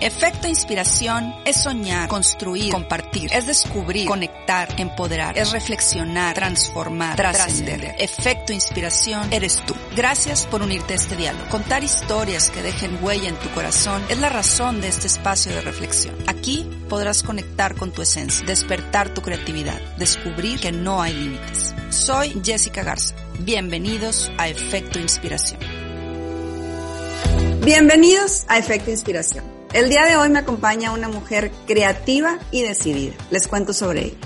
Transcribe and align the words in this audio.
Efecto 0.00 0.46
inspiración 0.46 1.34
es 1.44 1.60
soñar, 1.60 2.08
construir, 2.08 2.70
compartir, 2.70 3.32
es 3.32 3.48
descubrir, 3.48 4.06
conectar, 4.06 4.68
empoderar, 4.78 5.36
es 5.36 5.50
reflexionar, 5.50 6.36
transformar, 6.36 7.16
trascender. 7.16 7.96
Efecto 7.98 8.52
inspiración 8.52 9.32
eres 9.32 9.60
tú. 9.66 9.74
Gracias 9.96 10.46
por 10.46 10.62
unirte 10.62 10.92
a 10.92 10.96
este 10.96 11.16
diálogo. 11.16 11.48
Contar 11.50 11.82
historias 11.82 12.48
que 12.48 12.62
dejen 12.62 13.02
huella 13.02 13.28
en 13.28 13.34
tu 13.36 13.50
corazón 13.50 14.00
es 14.08 14.20
la 14.20 14.28
razón 14.28 14.80
de 14.80 14.86
este 14.86 15.08
espacio 15.08 15.52
de 15.52 15.62
reflexión. 15.62 16.14
Aquí 16.28 16.64
podrás 16.88 17.24
conectar 17.24 17.74
con 17.74 17.90
tu 17.90 18.02
esencia, 18.02 18.46
despertar 18.46 19.12
tu 19.12 19.20
creatividad, 19.22 19.80
descubrir 19.96 20.60
que 20.60 20.70
no 20.70 21.02
hay 21.02 21.12
límites. 21.12 21.74
Soy 21.90 22.40
Jessica 22.44 22.84
Garza. 22.84 23.16
Bienvenidos 23.40 24.30
a 24.38 24.48
Efecto 24.48 25.00
Inspiración. 25.00 25.58
Bienvenidos 27.64 28.44
a 28.46 28.58
Efecto 28.58 28.92
Inspiración. 28.92 29.57
El 29.74 29.90
día 29.90 30.06
de 30.06 30.16
hoy 30.16 30.30
me 30.30 30.38
acompaña 30.38 30.92
una 30.92 31.08
mujer 31.08 31.52
creativa 31.66 32.38
y 32.50 32.62
decidida. 32.62 33.14
Les 33.30 33.46
cuento 33.46 33.74
sobre 33.74 34.06
ella. 34.06 34.16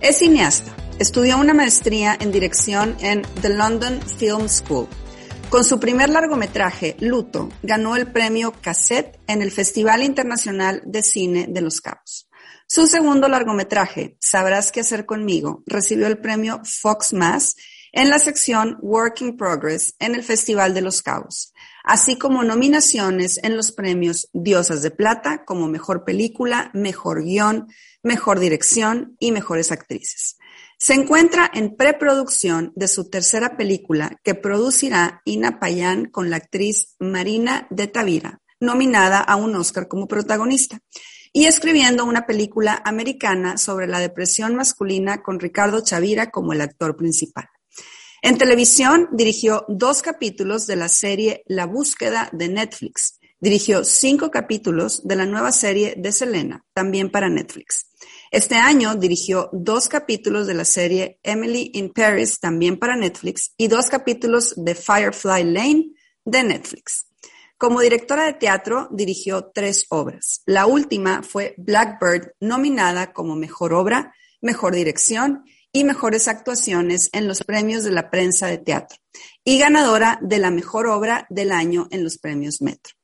Es 0.00 0.18
cineasta. 0.18 0.72
Estudió 1.00 1.36
una 1.36 1.52
maestría 1.52 2.16
en 2.18 2.30
dirección 2.30 2.96
en 3.00 3.22
The 3.42 3.48
London 3.48 4.00
Film 4.00 4.48
School. 4.48 4.86
Con 5.50 5.64
su 5.64 5.80
primer 5.80 6.10
largometraje, 6.10 6.96
Luto, 7.00 7.48
ganó 7.64 7.96
el 7.96 8.12
premio 8.12 8.52
Cassette 8.60 9.18
en 9.26 9.42
el 9.42 9.50
Festival 9.50 10.04
Internacional 10.04 10.80
de 10.86 11.02
Cine 11.02 11.46
de 11.48 11.60
Los 11.60 11.80
Cabos. 11.80 12.28
Su 12.68 12.86
segundo 12.86 13.26
largometraje, 13.26 14.16
Sabrás 14.20 14.70
qué 14.70 14.80
hacer 14.80 15.06
conmigo, 15.06 15.64
recibió 15.66 16.06
el 16.06 16.18
premio 16.18 16.62
Fox 16.64 17.12
Mass 17.12 17.56
en 17.90 18.10
la 18.10 18.20
sección 18.20 18.78
Work 18.80 19.22
in 19.22 19.36
Progress 19.36 19.96
en 19.98 20.14
el 20.14 20.22
Festival 20.22 20.72
de 20.72 20.82
Los 20.82 21.02
Cabos 21.02 21.52
así 21.84 22.16
como 22.16 22.42
nominaciones 22.42 23.38
en 23.44 23.56
los 23.56 23.70
premios 23.70 24.28
Diosas 24.32 24.82
de 24.82 24.90
Plata 24.90 25.44
como 25.44 25.68
Mejor 25.68 26.04
Película, 26.04 26.70
Mejor 26.72 27.22
Guión, 27.22 27.68
Mejor 28.02 28.40
Dirección 28.40 29.16
y 29.20 29.30
Mejores 29.30 29.70
Actrices. 29.70 30.38
Se 30.78 30.94
encuentra 30.94 31.50
en 31.54 31.76
preproducción 31.76 32.72
de 32.74 32.88
su 32.88 33.08
tercera 33.08 33.56
película 33.56 34.18
que 34.24 34.34
producirá 34.34 35.22
Ina 35.24 35.60
Payán 35.60 36.06
con 36.06 36.30
la 36.30 36.36
actriz 36.36 36.96
Marina 36.98 37.66
de 37.70 37.86
Tavira, 37.86 38.40
nominada 38.60 39.20
a 39.20 39.36
un 39.36 39.54
Oscar 39.54 39.86
como 39.86 40.08
protagonista, 40.08 40.80
y 41.32 41.46
escribiendo 41.46 42.04
una 42.04 42.26
película 42.26 42.80
americana 42.84 43.56
sobre 43.58 43.86
la 43.86 43.98
depresión 43.98 44.54
masculina 44.54 45.22
con 45.22 45.38
Ricardo 45.38 45.82
Chavira 45.82 46.30
como 46.30 46.52
el 46.52 46.60
actor 46.60 46.96
principal. 46.96 47.48
En 48.24 48.38
televisión 48.38 49.10
dirigió 49.12 49.66
dos 49.68 50.00
capítulos 50.00 50.66
de 50.66 50.76
la 50.76 50.88
serie 50.88 51.42
La 51.44 51.66
búsqueda 51.66 52.30
de 52.32 52.48
Netflix. 52.48 53.20
Dirigió 53.38 53.84
cinco 53.84 54.30
capítulos 54.30 55.06
de 55.06 55.14
la 55.14 55.26
nueva 55.26 55.52
serie 55.52 55.92
de 55.98 56.10
Selena, 56.10 56.64
también 56.72 57.10
para 57.10 57.28
Netflix. 57.28 57.90
Este 58.30 58.54
año 58.54 58.94
dirigió 58.94 59.50
dos 59.52 59.88
capítulos 59.88 60.46
de 60.46 60.54
la 60.54 60.64
serie 60.64 61.18
Emily 61.22 61.70
in 61.74 61.90
Paris, 61.90 62.40
también 62.40 62.78
para 62.78 62.96
Netflix, 62.96 63.52
y 63.58 63.68
dos 63.68 63.90
capítulos 63.90 64.54
de 64.56 64.74
Firefly 64.74 65.44
Lane 65.44 65.92
de 66.24 66.44
Netflix. 66.44 67.08
Como 67.58 67.82
directora 67.82 68.24
de 68.24 68.32
teatro 68.32 68.88
dirigió 68.90 69.50
tres 69.52 69.84
obras. 69.90 70.40
La 70.46 70.64
última 70.64 71.22
fue 71.22 71.54
Blackbird, 71.58 72.32
nominada 72.40 73.12
como 73.12 73.36
Mejor 73.36 73.74
Obra, 73.74 74.14
Mejor 74.40 74.74
Dirección 74.74 75.44
y 75.74 75.82
mejores 75.82 76.28
actuaciones 76.28 77.10
en 77.12 77.26
los 77.26 77.42
premios 77.42 77.82
de 77.82 77.90
la 77.90 78.08
prensa 78.08 78.46
de 78.46 78.58
teatro 78.58 78.96
y 79.44 79.58
ganadora 79.58 80.20
de 80.22 80.38
la 80.38 80.52
mejor 80.52 80.86
obra 80.86 81.26
del 81.30 81.50
año 81.50 81.88
en 81.90 82.04
los 82.04 82.16
premios 82.16 82.62
Metro. 82.62 82.94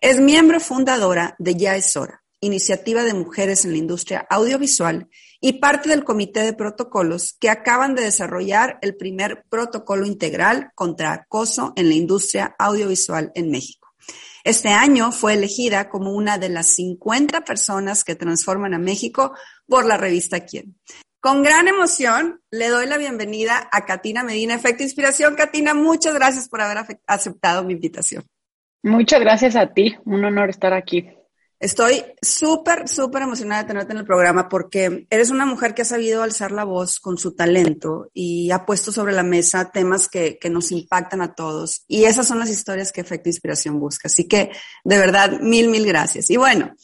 Es 0.00 0.20
miembro 0.20 0.60
fundadora 0.60 1.34
de 1.40 1.56
Ya 1.56 1.74
es 1.74 1.96
Hora, 1.96 2.22
iniciativa 2.40 3.02
de 3.02 3.14
mujeres 3.14 3.64
en 3.64 3.72
la 3.72 3.78
industria 3.78 4.24
audiovisual 4.30 5.08
y 5.40 5.54
parte 5.54 5.88
del 5.88 6.04
comité 6.04 6.42
de 6.42 6.52
protocolos 6.52 7.36
que 7.40 7.50
acaban 7.50 7.96
de 7.96 8.04
desarrollar 8.04 8.78
el 8.82 8.96
primer 8.96 9.44
protocolo 9.48 10.06
integral 10.06 10.70
contra 10.76 11.12
acoso 11.12 11.72
en 11.74 11.88
la 11.88 11.94
industria 11.94 12.54
audiovisual 12.56 13.32
en 13.34 13.50
México. 13.50 13.88
Este 14.44 14.68
año 14.68 15.10
fue 15.10 15.34
elegida 15.34 15.88
como 15.88 16.12
una 16.12 16.38
de 16.38 16.50
las 16.50 16.68
50 16.68 17.40
personas 17.40 18.04
que 18.04 18.14
transforman 18.14 18.74
a 18.74 18.78
México 18.78 19.34
por 19.66 19.86
la 19.86 19.96
revista 19.96 20.44
Quién. 20.44 20.76
Con 21.22 21.44
gran 21.44 21.68
emoción 21.68 22.40
le 22.50 22.68
doy 22.68 22.86
la 22.86 22.98
bienvenida 22.98 23.68
a 23.70 23.84
Katina 23.84 24.24
Medina, 24.24 24.56
Efecto 24.56 24.82
Inspiración. 24.82 25.36
Katina, 25.36 25.72
muchas 25.72 26.14
gracias 26.14 26.48
por 26.48 26.60
haber 26.60 26.98
aceptado 27.06 27.62
mi 27.62 27.74
invitación. 27.74 28.24
Muchas 28.82 29.20
gracias 29.20 29.54
a 29.54 29.72
ti, 29.72 29.94
un 30.04 30.24
honor 30.24 30.50
estar 30.50 30.72
aquí. 30.72 31.08
Estoy 31.60 32.02
súper, 32.20 32.88
súper 32.88 33.22
emocionada 33.22 33.62
de 33.62 33.68
tenerte 33.68 33.92
en 33.92 34.00
el 34.00 34.04
programa 34.04 34.48
porque 34.48 35.06
eres 35.10 35.30
una 35.30 35.46
mujer 35.46 35.74
que 35.74 35.82
ha 35.82 35.84
sabido 35.84 36.24
alzar 36.24 36.50
la 36.50 36.64
voz 36.64 36.98
con 36.98 37.16
su 37.16 37.36
talento 37.36 38.10
y 38.12 38.50
ha 38.50 38.66
puesto 38.66 38.90
sobre 38.90 39.12
la 39.12 39.22
mesa 39.22 39.70
temas 39.70 40.08
que, 40.08 40.40
que 40.40 40.50
nos 40.50 40.72
impactan 40.72 41.20
a 41.20 41.36
todos. 41.36 41.84
Y 41.86 42.02
esas 42.02 42.26
son 42.26 42.40
las 42.40 42.50
historias 42.50 42.90
que 42.90 43.02
Efecto 43.02 43.28
Inspiración 43.28 43.78
busca. 43.78 44.08
Así 44.08 44.26
que, 44.26 44.50
de 44.82 44.98
verdad, 44.98 45.38
mil, 45.40 45.68
mil 45.68 45.86
gracias. 45.86 46.30
Y 46.30 46.36
bueno, 46.36 46.74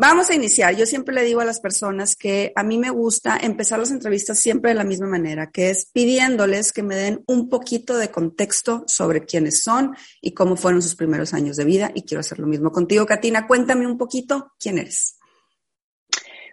Vamos 0.00 0.30
a 0.30 0.34
iniciar. 0.36 0.76
Yo 0.76 0.86
siempre 0.86 1.12
le 1.12 1.24
digo 1.24 1.40
a 1.40 1.44
las 1.44 1.58
personas 1.58 2.14
que 2.14 2.52
a 2.54 2.62
mí 2.62 2.78
me 2.78 2.90
gusta 2.90 3.36
empezar 3.36 3.80
las 3.80 3.90
entrevistas 3.90 4.38
siempre 4.38 4.70
de 4.70 4.76
la 4.76 4.84
misma 4.84 5.08
manera, 5.08 5.50
que 5.50 5.70
es 5.70 5.90
pidiéndoles 5.92 6.72
que 6.72 6.84
me 6.84 6.94
den 6.94 7.24
un 7.26 7.48
poquito 7.48 7.98
de 7.98 8.08
contexto 8.08 8.84
sobre 8.86 9.24
quiénes 9.24 9.64
son 9.64 9.96
y 10.20 10.34
cómo 10.34 10.54
fueron 10.54 10.82
sus 10.82 10.94
primeros 10.94 11.34
años 11.34 11.56
de 11.56 11.64
vida. 11.64 11.90
Y 11.96 12.02
quiero 12.02 12.20
hacer 12.20 12.38
lo 12.38 12.46
mismo 12.46 12.70
contigo, 12.70 13.06
Katina. 13.06 13.48
Cuéntame 13.48 13.88
un 13.88 13.98
poquito 13.98 14.52
quién 14.56 14.78
eres. 14.78 15.18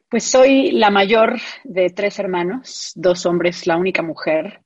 Pues 0.09 0.23
soy 0.23 0.71
la 0.71 0.89
mayor 0.89 1.35
de 1.63 1.91
tres 1.91 2.17
hermanos, 2.17 2.93
dos 2.95 3.27
hombres, 3.27 3.67
la 3.67 3.77
única 3.77 4.01
mujer. 4.01 4.63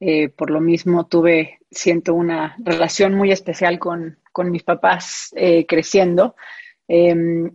Eh, 0.00 0.30
por 0.30 0.50
lo 0.50 0.60
mismo 0.60 1.06
tuve, 1.06 1.60
siento 1.70 2.12
una 2.14 2.56
relación 2.58 3.14
muy 3.14 3.30
especial 3.30 3.78
con, 3.78 4.18
mis 4.50 4.64
papás 4.64 5.32
eh, 5.36 5.64
creciendo. 5.64 6.34
Em, 6.88 7.50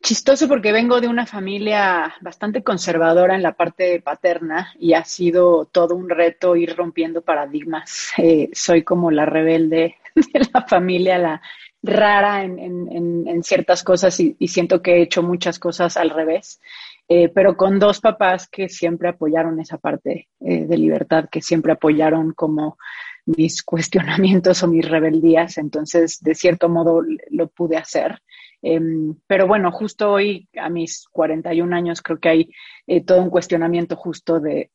Chistoso 0.00 0.46
porque 0.46 0.72
vengo 0.72 1.00
de 1.00 1.08
una 1.08 1.26
familia 1.26 2.14
bastante 2.20 2.62
conservadora 2.62 3.34
en 3.34 3.42
la 3.42 3.52
parte 3.52 4.00
paterna 4.00 4.72
y 4.78 4.94
ha 4.94 5.04
sido 5.04 5.64
todo 5.66 5.96
un 5.96 6.08
reto 6.08 6.54
ir 6.54 6.76
rompiendo 6.76 7.22
paradigmas. 7.22 8.12
Eh, 8.16 8.48
soy 8.52 8.84
como 8.84 9.10
la 9.10 9.26
rebelde 9.26 9.96
de 10.14 10.48
la 10.52 10.62
familia, 10.62 11.18
la 11.18 11.42
rara 11.82 12.44
en, 12.44 13.42
ciertas 13.42 13.82
cosas 13.84 14.18
y, 14.20 14.36
siento 14.48 14.82
que 14.82 14.94
he 14.94 15.02
hecho 15.02 15.22
muchas 15.22 15.58
cosas 15.58 15.96
al 15.96 16.10
revés, 16.10 16.60
eh, 17.08 17.28
pero 17.28 17.56
con 17.56 17.78
dos 17.78 18.00
papás 18.00 18.48
que 18.48 18.68
siempre 18.68 19.08
apoyaron 19.08 19.60
esa 19.60 19.78
parte 19.78 20.28
eh, 20.40 20.64
de 20.64 20.76
libertad, 20.76 21.28
que 21.30 21.40
siempre 21.40 21.72
apoyaron 21.72 22.32
como 22.32 22.78
mis 23.26 23.62
cuestionamientos 23.62 24.62
o 24.62 24.68
mis 24.68 24.88
rebeldías, 24.88 25.58
entonces 25.58 26.18
de 26.20 26.34
cierto 26.34 26.68
modo 26.68 27.02
lo 27.30 27.48
pude 27.48 27.76
hacer. 27.76 28.20
Em, 28.60 29.14
pero 29.26 29.46
bueno, 29.46 29.70
justo 29.70 30.10
hoy, 30.10 30.48
a 30.56 30.68
mis 30.68 31.06
41 31.10 31.74
años, 31.74 32.02
creo 32.02 32.18
que 32.18 32.28
hay 32.28 32.50
eh, 32.86 33.04
todo 33.04 33.22
un 33.22 33.30
cuestionamiento 33.30 33.96
justo 33.96 34.40
de, 34.40 34.70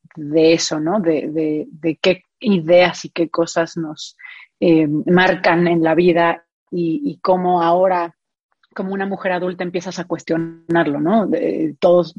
eso, 0.53 0.79
¿no? 0.79 0.99
De, 0.99 1.67
qué 2.01 2.23
ideas 2.39 3.05
y 3.05 3.09
qué 3.09 3.29
cosas 3.29 3.77
nos 3.77 4.17
em, 4.59 5.03
marcan 5.05 5.67
en 5.67 5.83
la 5.83 5.95
vida 5.95 6.45
y, 6.71 7.01
y 7.03 7.17
cómo 7.19 7.61
ahora 7.61 8.15
como 8.73 8.93
una 8.93 9.05
mujer 9.05 9.31
adulta 9.31 9.63
empiezas 9.63 9.99
a 9.99 10.05
cuestionarlo, 10.05 10.99
¿no? 10.99 11.29
Todos 11.79 12.15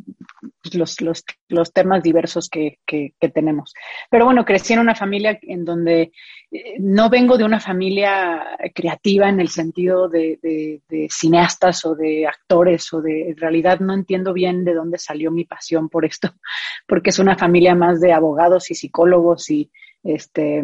los, 0.73 1.01
los, 1.01 1.25
los 1.49 1.73
temas 1.73 2.03
diversos 2.03 2.49
que, 2.49 2.79
que, 2.87 3.13
tenemos. 3.35 3.75
Pero 4.11 4.25
bueno, 4.25 4.45
crecí 4.45 4.73
en 4.73 4.81
una 4.81 4.95
familia 4.95 5.39
en 5.43 5.65
donde 5.65 6.13
eh, 6.51 6.75
no 6.79 7.11
vengo 7.11 7.37
de 7.37 7.45
una 7.45 7.61
familia 7.61 8.57
creativa 8.75 9.29
en 9.29 9.41
el 9.41 9.49
sentido 9.49 10.09
de, 10.09 10.39
de, 10.43 11.09
cineastas 11.11 11.85
o 11.85 11.95
de 11.95 12.27
actores 12.27 12.93
o 12.93 13.03
de, 13.03 13.31
en 13.31 13.37
realidad 13.37 13.81
no 13.81 13.95
entiendo 13.95 14.33
bien 14.33 14.65
de 14.65 14.75
dónde 14.75 14.99
salió 14.99 15.31
mi 15.31 15.45
pasión 15.45 15.89
por 15.89 16.05
esto, 16.05 16.35
porque 16.87 17.11
es 17.11 17.19
una 17.19 17.37
familia 17.37 17.75
más 17.75 18.01
de 18.01 18.13
abogados 18.13 18.71
y 18.71 18.75
psicólogos 18.75 19.51
y 19.51 19.71
este 20.03 20.63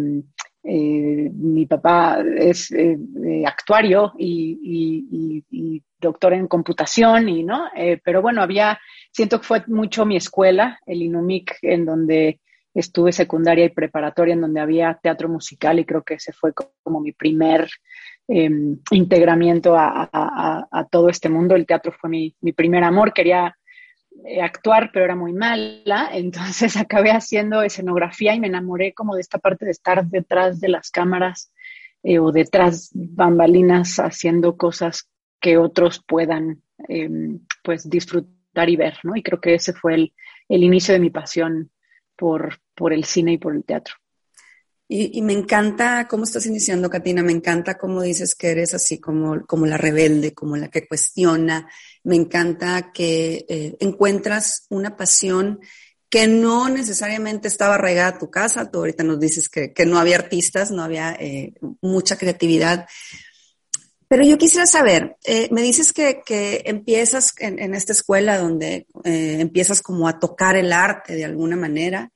mi 0.62 1.67
papá 1.67 2.23
es 2.37 2.73
actuario 3.47 4.12
y, 4.19 5.83
doctor 5.99 6.33
en 6.33 6.49
computación 6.49 7.29
y 7.29 7.43
no, 7.45 7.69
pero 8.05 8.23
bueno, 8.23 8.43
había, 8.43 8.79
siento 9.11 9.39
que 9.41 9.47
fue 9.47 9.65
mucho 9.67 10.07
mi 10.07 10.17
escuela, 10.17 10.79
el 10.87 11.03
INUMIC, 11.03 11.59
en 11.62 11.85
donde 11.85 12.41
estuve 12.75 13.12
secundaria 13.12 13.65
y 13.65 13.71
preparatoria 13.71 14.35
en 14.35 14.43
donde 14.43 14.61
había 14.61 14.99
teatro 15.03 15.29
musical 15.29 15.79
y 15.79 15.85
creo 15.85 16.03
que 16.03 16.15
ese 16.15 16.33
fue 16.33 16.53
como 16.83 17.01
mi 17.01 17.13
primer 17.13 17.69
em, 18.29 18.79
integramiento 18.91 19.75
a, 19.77 20.87
todo 20.91 21.09
este 21.09 21.29
mundo. 21.29 21.55
El 21.55 21.67
teatro 21.67 21.93
fue 21.93 22.11
mi, 22.11 22.53
primer 22.53 22.85
amor, 22.85 23.13
quería 23.13 23.47
eh, 23.49 23.53
actuar, 24.43 24.90
pero 24.93 25.05
era 25.05 25.17
muy 25.17 25.32
mala, 25.32 26.11
entonces 26.12 26.76
acabé 26.76 27.11
haciendo 27.11 27.62
escenografía 27.62 28.34
y 28.34 28.40
me 28.40 28.49
enamoré 28.49 28.93
como 28.93 29.14
de 29.14 29.20
esta 29.20 29.38
parte 29.38 29.64
de 29.64 29.70
estar 29.70 30.06
detrás 30.06 30.61
de 30.61 30.69
las 30.69 30.90
cámaras 30.90 31.52
eh, 32.02 32.19
o 32.19 32.32
detrás 32.32 32.90
bambalinas 32.94 33.99
haciendo 33.99 34.56
cosas 34.56 35.08
que 35.40 35.56
otros 35.56 36.02
puedan 36.06 36.62
em, 36.88 37.40
pues 37.62 37.88
disfrutar 37.88 38.69
y 38.69 38.76
ver, 38.76 38.99
¿no? 39.02 39.17
Y 39.17 39.22
creo 39.22 39.40
que 39.40 39.55
ese 39.55 39.72
fue 39.72 39.94
el, 39.94 40.14
el 40.49 40.62
inicio 40.62 40.94
de 40.94 41.00
mi 41.00 41.11
pasión 41.11 41.70
por, 42.17 42.58
por 42.75 42.93
el 42.93 43.05
cine 43.05 43.32
y 43.32 43.38
por 43.38 43.55
el 43.55 43.64
teatro. 43.64 43.94
Y, 44.93 45.23
me 45.23 45.35
encanta 45.35 46.09
cómo 46.09 46.25
estás 46.25 46.47
iniciando, 46.47 46.91
Katina, 46.91 47.23
me 47.23 47.31
encanta 47.31 47.79
cómo 47.79 48.03
dices 48.03 48.35
que 48.35 48.49
eres 48.49 48.75
así 48.75 48.99
como, 48.99 49.47
como 49.47 49.65
la 49.65 49.77
rebelde, 49.77 50.35
como 50.35 50.57
la 50.57 50.67
que 50.67 50.89
cuestiona, 50.89 51.69
me 52.03 52.17
encanta 52.17 52.91
que 52.93 53.47
eh, 53.49 53.77
encuentras 53.79 54.67
una 54.69 54.97
pasión 54.97 55.61
que 56.09 56.27
no 56.27 56.69
necesariamente 56.69 57.47
estaba 57.47 57.77
arraigada 57.77 58.09
a 58.09 58.19
tu 58.19 58.31
casa, 58.31 58.69
tú 58.69 58.79
ahorita 58.79 59.05
nos 59.05 59.21
dices 59.21 59.49
que, 59.49 59.73
que 59.73 59.87
no 59.87 59.97
había 59.97 60.17
artistas, 60.17 60.73
no 60.73 60.83
había 60.83 61.13
eh, 61.21 61.55
mucha 61.81 62.19
creatividad, 62.19 62.89
pero 64.09 64.25
yo 64.25 64.39
quisiera 64.39 64.67
saber, 64.67 65.19
eh, 65.23 65.47
me 65.53 65.63
dices 65.63 65.93
que, 65.93 66.23
que 66.27 66.63
empiezas 66.67 67.33
en, 67.39 67.61
en, 67.61 67.77
esta 67.77 67.93
escuela 67.93 68.39
donde 68.39 68.89
eh, 69.05 69.37
empiezas 69.39 69.83
como 69.83 70.09
a 70.09 70.19
tocar 70.19 70.57
el 70.57 70.73
arte 70.73 71.15
de 71.15 71.25
alguna 71.25 71.55
manera 71.55 72.11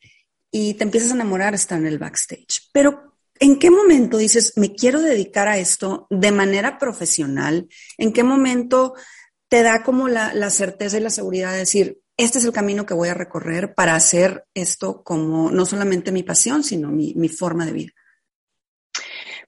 y 0.56 0.74
te 0.74 0.84
empiezas 0.84 1.10
a 1.10 1.14
enamorar 1.14 1.52
estar 1.52 1.80
en 1.80 1.86
el 1.88 1.98
backstage. 1.98 2.70
Pero 2.72 3.16
¿en 3.40 3.58
qué 3.58 3.72
momento 3.72 4.18
dices, 4.18 4.52
me 4.56 4.72
quiero 4.72 5.02
dedicar 5.02 5.48
a 5.48 5.58
esto 5.58 6.06
de 6.10 6.30
manera 6.30 6.78
profesional? 6.78 7.68
¿En 7.98 8.12
qué 8.12 8.22
momento 8.22 8.94
te 9.48 9.64
da 9.64 9.82
como 9.82 10.06
la, 10.06 10.32
la 10.32 10.50
certeza 10.50 10.96
y 10.96 11.00
la 11.00 11.10
seguridad 11.10 11.50
de 11.50 11.58
decir, 11.58 11.98
este 12.16 12.38
es 12.38 12.44
el 12.44 12.52
camino 12.52 12.86
que 12.86 12.94
voy 12.94 13.08
a 13.08 13.14
recorrer 13.14 13.74
para 13.74 13.96
hacer 13.96 14.44
esto 14.54 15.02
como 15.02 15.50
no 15.50 15.66
solamente 15.66 16.12
mi 16.12 16.22
pasión, 16.22 16.62
sino 16.62 16.88
mi, 16.92 17.14
mi 17.16 17.28
forma 17.28 17.66
de 17.66 17.72
vida? 17.72 17.92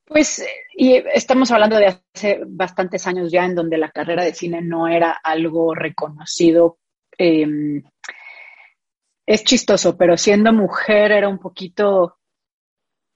Pues, 0.04 0.44
y 0.74 0.96
estamos 1.14 1.52
hablando 1.52 1.76
de 1.76 2.00
hace 2.14 2.40
bastantes 2.48 3.06
años 3.06 3.30
ya 3.30 3.44
en 3.44 3.54
donde 3.54 3.78
la 3.78 3.92
carrera 3.92 4.24
de 4.24 4.34
cine 4.34 4.60
no 4.60 4.88
era 4.88 5.12
algo 5.22 5.72
reconocido. 5.72 6.80
Em, 7.16 7.84
es 9.26 9.44
chistoso, 9.44 9.96
pero 9.96 10.16
siendo 10.16 10.52
mujer 10.52 11.12
era 11.12 11.28
un 11.28 11.38
poquito 11.38 12.16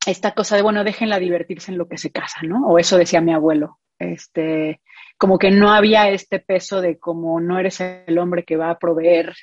esta 0.06 0.32
cosa 0.32 0.56
de, 0.56 0.62
bueno, 0.62 0.82
déjenla 0.82 1.18
divertirse 1.18 1.70
en 1.70 1.78
lo 1.78 1.88
que 1.88 1.98
se 1.98 2.10
casa, 2.10 2.40
¿no? 2.42 2.66
O 2.66 2.78
eso 2.78 2.98
decía 2.98 3.20
mi 3.20 3.32
abuelo. 3.32 3.78
Este, 3.98 4.80
como 5.18 5.38
que 5.38 5.50
no 5.50 5.70
había 5.72 6.08
este 6.08 6.40
peso 6.40 6.80
de 6.80 6.98
como 6.98 7.38
no 7.40 7.58
eres 7.58 7.80
el 7.80 8.18
hombre 8.18 8.44
que 8.44 8.56
va 8.56 8.70
a 8.70 8.78
proveer 8.78 9.34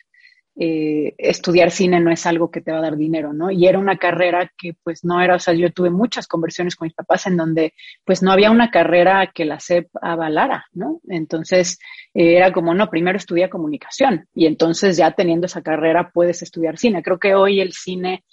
eh, 0.59 1.13
estudiar 1.19 1.69
cine 1.69 1.99
no 1.99 2.11
es 2.11 2.25
algo 2.25 2.49
que 2.49 2.61
te 2.61 2.71
va 2.71 2.79
a 2.79 2.81
dar 2.81 2.97
dinero, 2.97 3.31
¿no? 3.31 3.51
Y 3.51 3.67
era 3.67 3.77
una 3.77 3.97
carrera 3.97 4.51
que 4.57 4.73
pues 4.83 5.05
no 5.05 5.21
era, 5.21 5.35
o 5.35 5.39
sea, 5.39 5.53
yo 5.53 5.71
tuve 5.71 5.91
muchas 5.91 6.27
conversiones 6.27 6.75
con 6.75 6.87
mis 6.87 6.95
papás 6.95 7.27
en 7.27 7.37
donde 7.37 7.73
pues 8.03 8.23
no 8.23 8.31
había 8.31 8.49
una 8.49 8.71
carrera 8.71 9.31
que 9.33 9.45
la 9.45 9.59
SEP 9.59 9.87
avalara, 10.01 10.65
¿no? 10.73 10.99
Entonces 11.09 11.77
eh, 12.15 12.37
era 12.37 12.51
como, 12.51 12.73
no, 12.73 12.89
primero 12.89 13.17
estudia 13.17 13.51
comunicación 13.51 14.27
y 14.33 14.47
entonces 14.47 14.97
ya 14.97 15.11
teniendo 15.11 15.45
esa 15.45 15.61
carrera 15.61 16.09
puedes 16.11 16.41
estudiar 16.41 16.79
cine. 16.79 17.03
Creo 17.03 17.19
que 17.19 17.35
hoy 17.35 17.61
el 17.61 17.73
cine 17.73 18.23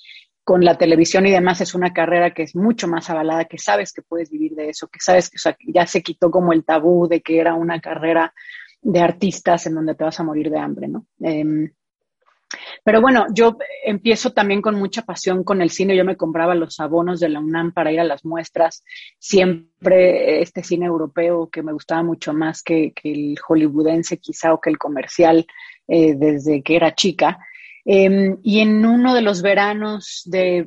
con 0.45 0.65
la 0.65 0.79
televisión 0.79 1.27
y 1.27 1.31
demás 1.31 1.61
es 1.61 1.75
una 1.75 1.93
carrera 1.93 2.33
que 2.33 2.45
es 2.45 2.57
mucho 2.57 2.89
más 2.89 3.11
avalada, 3.11 3.45
que 3.45 3.59
sabes 3.59 3.93
que 3.93 4.01
puedes 4.01 4.31
vivir 4.31 4.55
de 4.55 4.71
eso, 4.71 4.89
que 4.89 5.01
sabes 5.01 5.29
que 5.29 5.37
o 5.37 5.39
sea, 5.39 5.57
ya 5.67 5.87
se 5.87 6.03
quitó 6.03 6.31
como 6.31 6.55
el 6.55 6.65
tabú 6.65 7.07
de 7.07 7.21
que 7.21 7.39
era 7.39 7.55
una 7.55 7.81
carrera 7.81 8.33
de 8.81 9.01
artistas 9.01 9.67
en 9.67 9.75
donde 9.75 9.95
te 9.95 10.05
vas 10.05 10.19
a 10.21 10.25
morir 10.25 10.51
de 10.51 10.59
hambre, 10.59 10.89
¿no? 10.89 11.07
Em, 11.21 11.71
pero 12.85 13.01
bueno, 13.01 13.27
yo 13.33 13.57
empiezo 13.85 14.33
también 14.33 14.61
con 14.61 14.75
mucha 14.75 15.03
pasión 15.03 15.45
con 15.45 15.63
el 15.63 15.71
cine. 15.71 15.97
Yo 15.97 16.05
me 16.05 16.17
compraba 16.17 16.55
los 16.55 16.81
abonos 16.81 17.21
de 17.21 17.29
la 17.29 17.41
UNAM 17.41 17.73
para 17.73 17.93
ir 17.93 18.01
a 18.01 18.05
las 18.05 18.25
muestras. 18.25 18.85
Siempre 19.19 20.43
este 20.43 20.63
cine 20.63 20.87
europeo 20.87 21.49
que 21.51 21.63
me 21.63 21.73
gustaba 21.73 22.03
mucho 22.03 22.33
más 22.33 22.63
que, 22.63 22.93
el 23.03 23.37
hollywoodense 23.39 24.19
quizá 24.19 24.53
o 24.53 24.61
que 24.61 24.71
el 24.71 24.79
comercial 24.79 25.47
eh, 25.89 26.15
desde 26.15 26.63
que 26.63 26.77
era 26.77 26.95
chica. 26.95 27.39
Em, 27.85 28.39
y 28.43 28.61
en 28.61 28.85
uno 28.85 29.15
de 29.15 29.23
los 29.23 29.43
veranos 29.43 30.23
de, 30.25 30.67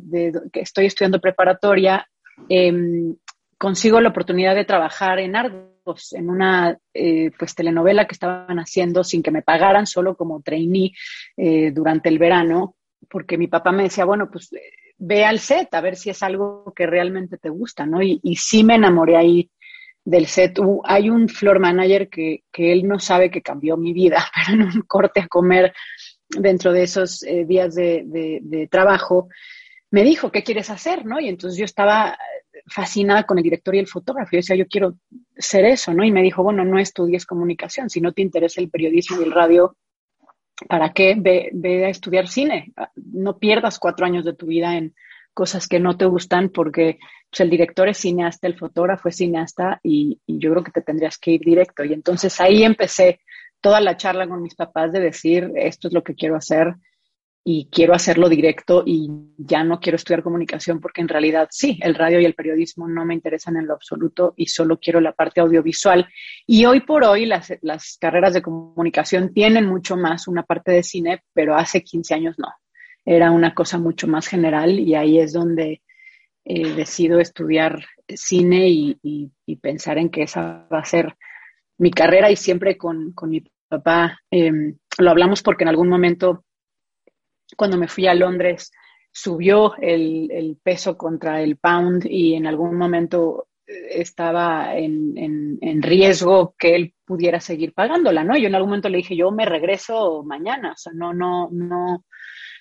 que 0.53 0.61
estoy 0.61 0.85
estudiando 0.85 1.19
preparatoria, 1.19 2.07
em, 2.47 3.15
consigo 3.57 3.99
la 4.01 4.09
oportunidad 4.09 4.53
de 4.53 4.65
trabajar 4.65 5.19
en 5.19 5.35
Argos, 5.35 5.76
en 6.11 6.29
una 6.29 6.77
eh, 6.93 7.31
pues 7.37 7.55
telenovela 7.55 8.05
que 8.05 8.13
estaban 8.13 8.59
haciendo 8.59 9.03
sin 9.03 9.21
que 9.21 9.31
me 9.31 9.41
pagaran, 9.41 9.87
solo 9.87 10.15
como 10.15 10.41
trainee 10.41 10.91
eh, 11.35 11.71
durante 11.71 12.09
el 12.09 12.19
verano, 12.19 12.75
porque 13.09 13.37
mi 13.37 13.47
papá 13.47 13.71
me 13.71 13.83
decía, 13.83 14.05
bueno, 14.05 14.29
pues 14.31 14.51
eh, 14.53 14.61
ve 14.97 15.25
al 15.25 15.39
set 15.39 15.73
a 15.73 15.81
ver 15.81 15.95
si 15.95 16.09
es 16.09 16.23
algo 16.23 16.73
que 16.75 16.85
realmente 16.87 17.37
te 17.37 17.49
gusta, 17.49 17.85
¿no? 17.85 18.01
Y, 18.01 18.19
y 18.23 18.35
sí 18.35 18.63
me 18.63 18.75
enamoré 18.75 19.15
ahí 19.15 19.51
del 20.03 20.27
set. 20.27 20.59
hay 20.85 21.09
un 21.09 21.27
floor 21.27 21.59
manager 21.59 22.09
que, 22.09 22.43
que, 22.51 22.71
él 22.71 22.87
no 22.87 22.99
sabe 22.99 23.29
que 23.29 23.41
cambió 23.41 23.77
mi 23.77 23.93
vida, 23.93 24.25
pero 24.47 24.61
en 24.61 24.67
un 24.67 24.81
corte 24.81 25.21
a 25.21 25.27
comer 25.27 25.73
dentro 26.29 26.73
de 26.73 26.83
esos 26.83 27.21
días 27.45 27.73
de, 27.75 28.03
de, 28.05 28.39
de 28.41 28.67
trabajo, 28.67 29.29
me 29.91 30.03
dijo, 30.03 30.31
¿qué 30.31 30.43
quieres 30.43 30.69
hacer? 30.69 31.05
¿no? 31.05 31.19
Y 31.19 31.29
entonces 31.29 31.57
yo 31.57 31.65
estaba 31.65 32.17
fascinada 32.67 33.23
con 33.23 33.37
el 33.37 33.43
director 33.43 33.75
y 33.75 33.79
el 33.79 33.87
fotógrafo. 33.87 34.31
Yo 34.31 34.37
decía, 34.37 34.55
yo 34.55 34.67
quiero 34.67 34.95
ser 35.35 35.65
eso, 35.65 35.93
¿no? 35.93 36.03
Y 36.03 36.11
me 36.11 36.21
dijo, 36.21 36.43
bueno, 36.43 36.63
no 36.65 36.79
estudies 36.79 37.25
comunicación, 37.25 37.89
si 37.89 38.01
no 38.01 38.11
te 38.11 38.21
interesa 38.21 38.61
el 38.61 38.69
periodismo 38.69 39.19
y 39.19 39.23
el 39.23 39.31
radio, 39.31 39.75
¿para 40.67 40.93
qué? 40.93 41.15
Ve, 41.17 41.85
a 41.85 41.89
estudiar 41.89 42.27
cine. 42.27 42.73
No 42.95 43.37
pierdas 43.37 43.79
cuatro 43.79 44.05
años 44.05 44.25
de 44.25 44.33
tu 44.33 44.47
vida 44.47 44.77
en 44.77 44.93
cosas 45.33 45.67
que 45.67 45.79
no 45.79 45.97
te 45.97 46.05
gustan 46.05 46.49
porque 46.49 46.97
pues, 47.29 47.41
el 47.41 47.49
director 47.49 47.87
es 47.87 47.99
cineasta, 47.99 48.47
el 48.47 48.57
fotógrafo 48.57 49.07
es 49.09 49.17
cineasta 49.17 49.79
y, 49.83 50.19
y 50.25 50.39
yo 50.39 50.51
creo 50.51 50.63
que 50.63 50.71
te 50.71 50.81
tendrías 50.81 51.17
que 51.17 51.31
ir 51.31 51.41
directo. 51.41 51.83
Y 51.83 51.93
entonces 51.93 52.39
ahí 52.41 52.63
empecé 52.63 53.21
toda 53.61 53.79
la 53.81 53.97
charla 53.97 54.27
con 54.27 54.41
mis 54.41 54.55
papás 54.55 54.91
de 54.91 54.99
decir, 54.99 55.51
esto 55.55 55.87
es 55.87 55.93
lo 55.93 56.03
que 56.03 56.15
quiero 56.15 56.35
hacer 56.35 56.75
y 57.49 57.69
quiero 57.71 57.93
hacerlo 57.93 58.27
directo 58.27 58.83
y 58.85 59.09
ya 59.37 59.63
no 59.63 59.79
quiero 59.79 59.95
estudiar 59.95 60.21
comunicación 60.21 60.81
porque 60.81 60.99
en 60.99 61.07
realidad 61.07 61.47
sí, 61.49 61.79
el 61.81 61.95
radio 61.95 62.19
y 62.19 62.25
el 62.25 62.33
periodismo 62.33 62.89
no 62.89 63.05
me 63.05 63.13
interesan 63.13 63.55
en 63.55 63.65
lo 63.65 63.73
absoluto 63.73 64.33
y 64.35 64.47
solo 64.47 64.77
quiero 64.81 64.99
la 64.99 65.13
parte 65.13 65.39
audiovisual. 65.39 66.09
Y 66.45 66.65
hoy 66.65 66.81
por 66.81 67.05
hoy 67.05 67.25
las, 67.25 67.53
las 67.61 67.97
carreras 68.01 68.33
de 68.33 68.41
comunicación 68.41 69.33
tienen 69.33 69.65
mucho 69.65 69.95
más 69.95 70.27
una 70.27 70.43
parte 70.43 70.73
de 70.73 70.83
cine, 70.83 71.23
pero 71.31 71.55
hace 71.55 71.83
15 71.83 72.15
años 72.15 72.35
no. 72.37 72.49
Era 73.05 73.31
una 73.31 73.53
cosa 73.53 73.77
mucho 73.77 74.07
más 74.07 74.27
general 74.27 74.77
y 74.77 74.95
ahí 74.95 75.17
es 75.17 75.31
donde 75.31 75.81
eh, 76.43 76.73
decido 76.73 77.21
estudiar 77.21 77.79
cine 78.09 78.67
y, 78.67 79.31
pensar 79.61 79.97
en 79.99 80.09
que 80.09 80.23
esa 80.23 80.67
va 80.69 80.79
a 80.79 80.83
ser 80.83 81.15
mi 81.77 81.91
carrera 81.91 82.29
y 82.29 82.35
siempre 82.35 82.77
con, 82.77 83.13
con 83.13 83.29
mi 83.29 83.41
papá 83.69 84.19
em, 84.31 84.77
lo 84.97 85.11
hablamos 85.11 85.41
porque 85.41 85.63
en 85.63 85.69
algún 85.69 85.87
momento 85.87 86.43
cuando 87.55 87.77
me 87.77 87.87
fui 87.87 88.07
a 88.07 88.13
Londres 88.13 88.71
subió 89.11 89.75
el, 89.77 90.57
peso 90.61 90.97
contra 90.97 91.41
el 91.41 91.57
pound 91.57 92.05
y 92.05 92.35
en 92.35 92.45
algún 92.45 92.77
momento 92.77 93.47
eh, 93.65 94.01
estaba 94.01 94.75
en, 94.75 95.81
riesgo 95.81 96.55
que 96.57 96.75
él 96.75 96.93
pudiera 97.05 97.39
seguir 97.39 97.73
pagándola, 97.73 98.23
¿no? 98.23 98.37
Yo 98.37 98.47
en 98.47 98.55
algún 98.55 98.69
momento 98.69 98.89
le 98.89 98.97
dije, 98.97 99.15
yo 99.15 99.31
me 99.31 99.45
regreso 99.45 100.23
mañana, 100.23 100.73
o 100.73 100.77
sea, 100.77 100.93
no, 100.93 101.13
no, 101.13 101.49
no, 101.51 102.05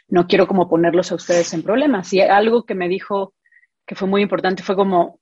no 0.09 0.27
quiero 0.27 0.47
como 0.47 0.69
ponerlos 0.69 1.13
a 1.13 1.17
ustedes 1.17 1.53
en 1.53 1.63
problemas. 1.63 2.13
Y 2.13 2.21
algo 2.21 2.65
que 2.65 2.75
me 2.75 2.89
dijo 2.89 3.35
que 3.87 3.95
fue 3.95 4.09
muy 4.09 4.23
importante 4.23 4.63
fue 4.63 4.77
como, 4.77 5.21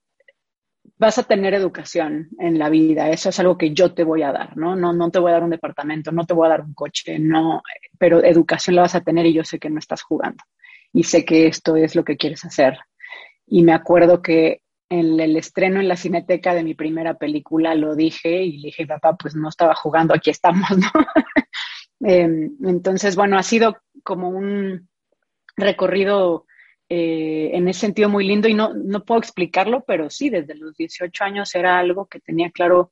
vas 0.97 1.17
a 1.17 1.23
tener 1.23 1.53
educación 1.53 2.29
en 2.39 2.57
la 2.57 2.69
vida, 2.69 3.09
eso 3.09 3.29
es 3.29 3.39
algo 3.39 3.57
que 3.57 3.73
yo 3.73 3.93
te 3.93 4.03
voy 4.03 4.23
a 4.23 4.31
dar, 4.31 4.55
¿no? 4.55 4.75
No, 4.75 4.93
no 4.93 5.11
te 5.11 5.19
voy 5.19 5.31
a 5.31 5.33
dar 5.33 5.43
un 5.43 5.49
departamento, 5.49 6.11
no 6.11 6.25
te 6.25 6.33
voy 6.33 6.45
a 6.47 6.51
dar 6.51 6.61
un 6.61 6.73
coche, 6.73 7.19
no, 7.19 7.61
pero 7.97 8.23
educación 8.23 8.75
la 8.77 8.83
vas 8.83 8.95
a 8.95 9.01
tener 9.01 9.25
y 9.25 9.33
yo 9.33 9.43
sé 9.43 9.59
que 9.59 9.69
no 9.69 9.79
estás 9.79 10.01
jugando 10.01 10.43
y 10.93 11.03
sé 11.03 11.25
que 11.25 11.47
esto 11.47 11.75
es 11.75 11.95
lo 11.95 12.05
que 12.05 12.15
quieres 12.15 12.45
hacer. 12.45 12.77
Y 13.45 13.63
me 13.63 13.73
acuerdo 13.73 14.21
que 14.21 14.61
en 14.89 15.19
el 15.19 15.35
estreno 15.35 15.79
en 15.81 15.89
la 15.89 15.97
cineteca 15.97 16.53
de 16.53 16.63
mi 16.63 16.73
primera 16.73 17.15
película 17.15 17.75
lo 17.75 17.95
dije 17.95 18.43
y 18.43 18.57
le 18.59 18.67
dije, 18.67 18.87
papá, 18.87 19.15
pues 19.15 19.35
no 19.35 19.49
estaba 19.49 19.75
jugando, 19.75 20.13
aquí 20.13 20.29
estamos, 20.29 20.69
¿no? 20.77 20.87
Em, 22.01 22.51
entonces, 22.63 23.15
bueno, 23.15 23.37
ha 23.37 23.41
sido 23.41 23.77
como 24.03 24.29
un 24.29 24.89
recorrido 25.55 26.45
eh, 26.89 27.51
en 27.53 27.67
ese 27.67 27.81
sentido 27.81 28.09
muy 28.09 28.27
lindo 28.27 28.47
y 28.47 28.53
no, 28.53 28.73
no 28.73 29.03
puedo 29.03 29.19
explicarlo, 29.19 29.83
pero 29.87 30.09
sí, 30.09 30.29
desde 30.29 30.55
los 30.55 30.75
18 30.77 31.23
años 31.23 31.55
era 31.55 31.79
algo 31.79 32.05
que 32.05 32.19
tenía 32.19 32.51
claro 32.51 32.91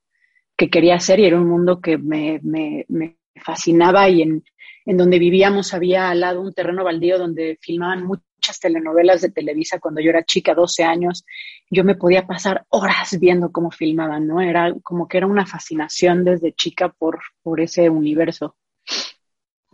que 0.58 0.70
quería 0.70 0.96
hacer 0.96 1.20
y 1.20 1.26
era 1.26 1.38
un 1.38 1.48
mundo 1.48 1.80
que 1.80 1.98
me, 1.98 2.40
me, 2.44 2.86
me 2.88 3.18
fascinaba 3.36 4.10
y 4.10 4.22
en, 4.22 4.44
en, 4.86 4.98
donde 4.98 5.20
vivíamos 5.20 5.74
había 5.74 6.10
al 6.10 6.22
lado 6.22 6.42
un 6.42 6.54
terreno 6.54 6.84
baldío 6.84 7.18
donde 7.18 7.58
filmaban 7.62 8.06
muchas 8.06 8.60
telenovelas 8.60 9.22
de 9.22 9.32
Televisa 9.32 9.80
cuando 9.80 10.02
yo 10.02 10.10
era 10.10 10.24
chica, 10.24 10.54
12 10.54 10.84
años. 10.84 11.26
Yo 11.70 11.84
me 11.84 11.96
podía 11.96 12.26
pasar 12.28 12.66
horas 12.70 13.18
viendo 13.20 13.52
cómo 13.52 13.72
filmaban, 13.72 14.28
¿no? 14.28 14.42
Era 14.42 14.74
como 14.84 15.08
que 15.08 15.18
era 15.18 15.28
una 15.28 15.46
fascinación 15.46 16.24
desde 16.24 16.54
chica 16.54 16.90
por, 16.90 17.20
por 17.42 17.62
ese 17.62 17.90
universo. 17.90 18.56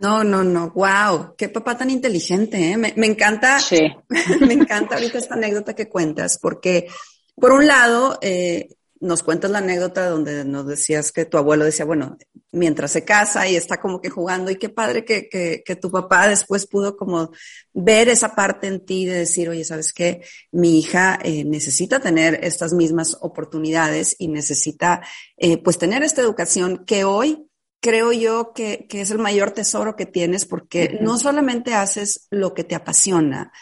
No, 0.00 0.24
no, 0.24 0.42
no, 0.42 0.70
wow, 0.70 1.34
qué 1.36 1.50
papá 1.50 1.76
tan 1.76 1.90
inteligente, 1.90 2.72
¿eh? 2.72 2.76
me, 2.78 2.94
me 2.96 3.06
encanta, 3.06 3.60
sí. 3.60 3.80
me 4.40 4.54
encanta 4.54 4.94
ahorita 4.94 5.18
esta 5.18 5.34
anécdota 5.34 5.74
que 5.74 5.90
cuentas, 5.90 6.38
porque 6.40 6.88
por 7.36 7.52
un 7.52 7.66
lado, 7.66 8.18
eh, 8.22 8.70
nos 9.00 9.22
cuentas 9.22 9.50
la 9.50 9.58
anécdota 9.58 10.08
donde 10.08 10.44
nos 10.44 10.66
decías 10.66 11.10
que 11.12 11.24
tu 11.24 11.38
abuelo 11.38 11.64
decía, 11.64 11.86
bueno, 11.86 12.18
mientras 12.52 12.92
se 12.92 13.04
casa 13.04 13.48
y 13.48 13.56
está 13.56 13.80
como 13.80 14.00
que 14.00 14.10
jugando, 14.10 14.50
y 14.50 14.56
qué 14.56 14.68
padre 14.68 15.04
que, 15.04 15.28
que, 15.28 15.62
que 15.64 15.76
tu 15.76 15.90
papá 15.90 16.28
después 16.28 16.66
pudo 16.66 16.96
como 16.96 17.30
ver 17.72 18.08
esa 18.08 18.34
parte 18.34 18.66
en 18.66 18.84
ti 18.84 19.06
de 19.06 19.20
decir, 19.20 19.48
oye, 19.48 19.64
¿sabes 19.64 19.92
qué? 19.92 20.22
Mi 20.52 20.78
hija 20.78 21.18
eh, 21.22 21.44
necesita 21.44 22.00
tener 22.00 22.40
estas 22.42 22.74
mismas 22.74 23.16
oportunidades 23.20 24.16
y 24.18 24.28
necesita, 24.28 25.02
eh, 25.36 25.56
pues, 25.62 25.78
tener 25.78 26.02
esta 26.02 26.20
educación 26.20 26.84
que 26.86 27.04
hoy 27.04 27.49
creo 27.80 28.12
yo 28.12 28.52
que, 28.52 28.86
que, 28.88 29.00
es 29.00 29.10
el 29.10 29.18
mayor 29.18 29.52
tesoro 29.52 29.96
que 29.96 30.06
tienes 30.06 30.44
porque 30.44 30.98
no 31.00 31.18
solamente 31.18 31.74
haces 31.74 32.26
lo 32.30 32.54
que 32.54 32.64
te 32.64 32.74
apasiona, 32.74 33.52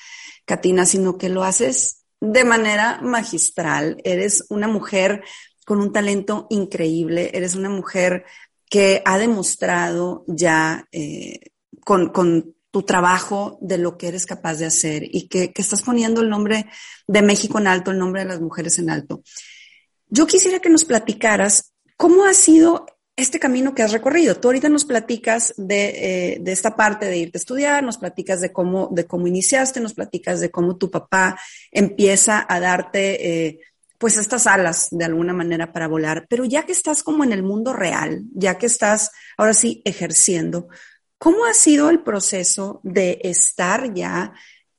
Katina, 0.44 0.86
sino 0.86 1.18
que 1.18 1.28
lo 1.28 1.44
haces 1.44 2.04
de 2.20 2.44
manera 2.44 3.00
magistral. 3.02 4.00
Eres 4.04 4.44
una 4.48 4.68
mujer 4.68 5.22
con 5.64 5.80
un 5.80 5.92
talento 5.92 6.46
increíble, 6.50 7.30
eres 7.34 7.54
una 7.54 7.68
mujer 7.68 8.24
que 8.68 9.02
ha 9.04 9.18
demostrado 9.18 10.24
ya 10.26 10.88
eh, 10.92 11.40
con, 11.84 12.10
con, 12.10 12.54
tu 12.70 12.82
trabajo 12.82 13.58
de 13.62 13.78
lo 13.78 13.96
que 13.96 14.08
eres 14.08 14.26
capaz 14.26 14.56
de 14.56 14.66
hacer 14.66 15.02
y 15.02 15.26
que, 15.28 15.54
que 15.54 15.62
estás 15.62 15.82
poniendo 15.82 16.20
el 16.20 16.28
nombre 16.28 16.66
de 17.06 17.22
México 17.22 17.58
en 17.58 17.66
alto, 17.66 17.90
el 17.90 17.98
nombre 17.98 18.20
de 18.20 18.28
las 18.28 18.42
mujeres 18.42 18.78
en 18.78 18.90
alto. 18.90 19.22
Yo 20.08 20.26
quisiera 20.26 20.60
que 20.60 20.68
nos 20.68 20.84
platicaras 20.84 21.72
cómo 21.96 22.24
ha 22.24 22.34
sido 22.34 22.84
este 23.18 23.40
camino 23.40 23.74
que 23.74 23.82
has 23.82 23.90
recorrido. 23.90 24.36
Tú 24.36 24.46
ahorita 24.48 24.68
nos 24.68 24.84
platicas 24.84 25.52
de, 25.56 26.34
eh, 26.34 26.38
de, 26.40 26.52
esta 26.52 26.76
parte 26.76 27.06
de 27.06 27.18
irte 27.18 27.36
a 27.36 27.40
estudiar, 27.40 27.82
nos 27.82 27.98
platicas 27.98 28.40
de 28.40 28.52
cómo, 28.52 28.88
de 28.92 29.06
cómo 29.06 29.26
iniciaste, 29.26 29.80
nos 29.80 29.92
platicas 29.92 30.38
de 30.38 30.52
cómo 30.52 30.76
tu 30.76 30.88
papá 30.88 31.36
empieza 31.72 32.46
a 32.48 32.60
darte, 32.60 33.46
eh, 33.46 33.60
pues 33.98 34.16
estas 34.16 34.46
alas 34.46 34.86
de 34.92 35.04
alguna 35.04 35.32
manera 35.32 35.72
para 35.72 35.88
volar. 35.88 36.26
Pero 36.30 36.44
ya 36.44 36.64
que 36.64 36.70
estás 36.70 37.02
como 37.02 37.24
en 37.24 37.32
el 37.32 37.42
mundo 37.42 37.72
real, 37.72 38.22
ya 38.32 38.56
que 38.56 38.66
estás 38.66 39.10
ahora 39.36 39.52
sí 39.52 39.82
ejerciendo, 39.84 40.68
¿cómo 41.18 41.44
ha 41.44 41.54
sido 41.54 41.90
el 41.90 42.04
proceso 42.04 42.80
de 42.84 43.18
estar 43.24 43.92
ya 43.94 44.32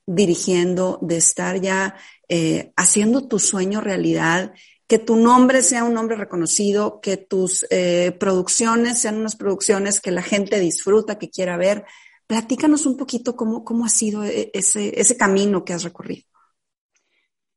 dirigiendo, 0.05 0.97
de 1.01 1.17
estar 1.17 1.59
ya 1.59 1.97
eh, 2.29 2.71
haciendo 2.77 3.27
tu 3.27 3.37
sueño 3.37 3.81
realidad 3.81 4.53
que 4.89 4.97
tu 4.97 5.17
nombre 5.17 5.61
sea 5.61 5.83
un 5.83 5.93
nombre 5.93 6.17
reconocido, 6.17 6.99
que 6.99 7.15
tus 7.15 7.63
eh, 7.69 8.11
producciones 8.19 8.99
sean 8.99 9.17
unas 9.17 9.35
producciones 9.35 10.01
que 10.01 10.09
la 10.09 10.23
gente 10.23 10.59
disfruta, 10.59 11.19
que 11.19 11.29
quiera 11.29 11.57
ver. 11.57 11.85
Platícanos 12.25 12.87
un 12.87 12.97
poquito 12.97 13.35
cómo, 13.35 13.63
cómo 13.63 13.85
ha 13.85 13.89
sido 13.89 14.23
e, 14.23 14.49
ese, 14.51 14.99
ese 14.99 15.15
camino 15.15 15.63
que 15.63 15.73
has 15.73 15.83
recorrido. 15.83 16.23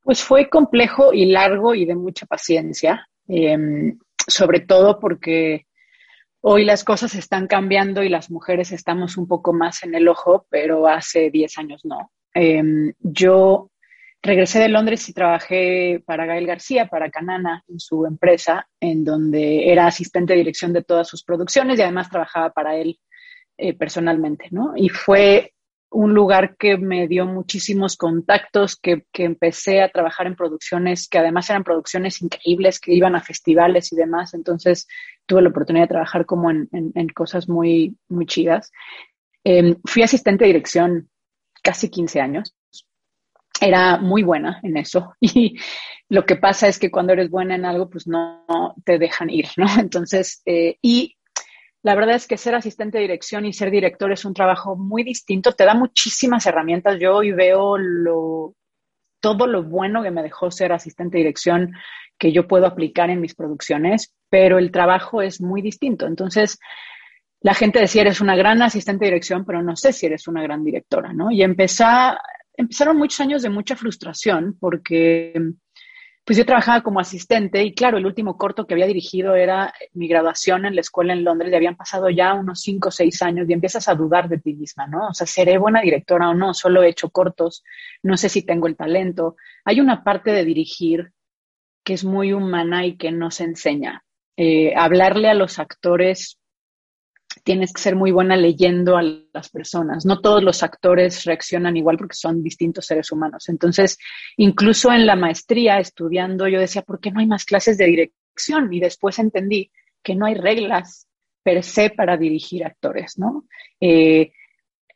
Pues 0.02 0.22
fue 0.22 0.50
complejo 0.50 1.14
y 1.14 1.24
largo 1.24 1.74
y 1.74 1.86
de 1.86 1.94
mucha 1.94 2.26
paciencia, 2.26 3.08
eh, 3.26 3.94
sobre 4.28 4.60
todo 4.60 5.00
porque 5.00 5.66
hoy 6.42 6.66
las 6.66 6.84
cosas 6.84 7.14
están 7.14 7.46
cambiando 7.46 8.02
y 8.02 8.10
las 8.10 8.30
mujeres 8.30 8.72
estamos 8.72 9.16
un 9.16 9.26
poco 9.26 9.54
más 9.54 9.84
en 9.84 9.94
el 9.94 10.06
ojo, 10.06 10.44
pero 10.50 10.86
hace 10.86 11.30
10 11.30 11.56
años 11.56 11.80
no. 11.86 12.12
Eh, 12.34 12.92
yo 12.98 13.71
regresé 14.22 14.60
de 14.60 14.68
Londres 14.68 15.08
y 15.08 15.12
trabajé 15.12 16.02
para 16.06 16.26
Gael 16.26 16.46
García, 16.46 16.86
para 16.86 17.10
Canana, 17.10 17.64
en 17.68 17.80
su 17.80 18.06
empresa, 18.06 18.68
en 18.80 19.04
donde 19.04 19.70
era 19.70 19.86
asistente 19.86 20.32
de 20.32 20.38
dirección 20.38 20.72
de 20.72 20.84
todas 20.84 21.08
sus 21.08 21.24
producciones 21.24 21.78
y 21.78 21.82
además 21.82 22.08
trabajaba 22.08 22.50
para 22.50 22.76
él 22.76 23.00
eh, 23.58 23.74
personalmente, 23.74 24.46
¿no? 24.50 24.74
Y 24.76 24.88
fue 24.88 25.52
un 25.90 26.14
lugar 26.14 26.56
que 26.56 26.78
me 26.78 27.06
dio 27.06 27.26
muchísimos 27.26 27.96
contactos, 27.96 28.76
que, 28.76 29.04
que, 29.12 29.24
empecé 29.24 29.82
a 29.82 29.90
trabajar 29.90 30.26
en 30.26 30.36
producciones 30.36 31.06
que 31.06 31.18
además 31.18 31.50
eran 31.50 31.64
producciones 31.64 32.22
increíbles, 32.22 32.80
que 32.80 32.94
iban 32.94 33.14
a 33.14 33.20
festivales 33.20 33.92
y 33.92 33.96
demás. 33.96 34.32
Entonces 34.32 34.86
tuve 35.26 35.42
la 35.42 35.50
oportunidad 35.50 35.84
de 35.84 35.94
trabajar 35.94 36.24
como 36.24 36.50
en, 36.50 36.68
en, 36.72 37.08
cosas 37.08 37.46
muy, 37.46 37.98
muy 38.08 38.24
chidas. 38.24 38.72
Eh, 39.44 39.76
fui 39.84 40.02
asistente 40.02 40.44
de 40.44 40.52
dirección 40.52 41.10
casi 41.62 41.90
15 41.90 42.20
años 42.20 42.54
era 43.60 43.98
muy 43.98 44.22
buena 44.22 44.60
en 44.62 44.76
eso 44.76 45.14
y 45.20 45.56
lo 46.12 46.26
que 46.26 46.36
pasa 46.36 46.68
es 46.68 46.78
que 46.78 46.90
cuando 46.90 47.14
eres 47.14 47.30
buena 47.30 47.54
en 47.54 47.64
algo, 47.64 47.88
pues 47.88 48.06
no, 48.06 48.44
te 48.84 48.98
dejan 48.98 49.30
ir, 49.30 49.48
¿no? 49.56 49.66
Entonces, 49.80 50.42
eh, 50.44 50.76
y 50.82 51.16
la 51.82 51.94
verdad 51.94 52.16
es 52.16 52.26
que 52.26 52.36
ser 52.36 52.54
asistente 52.54 52.98
de 52.98 53.02
dirección 53.02 53.46
y 53.46 53.54
ser 53.54 53.70
director 53.70 54.12
es 54.12 54.24
un 54.26 54.34
trabajo 54.34 54.76
muy 54.76 55.04
distinto, 55.04 55.52
te 55.52 55.64
da 55.64 55.74
muchísimas 55.74 56.44
herramientas. 56.44 56.98
Yo 57.00 57.16
hoy 57.16 57.32
veo 57.32 57.78
lo, 57.78 58.54
todo 59.20 59.46
lo 59.46 59.62
bueno 59.64 60.02
que 60.02 60.10
me 60.10 60.22
dejó 60.22 60.50
ser 60.50 60.72
asistente 60.72 61.16
de 61.16 61.24
dirección 61.24 61.72
que 62.18 62.30
yo 62.30 62.46
puedo 62.46 62.66
aplicar 62.66 63.08
en 63.08 63.20
mis 63.20 63.34
producciones, 63.34 64.14
pero 64.28 64.58
el 64.58 64.70
trabajo 64.70 65.22
es 65.22 65.40
muy 65.40 65.62
distinto. 65.62 66.06
Entonces, 66.06 66.58
la 67.40 67.54
gente 67.54 67.80
decía, 67.80 68.02
eres 68.02 68.20
una 68.20 68.36
gran 68.36 68.60
asistente 68.60 69.06
de 69.06 69.12
dirección, 69.12 69.44
pero 69.44 69.62
no 69.62 69.76
sé 69.76 69.92
si 69.92 70.06
eres 70.06 70.28
una 70.28 70.42
gran 70.42 70.62
directora, 70.62 71.12
¿no? 71.12 71.30
Y 71.30 71.42
empecé 71.42 71.84
empezaron 72.56 72.96
muchos 72.96 73.20
años 73.20 73.42
de 73.42 73.50
mucha 73.50 73.76
frustración 73.76 74.56
porque 74.58 75.34
pues 76.24 76.38
yo 76.38 76.46
trabajaba 76.46 76.82
como 76.82 77.00
asistente 77.00 77.64
y 77.64 77.74
claro, 77.74 77.98
el 77.98 78.06
último 78.06 78.38
corto 78.38 78.66
que 78.66 78.74
había 78.74 78.86
dirigido 78.86 79.34
era 79.34 79.74
mi 79.92 80.06
graduación 80.06 80.64
en 80.64 80.76
la 80.76 80.80
escuela 80.80 81.12
en 81.12 81.24
Londres 81.24 81.50
y 81.52 81.56
habían 81.56 81.76
pasado 81.76 82.10
ya 82.10 82.34
unos 82.34 82.60
cinco 82.60 82.88
o 82.88 82.92
seis 82.92 83.22
años 83.22 83.48
y 83.48 83.52
empiezas 83.52 83.88
a 83.88 83.94
dudar 83.94 84.28
de 84.28 84.38
ti 84.38 84.54
misma, 84.54 84.86
¿no? 84.86 85.08
O 85.08 85.14
sea, 85.14 85.26
¿seré 85.26 85.58
buena 85.58 85.80
directora 85.80 86.28
o 86.28 86.34
no? 86.34 86.54
Solo 86.54 86.82
he 86.82 86.90
hecho 86.90 87.10
cortos, 87.10 87.64
no 88.04 88.16
sé 88.16 88.28
si 88.28 88.42
tengo 88.42 88.68
el 88.68 88.76
talento. 88.76 89.36
Hay 89.64 89.80
una 89.80 90.04
parte 90.04 90.30
de 90.30 90.44
dirigir 90.44 91.12
que 91.84 91.94
es 91.94 92.04
muy 92.04 92.32
humana 92.32 92.86
y 92.86 92.96
que 92.96 93.10
no 93.10 93.32
se 93.32 93.44
enseña. 93.44 94.04
Eh, 94.36 94.74
hablarle 94.76 95.28
a 95.28 95.34
los 95.34 95.58
actores 95.58 96.38
tienes 97.44 97.72
que 97.72 97.80
ser 97.80 97.96
muy 97.96 98.10
buena 98.10 98.36
leyendo 98.36 98.96
a 98.96 99.02
las 99.02 99.48
personas. 99.50 100.04
No 100.04 100.20
todos 100.20 100.42
los 100.42 100.62
actores 100.62 101.24
reaccionan 101.24 101.76
igual 101.76 101.96
porque 101.96 102.14
son 102.14 102.42
distintos 102.42 102.86
seres 102.86 103.10
humanos. 103.12 103.48
Entonces, 103.48 103.98
incluso 104.36 104.92
en 104.92 105.06
la 105.06 105.16
maestría, 105.16 105.78
estudiando, 105.78 106.48
yo 106.48 106.60
decía, 106.60 106.82
¿por 106.82 107.00
qué 107.00 107.10
no 107.10 107.20
hay 107.20 107.26
más 107.26 107.44
clases 107.44 107.78
de 107.78 107.86
dirección? 107.86 108.72
Y 108.72 108.80
después 108.80 109.18
entendí 109.18 109.70
que 110.02 110.14
no 110.14 110.26
hay 110.26 110.34
reglas 110.34 111.06
per 111.42 111.62
se 111.62 111.90
para 111.90 112.16
dirigir 112.16 112.64
actores, 112.64 113.18
¿no? 113.18 113.46
Eh, 113.80 114.32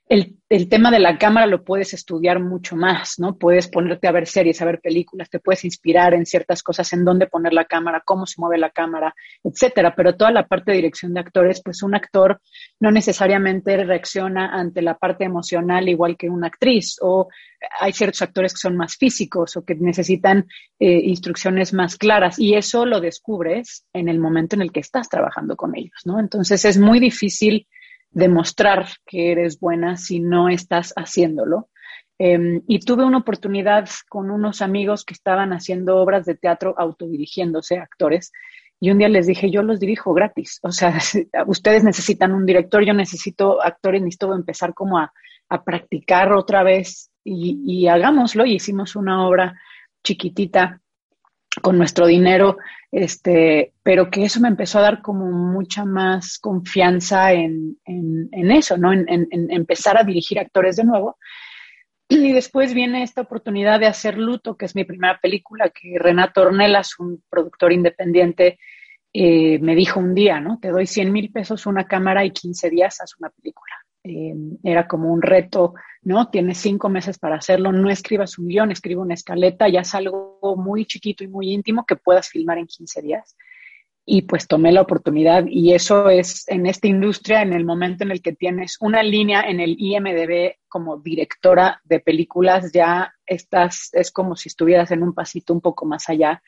el, 0.08 0.36
el, 0.48 0.68
tema 0.68 0.92
de 0.92 1.00
la 1.00 1.18
cámara 1.18 1.46
lo 1.46 1.64
puedes 1.64 1.92
estudiar 1.92 2.38
mucho 2.38 2.76
más, 2.76 3.18
¿no? 3.18 3.36
Puedes 3.36 3.66
ponerte 3.66 4.06
a 4.06 4.12
ver 4.12 4.28
series, 4.28 4.62
a 4.62 4.64
ver 4.64 4.80
películas, 4.80 5.28
te 5.28 5.40
puedes 5.40 5.64
inspirar 5.64 6.14
en 6.14 6.26
ciertas 6.26 6.62
cosas, 6.62 6.92
en 6.92 7.04
dónde 7.04 7.26
poner 7.26 7.52
la 7.52 7.64
cámara, 7.64 8.02
cómo 8.04 8.24
se 8.24 8.40
mueve 8.40 8.56
la 8.56 8.70
cámara, 8.70 9.14
etcétera. 9.42 9.94
Pero 9.96 10.16
toda 10.16 10.30
la 10.30 10.46
parte 10.46 10.70
de 10.70 10.76
dirección 10.76 11.12
de 11.12 11.20
actores, 11.20 11.60
pues 11.60 11.82
un 11.82 11.96
actor 11.96 12.40
no 12.78 12.92
necesariamente 12.92 13.76
reacciona 13.84 14.52
ante 14.54 14.80
la 14.80 14.96
parte 14.96 15.24
emocional 15.24 15.88
igual 15.88 16.16
que 16.16 16.30
una 16.30 16.46
actriz, 16.46 16.98
o 17.00 17.28
hay 17.80 17.92
ciertos 17.92 18.22
actores 18.22 18.52
que 18.52 18.58
son 18.58 18.76
más 18.76 18.96
físicos 18.96 19.56
o 19.56 19.64
que 19.64 19.74
necesitan 19.74 20.46
eh, 20.78 21.00
instrucciones 21.04 21.72
más 21.72 21.96
claras, 21.96 22.38
y 22.38 22.54
eso 22.54 22.86
lo 22.86 23.00
descubres 23.00 23.84
en 23.92 24.08
el 24.08 24.20
momento 24.20 24.54
en 24.54 24.62
el 24.62 24.70
que 24.70 24.80
estás 24.80 25.08
trabajando 25.08 25.56
con 25.56 25.76
ellos, 25.76 26.02
¿no? 26.04 26.20
Entonces 26.20 26.64
es 26.64 26.78
muy 26.78 27.00
difícil 27.00 27.66
demostrar 28.10 28.86
que 29.04 29.32
eres 29.32 29.60
buena 29.60 29.96
si 29.96 30.20
no 30.20 30.48
estás 30.48 30.92
haciéndolo. 30.96 31.68
Eh, 32.18 32.62
y 32.66 32.80
tuve 32.80 33.04
una 33.04 33.18
oportunidad 33.18 33.88
con 34.08 34.30
unos 34.30 34.62
amigos 34.62 35.04
que 35.04 35.12
estaban 35.12 35.52
haciendo 35.52 35.98
obras 35.98 36.24
de 36.24 36.34
teatro 36.34 36.74
autodirigiéndose, 36.78 37.78
actores, 37.78 38.32
y 38.78 38.90
un 38.90 38.98
día 38.98 39.08
les 39.08 39.26
dije, 39.26 39.50
yo 39.50 39.62
los 39.62 39.80
dirijo 39.80 40.12
gratis. 40.12 40.58
O 40.62 40.70
sea, 40.70 40.98
ustedes 41.46 41.84
necesitan 41.84 42.32
un 42.32 42.46
director, 42.46 42.84
yo 42.84 42.94
necesito 42.94 43.62
actores, 43.62 44.02
necesito 44.02 44.34
empezar 44.34 44.74
como 44.74 44.98
a, 44.98 45.12
a 45.48 45.64
practicar 45.64 46.32
otra 46.32 46.62
vez 46.62 47.10
y, 47.24 47.62
y, 47.64 47.88
hagámoslo. 47.88 48.44
Y 48.44 48.54
hicimos 48.54 48.96
una 48.96 49.26
obra 49.26 49.60
chiquitita 50.04 50.80
con 51.62 51.78
nuestro 51.78 52.06
dinero, 52.06 52.58
este, 52.90 53.72
pero 53.82 54.10
que 54.10 54.24
eso 54.24 54.40
me 54.40 54.48
empezó 54.48 54.78
a 54.78 54.82
dar 54.82 55.02
como 55.02 55.30
mucha 55.30 55.84
más 55.84 56.38
confianza 56.38 57.32
en, 57.32 57.78
en, 57.84 58.28
en 58.32 58.50
eso, 58.50 58.76
¿no? 58.76 58.92
En, 58.92 59.06
en, 59.08 59.28
empezar 59.50 59.98
a 59.98 60.04
dirigir 60.04 60.38
actores 60.38 60.76
de 60.76 60.84
nuevo. 60.84 61.18
y 62.08 62.32
después 62.32 62.74
viene 62.74 63.02
esta 63.02 63.22
oportunidad 63.22 63.80
de 63.80 63.86
hacer 63.86 64.18
Luto, 64.18 64.56
que 64.56 64.66
es 64.66 64.74
mi 64.76 64.84
primera 64.84 65.18
película, 65.20 65.70
que 65.70 65.98
Renato 65.98 66.42
Ornelas, 66.42 66.98
un 66.98 67.22
productor 67.28 67.72
independiente, 67.72 68.58
eh, 69.12 69.58
me 69.60 69.74
dijo 69.74 69.98
un 69.98 70.14
día, 70.14 70.40
¿no? 70.40 70.58
Te 70.60 70.68
doy 70.68 70.86
100 70.86 71.10
mil 71.10 71.32
pesos, 71.32 71.64
una 71.66 71.86
cámara 71.86 72.24
y 72.24 72.32
15 72.32 72.68
días 72.70 73.00
haz 73.00 73.16
una 73.18 73.30
película. 73.30 73.85
Eh, 74.08 74.34
era 74.62 74.86
como 74.86 75.12
un 75.12 75.20
reto, 75.20 75.74
¿no? 76.02 76.28
Tienes 76.30 76.58
cinco 76.58 76.88
meses 76.88 77.18
para 77.18 77.36
hacerlo, 77.36 77.72
no 77.72 77.90
escribas 77.90 78.38
un 78.38 78.46
guion, 78.46 78.70
escribe 78.70 79.00
una 79.00 79.14
escaleta, 79.14 79.68
ya 79.68 79.80
es 79.80 79.92
algo 79.96 80.38
muy 80.56 80.86
chiquito 80.86 81.24
y 81.24 81.28
muy 81.28 81.52
íntimo 81.52 81.84
que 81.84 81.96
puedas 81.96 82.28
filmar 82.28 82.58
en 82.58 82.68
15 82.68 83.02
días. 83.02 83.36
Y 84.04 84.22
pues 84.22 84.46
tomé 84.46 84.70
la 84.70 84.82
oportunidad 84.82 85.46
y 85.48 85.72
eso 85.72 86.08
es 86.08 86.46
en 86.46 86.66
esta 86.66 86.86
industria, 86.86 87.42
en 87.42 87.52
el 87.52 87.64
momento 87.64 88.04
en 88.04 88.12
el 88.12 88.22
que 88.22 88.32
tienes 88.32 88.76
una 88.78 89.02
línea 89.02 89.40
en 89.40 89.58
el 89.58 89.74
IMDB 89.76 90.54
como 90.68 90.98
directora 90.98 91.80
de 91.82 91.98
películas, 91.98 92.70
ya 92.70 93.12
estás, 93.26 93.90
es 93.92 94.12
como 94.12 94.36
si 94.36 94.50
estuvieras 94.50 94.92
en 94.92 95.02
un 95.02 95.14
pasito 95.14 95.52
un 95.52 95.60
poco 95.60 95.84
más 95.84 96.08
allá, 96.08 96.40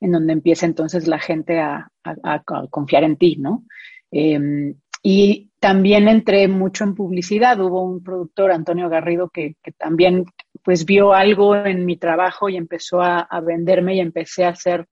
en 0.00 0.12
donde 0.12 0.32
empieza 0.32 0.64
entonces 0.64 1.06
la 1.06 1.18
gente 1.18 1.60
a, 1.60 1.90
confiar 2.70 3.04
en 3.04 3.18
ti, 3.18 3.36
¿no? 3.36 3.66
Em, 4.10 4.76
y 5.02 5.50
también 5.58 6.08
entré 6.08 6.46
mucho 6.48 6.84
en 6.84 6.94
publicidad. 6.94 7.60
Hubo 7.60 7.82
un 7.82 8.02
productor, 8.02 8.52
Antonio 8.52 8.88
Garrido, 8.88 9.30
que, 9.30 9.56
también 9.76 10.26
pues 10.62 10.84
vio 10.84 11.12
algo 11.12 11.56
en 11.56 11.84
mi 11.84 11.96
trabajo 11.96 12.48
y 12.48 12.56
empezó 12.56 13.00
a, 13.02 13.26
venderme 13.44 13.96
y 13.96 14.00
empecé 14.00 14.44
a 14.44 14.50
hacer 14.50 14.86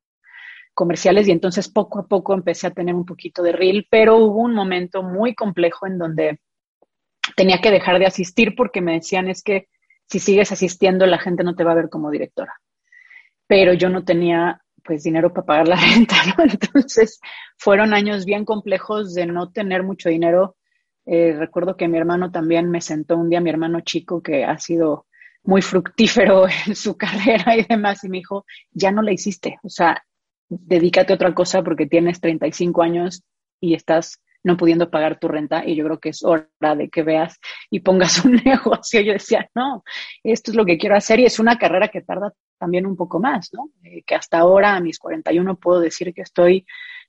comerciales 0.75 1.29
y 1.29 1.33
entonces 1.33 1.69
poco 1.69 2.01
a 2.01 2.07
poco 2.07 2.35
empecé 2.35 2.67
a 2.67 2.73
tener 2.73 2.95
un 2.95 3.05
poquito 3.05 3.43
de 3.43 3.53
reel, 3.53 3.87
pero 3.91 4.17
hubo 4.17 4.41
un 4.41 4.55
momento 4.55 5.03
muy 5.03 5.35
complejo 5.35 5.87
en 5.87 5.99
donde 5.99 6.41
tenía 7.37 7.61
que 7.61 7.71
dejar 7.71 7.99
de 7.99 8.07
asistir 8.07 8.55
porque 8.57 8.81
me 8.81 8.95
decían 8.95 9.29
es 9.29 9.43
que 9.43 9.69
si 10.07 10.19
sigues 10.19 10.51
asistiendo 10.51 11.07
la 11.07 11.19
gente 11.19 11.45
no 11.45 11.55
te 11.55 11.65
va 11.65 11.73
a 11.73 11.77
ver 11.77 11.89
como 11.89 12.11
directora. 12.11 12.55
Pero 13.47 13.75
yo 13.75 13.89
no 13.89 14.05
tenía 14.05 14.63
pues 14.85 15.03
dinero 15.03 15.33
para 15.33 15.47
pagar 15.47 15.69
la 15.69 15.77
renta, 15.95 16.17
¿no? 16.37 16.45
Entonces 16.45 17.21
fueron 17.57 17.95
años 17.95 18.25
bien 18.25 18.45
complejos 18.45 19.15
de 19.15 19.27
no 19.27 19.51
tener 19.51 19.83
mucho 19.83 20.09
dinero. 20.09 20.57
Eh, 21.07 21.35
recuerdo 21.39 21.77
que 21.77 21.89
mi 21.89 21.99
hermano 21.99 22.31
también 22.31 22.71
me 22.71 22.81
sentó 22.81 23.17
un 23.17 23.31
día, 23.31 23.41
mi 23.41 23.51
hermano 23.51 23.81
chico, 23.81 24.23
que 24.23 24.45
ha 24.45 24.59
sido 24.59 25.07
muy 25.43 25.63
fructífero 25.63 26.47
en 26.67 26.75
su 26.75 26.97
carrera 26.97 27.57
y 27.57 27.65
demás, 27.65 28.05
y 28.05 28.09
me 28.09 28.19
dijo, 28.19 28.45
ya 28.71 28.93
no 28.93 29.03
la 29.03 29.13
hiciste, 29.13 29.59
o 29.63 29.69
sea, 29.69 30.05
dedícate 30.49 31.13
a 31.13 31.17
otra 31.17 31.35
cosa 31.35 31.63
porque 31.63 31.87
tienes 31.87 32.21
35 32.21 32.83
años 32.83 33.23
y 33.61 33.75
estás 33.75 34.21
no 34.43 34.57
pudiendo 34.57 34.91
pagar 34.91 35.19
tu 35.19 35.29
renta 35.29 35.63
y 35.67 35.77
yo 35.77 35.85
creo 35.85 36.01
que 36.01 36.11
es 36.11 36.25
hora 36.25 36.49
de 36.77 36.89
que 36.89 37.03
veas 37.03 37.39
y 37.71 37.81
pongas 37.81 38.25
un 38.25 38.41
negocio. 38.45 39.01
Yo 39.01 39.13
decía, 39.13 39.49
no, 39.55 39.85
esto 40.25 40.51
es 40.51 40.57
lo 40.57 40.65
que 40.65 40.79
quiero 40.79 40.97
hacer 40.97 41.21
y 41.21 41.27
es 41.27 41.39
una 41.39 41.59
carrera 41.59 41.89
que 41.89 42.03
tarda 42.03 42.33
también 42.61 42.87
un 42.87 42.95
poco 42.95 43.19
más, 43.19 43.53
¿no? 43.55 43.71
Eh, 43.83 44.03
que 44.07 44.15
hasta 44.15 44.39
ahora, 44.39 44.77
a 44.77 44.81
mis 44.81 44.99
41, 44.99 45.57
puedo 45.57 45.81
decir 45.81 46.13
que 46.15 46.23
estoy 46.23 46.67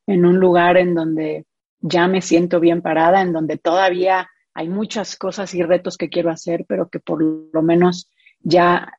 en 0.08 0.26
un 0.26 0.40
lugar 0.40 0.78
en 0.78 0.96
donde 0.96 1.46
ya 1.82 2.08
me 2.08 2.22
siento 2.22 2.60
bien 2.60 2.82
parada, 2.82 3.22
en 3.22 3.34
donde 3.34 3.58
todavía 3.58 4.30
hay 4.54 4.70
muchas 4.70 5.18
cosas 5.18 5.54
y 5.54 5.62
retos 5.62 5.98
que 5.98 6.10
quiero 6.10 6.32
hacer, 6.32 6.66
pero 6.68 6.90
que 6.90 7.00
por 7.00 7.22
lo 7.22 7.62
menos 7.62 8.10
ya 8.40 8.94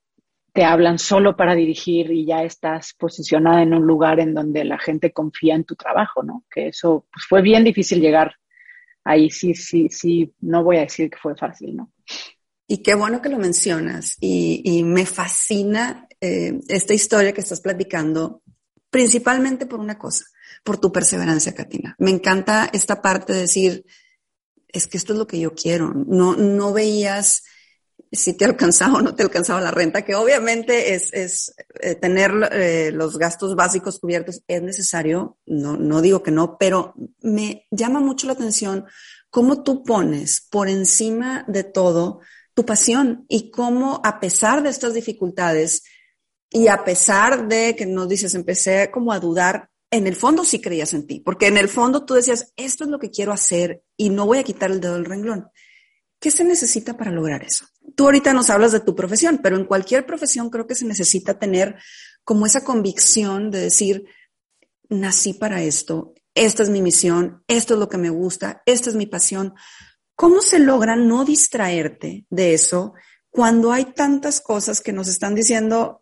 te 0.53 0.65
hablan 0.65 0.99
solo 0.99 1.35
para 1.37 1.55
dirigir 1.55 2.13
y 2.13 2.27
ya 2.27 2.43
estás 2.45 2.95
posicionada 2.99 3.63
en 3.63 3.73
un 3.73 3.87
lugar 3.87 4.21
en 4.21 4.35
donde 4.35 4.65
la 4.65 4.79
gente 4.79 5.11
confía 5.11 5.55
en 5.55 5.65
tu 5.65 5.75
trabajo, 5.75 6.23
¿no? 6.23 6.45
Que 6.51 6.69
eso 6.69 7.07
pues, 7.11 7.25
fue 7.27 7.41
bien 7.41 7.65
difícil 7.65 8.01
llegar 8.01 8.37
ahí, 9.05 9.31
sí, 9.31 9.55
sí, 9.55 9.89
sí, 9.89 10.35
no 10.41 10.63
voy 10.63 10.77
a 10.77 10.83
decir 10.83 11.11
que 11.11 11.17
fue 11.17 11.35
fácil, 11.35 11.77
¿no? 11.77 11.91
Y 12.73 12.79
qué 12.79 12.95
bueno 12.95 13.21
que 13.21 13.29
lo 13.29 13.39
mencionas 13.39 14.17
y, 14.21 14.83
me 14.85 15.05
fascina 15.05 16.09
eh, 16.25 16.61
esta 16.69 16.95
historia 16.95 17.33
que 17.33 17.41
estás 17.41 17.61
platicando, 17.61 18.43
principalmente 18.91 19.67
por 19.67 19.81
una 19.81 19.99
cosa, 19.99 20.25
por 20.63 20.79
tu 20.79 20.93
perseverancia, 20.93 21.53
Katina. 21.53 21.97
Me 21.99 22.13
encanta 22.13 22.71
esta 22.73 23.03
parte 23.03 23.33
de 23.33 23.41
decir, 23.41 23.85
es 24.69 24.87
que 24.87 24.99
esto 24.99 25.15
es 25.15 25.19
lo 25.19 25.27
que 25.27 25.41
yo 25.41 25.53
quiero. 25.53 25.93
No, 25.93 26.37
no 26.37 26.73
veías 26.73 27.43
si 28.13 28.35
te 28.35 28.45
alcanzaba 28.45 28.99
o 28.99 29.03
no 29.03 29.17
te 29.17 29.25
alcanzaba 29.25 29.61
la 29.61 29.73
renta, 29.73 30.05
que 30.05 30.15
obviamente 30.15 30.95
es, 30.95 31.13
es 31.13 31.57
eh, 31.81 31.97
tener 31.97 32.31
eh, 32.53 32.93
los 32.93 33.19
gastos 33.19 33.57
básicos 33.57 33.99
cubiertos 33.99 34.43
es 34.47 34.63
necesario, 34.63 35.39
no, 35.45 35.77
no 35.77 36.01
digo 36.03 36.23
que 36.23 36.31
no, 36.31 36.57
pero 36.57 36.95
me 37.21 37.67
llama 37.73 37.99
mucho 37.99 38.29
la 38.29 38.35
atención 38.35 38.85
cómo 39.29 39.65
tú 39.65 39.83
pones 39.83 40.47
por 40.49 40.69
encima 40.69 41.45
de 41.49 41.65
todo 41.65 42.21
tu 42.55 42.65
pasión 42.65 43.27
y 43.29 43.51
cómo 43.51 44.01
a 44.05 44.21
pesar 44.21 44.63
de 44.63 44.71
estas 44.71 44.95
dificultades 44.95 45.83
y 46.53 46.69
a 46.69 46.85
pesar 46.85 47.49
de 47.49 47.75
que 47.75 47.87
nos 47.87 48.09
dices, 48.09 48.35
empecé 48.35 48.91
como 48.91 49.13
a 49.13 49.19
dudar, 49.19 49.71
en 49.91 50.07
el 50.07 50.17
fondo 50.17 50.45
sí 50.45 50.61
creías 50.61 50.95
en 50.95 51.07
ti, 51.07 51.21
porque 51.21 51.47
en 51.47 51.57
el 51.57 51.69
fondo 51.69 52.05
tú 52.05 52.15
decías, 52.15 52.53
esto 52.57 52.85
es 52.85 52.91
lo 52.91 52.99
que 52.99 53.11
quiero 53.11 53.33
hacer 53.33 53.83
y 53.97 54.11
no 54.11 54.27
voy 54.27 54.39
a 54.39 54.45
quitar 54.45 54.71
el 54.71 54.81
dedo 54.81 54.95
del 54.95 55.05
renglón. 55.05 55.49
¿Qué 56.21 56.31
se 56.31 56.45
necesita 56.45 56.97
para 56.97 57.11
lograr 57.11 57.43
eso? 57.43 57.67
Tú 57.97 58.05
ahorita 58.05 58.33
nos 58.33 58.49
hablas 58.49 58.73
de 58.73 58.81
tu 58.81 58.95
profesión, 58.95 59.41
pero 59.43 59.57
en 59.57 59.65
cualquier 59.65 60.07
profesión 60.07 60.51
creo 60.51 60.67
que 60.67 60.75
se 60.75 60.85
necesita 60.85 61.39
tener 61.39 61.77
como 62.23 62.47
esa 62.47 62.65
convicción 62.65 63.51
de 63.51 63.61
decir, 63.61 64.05
nací 64.89 65.35
para 65.35 65.63
esto, 65.63 66.15
esta 66.35 66.63
es 66.63 66.69
mi 66.69 66.81
misión, 66.81 67.43
esto 67.49 67.75
es 67.75 67.81
lo 67.81 67.89
que 67.89 67.99
me 67.99 68.11
gusta, 68.11 68.63
esta 68.67 68.91
es 68.91 68.97
mi 68.97 69.07
pasión. 69.07 69.55
¿Cómo 70.15 70.43
se 70.43 70.59
logra 70.59 70.97
no 70.97 71.25
distraerte 71.25 72.27
de 72.31 72.55
eso 72.55 72.95
cuando 73.31 73.73
hay 73.73 73.87
tantas 73.87 74.41
cosas 74.41 74.81
que 74.81 74.93
nos 74.93 75.09
están 75.09 75.35
diciendo, 75.35 76.02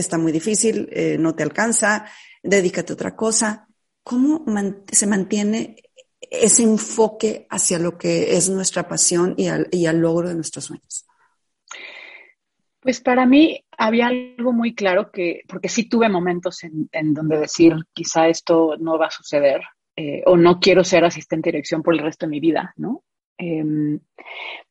está 0.00 0.18
muy 0.18 0.32
difícil, 0.32 0.88
eh, 0.92 1.16
no 1.18 1.34
te 1.34 1.42
alcanza, 1.42 2.06
dedícate 2.42 2.92
a 2.92 2.94
otra 2.94 3.16
cosa? 3.16 3.68
¿Cómo 4.02 4.44
se 4.90 5.06
mantiene 5.06 5.76
ese 6.20 6.62
enfoque 6.62 7.46
hacia 7.50 7.78
lo 7.78 7.96
que 7.96 8.36
es 8.36 8.48
nuestra 8.48 8.88
pasión 8.88 9.34
y 9.36 9.48
al, 9.48 9.68
y 9.70 9.86
al 9.86 9.98
logro 9.98 10.28
de 10.28 10.34
nuestros 10.34 10.64
sueños? 10.64 11.06
Pues 12.80 13.00
para 13.00 13.26
mí 13.26 13.62
había 13.76 14.06
algo 14.06 14.52
muy 14.52 14.74
claro 14.74 15.10
que, 15.10 15.42
porque 15.46 15.68
sí 15.68 15.88
tuve 15.88 16.08
momentos 16.08 16.64
en, 16.64 16.88
en 16.92 17.12
donde 17.12 17.38
decir, 17.38 17.74
quizá 17.92 18.28
esto 18.28 18.76
no 18.78 18.98
va 18.98 19.06
a 19.06 19.10
suceder, 19.10 19.60
eh, 19.96 20.22
o 20.24 20.36
no 20.36 20.60
quiero 20.60 20.82
ser 20.82 21.04
asistente 21.04 21.48
de 21.48 21.56
dirección 21.56 21.82
por 21.82 21.94
el 21.94 22.00
resto 22.00 22.24
de 22.24 22.30
mi 22.30 22.40
vida, 22.40 22.72
¿no? 22.76 23.04
Em, 23.36 24.00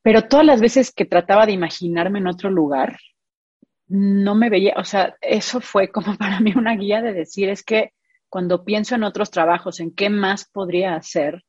pero 0.01 0.27
todas 0.27 0.45
las 0.45 0.61
veces 0.61 0.91
que 0.91 1.05
trataba 1.05 1.45
de 1.45 1.51
imaginarme 1.51 2.19
en 2.19 2.27
otro 2.27 2.49
lugar, 2.49 2.97
no 3.89 4.35
me 4.35 4.49
veía, 4.49 4.75
o 4.77 4.83
sea, 4.83 5.17
eso 5.19 5.59
fue 5.59 5.89
como 5.89 6.15
para 6.17 6.39
mí 6.39 6.53
una 6.55 6.75
guía 6.75 7.01
de 7.01 7.13
decir, 7.13 7.49
es 7.49 7.63
que 7.63 7.93
cuando 8.29 8.63
pienso 8.63 8.95
en 8.95 9.03
otros 9.03 9.31
trabajos, 9.31 9.79
en 9.79 9.91
qué 9.91 10.09
más 10.09 10.45
podría 10.45 10.95
hacer, 10.95 11.43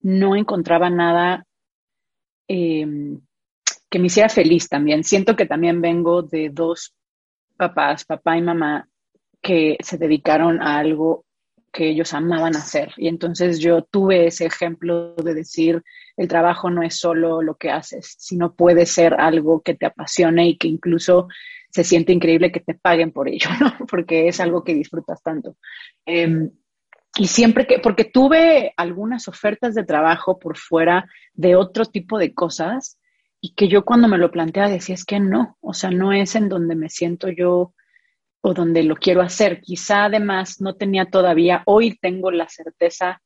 no 0.00 0.36
encontraba 0.36 0.90
nada 0.90 1.46
em, 2.48 3.20
que 3.88 3.98
me 4.00 4.06
hiciera 4.06 4.28
feliz 4.28 4.68
también. 4.68 5.04
Siento 5.04 5.36
que 5.36 5.46
también 5.46 5.80
vengo 5.80 6.22
de 6.22 6.50
dos 6.50 6.94
papás, 7.56 8.04
papá 8.04 8.36
y 8.36 8.42
mamá, 8.42 8.88
que 9.40 9.76
se 9.80 9.98
dedicaron 9.98 10.60
a 10.60 10.78
algo 10.78 11.24
que 11.72 11.90
ellos 11.90 12.12
amaban 12.14 12.56
hacer. 12.56 12.92
Y 12.96 13.06
entonces 13.06 13.60
yo 13.60 13.82
tuve 13.82 14.26
ese 14.26 14.46
ejemplo 14.46 15.14
de 15.14 15.34
decir, 15.34 15.82
el 16.16 16.26
trabajo 16.26 16.70
no 16.70 16.82
es 16.82 16.98
solo 16.98 17.42
lo 17.42 17.56
que 17.56 17.70
haces, 17.70 18.16
sino 18.18 18.54
puede 18.54 18.86
ser 18.86 19.14
algo 19.14 19.60
que 19.60 19.74
te 19.74 19.86
apasione 19.86 20.48
y 20.48 20.56
que 20.56 20.68
incluso 20.68 21.28
se 21.76 21.84
siente 21.84 22.10
increíble 22.10 22.50
que 22.50 22.60
te 22.60 22.72
paguen 22.72 23.12
por 23.12 23.28
ello, 23.28 23.50
¿no? 23.60 23.74
Porque 23.86 24.28
es 24.28 24.40
algo 24.40 24.64
que 24.64 24.72
disfrutas 24.72 25.22
tanto. 25.22 25.56
Em, 26.06 26.50
y 27.18 27.26
siempre 27.26 27.66
que, 27.66 27.78
porque 27.78 28.04
tuve 28.04 28.72
algunas 28.76 29.26
ofertas 29.28 29.74
de 29.74 29.84
trabajo 29.84 30.38
por 30.38 30.56
fuera 30.58 31.06
de 31.32 31.54
otro 31.54 31.84
tipo 31.84 32.18
de 32.18 32.34
cosas 32.34 32.98
y 33.40 33.54
que 33.54 33.68
yo 33.68 33.84
cuando 33.84 34.08
me 34.08 34.18
lo 34.18 34.30
planteaba 34.30 34.70
decía, 34.70 34.94
es 34.94 35.04
que 35.04 35.20
no, 35.20 35.56
o 35.60 35.72
sea, 35.72 35.90
no 35.90 36.12
es 36.12 36.34
en 36.34 36.48
donde 36.48 36.74
me 36.74 36.90
siento 36.90 37.28
yo 37.28 37.72
o 38.42 38.54
donde 38.54 38.82
lo 38.82 38.96
quiero 38.96 39.22
hacer. 39.22 39.60
Quizá 39.60 40.06
además 40.06 40.60
no 40.60 40.76
tenía 40.76 41.06
todavía, 41.06 41.62
hoy 41.66 41.98
tengo 41.98 42.30
la 42.30 42.48
certeza 42.48 43.22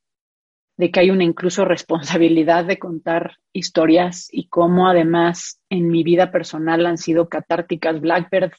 de 0.80 0.90
que 0.90 1.00
hay 1.00 1.10
una 1.10 1.24
incluso 1.24 1.66
responsabilidad 1.66 2.64
de 2.64 2.78
contar 2.78 3.36
historias 3.52 4.28
y 4.32 4.48
cómo 4.48 4.88
además 4.88 5.60
en 5.68 5.88
mi 5.88 6.02
vida 6.02 6.32
personal 6.32 6.86
han 6.86 6.96
sido 6.96 7.28
catárticas. 7.28 8.00
Blackbird 8.00 8.52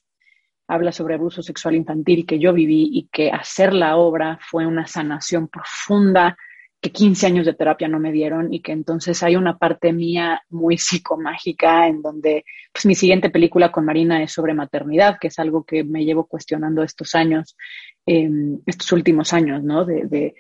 habla 0.68 0.92
sobre 0.92 1.16
abuso 1.16 1.42
sexual 1.42 1.74
infantil 1.74 2.28
que 2.28 2.38
yo 2.38 2.54
viví 2.54 2.92
y 2.94 3.10
que 3.12 3.32
hacer 3.32 3.74
la 3.74 3.98
obra 3.98 4.38
fue 4.40 4.68
una 4.68 4.86
sanación 4.86 5.48
profunda 5.48 6.38
que 6.80 6.92
15 6.92 7.26
años 7.26 7.48
de 7.48 7.56
terapia 7.56 7.88
no 7.88 8.00
me 8.00 8.12
dieron 8.12 8.54
y 8.54 8.62
que 8.62 8.72
entonces 8.72 9.24
hay 9.24 9.36
una 9.36 9.58
parte 9.58 9.92
mía 9.92 10.44
muy 10.52 10.78
psicomágica 10.78 11.88
en 11.88 12.04
donde 12.04 12.46
pues 12.72 12.86
mi 12.86 12.94
siguiente 12.94 13.32
película 13.32 13.72
con 13.72 13.84
Marina 13.84 14.22
es 14.22 14.32
sobre 14.32 14.54
maternidad, 14.54 15.18
que 15.20 15.30
es 15.30 15.40
algo 15.40 15.64
que 15.64 15.84
me 15.84 16.06
llevo 16.06 16.28
cuestionando 16.28 16.84
estos 16.84 17.16
años, 17.16 17.58
em, 18.06 18.60
estos 18.68 18.92
últimos 18.92 19.34
años, 19.34 19.64
¿no? 19.64 19.86
De 19.86 20.36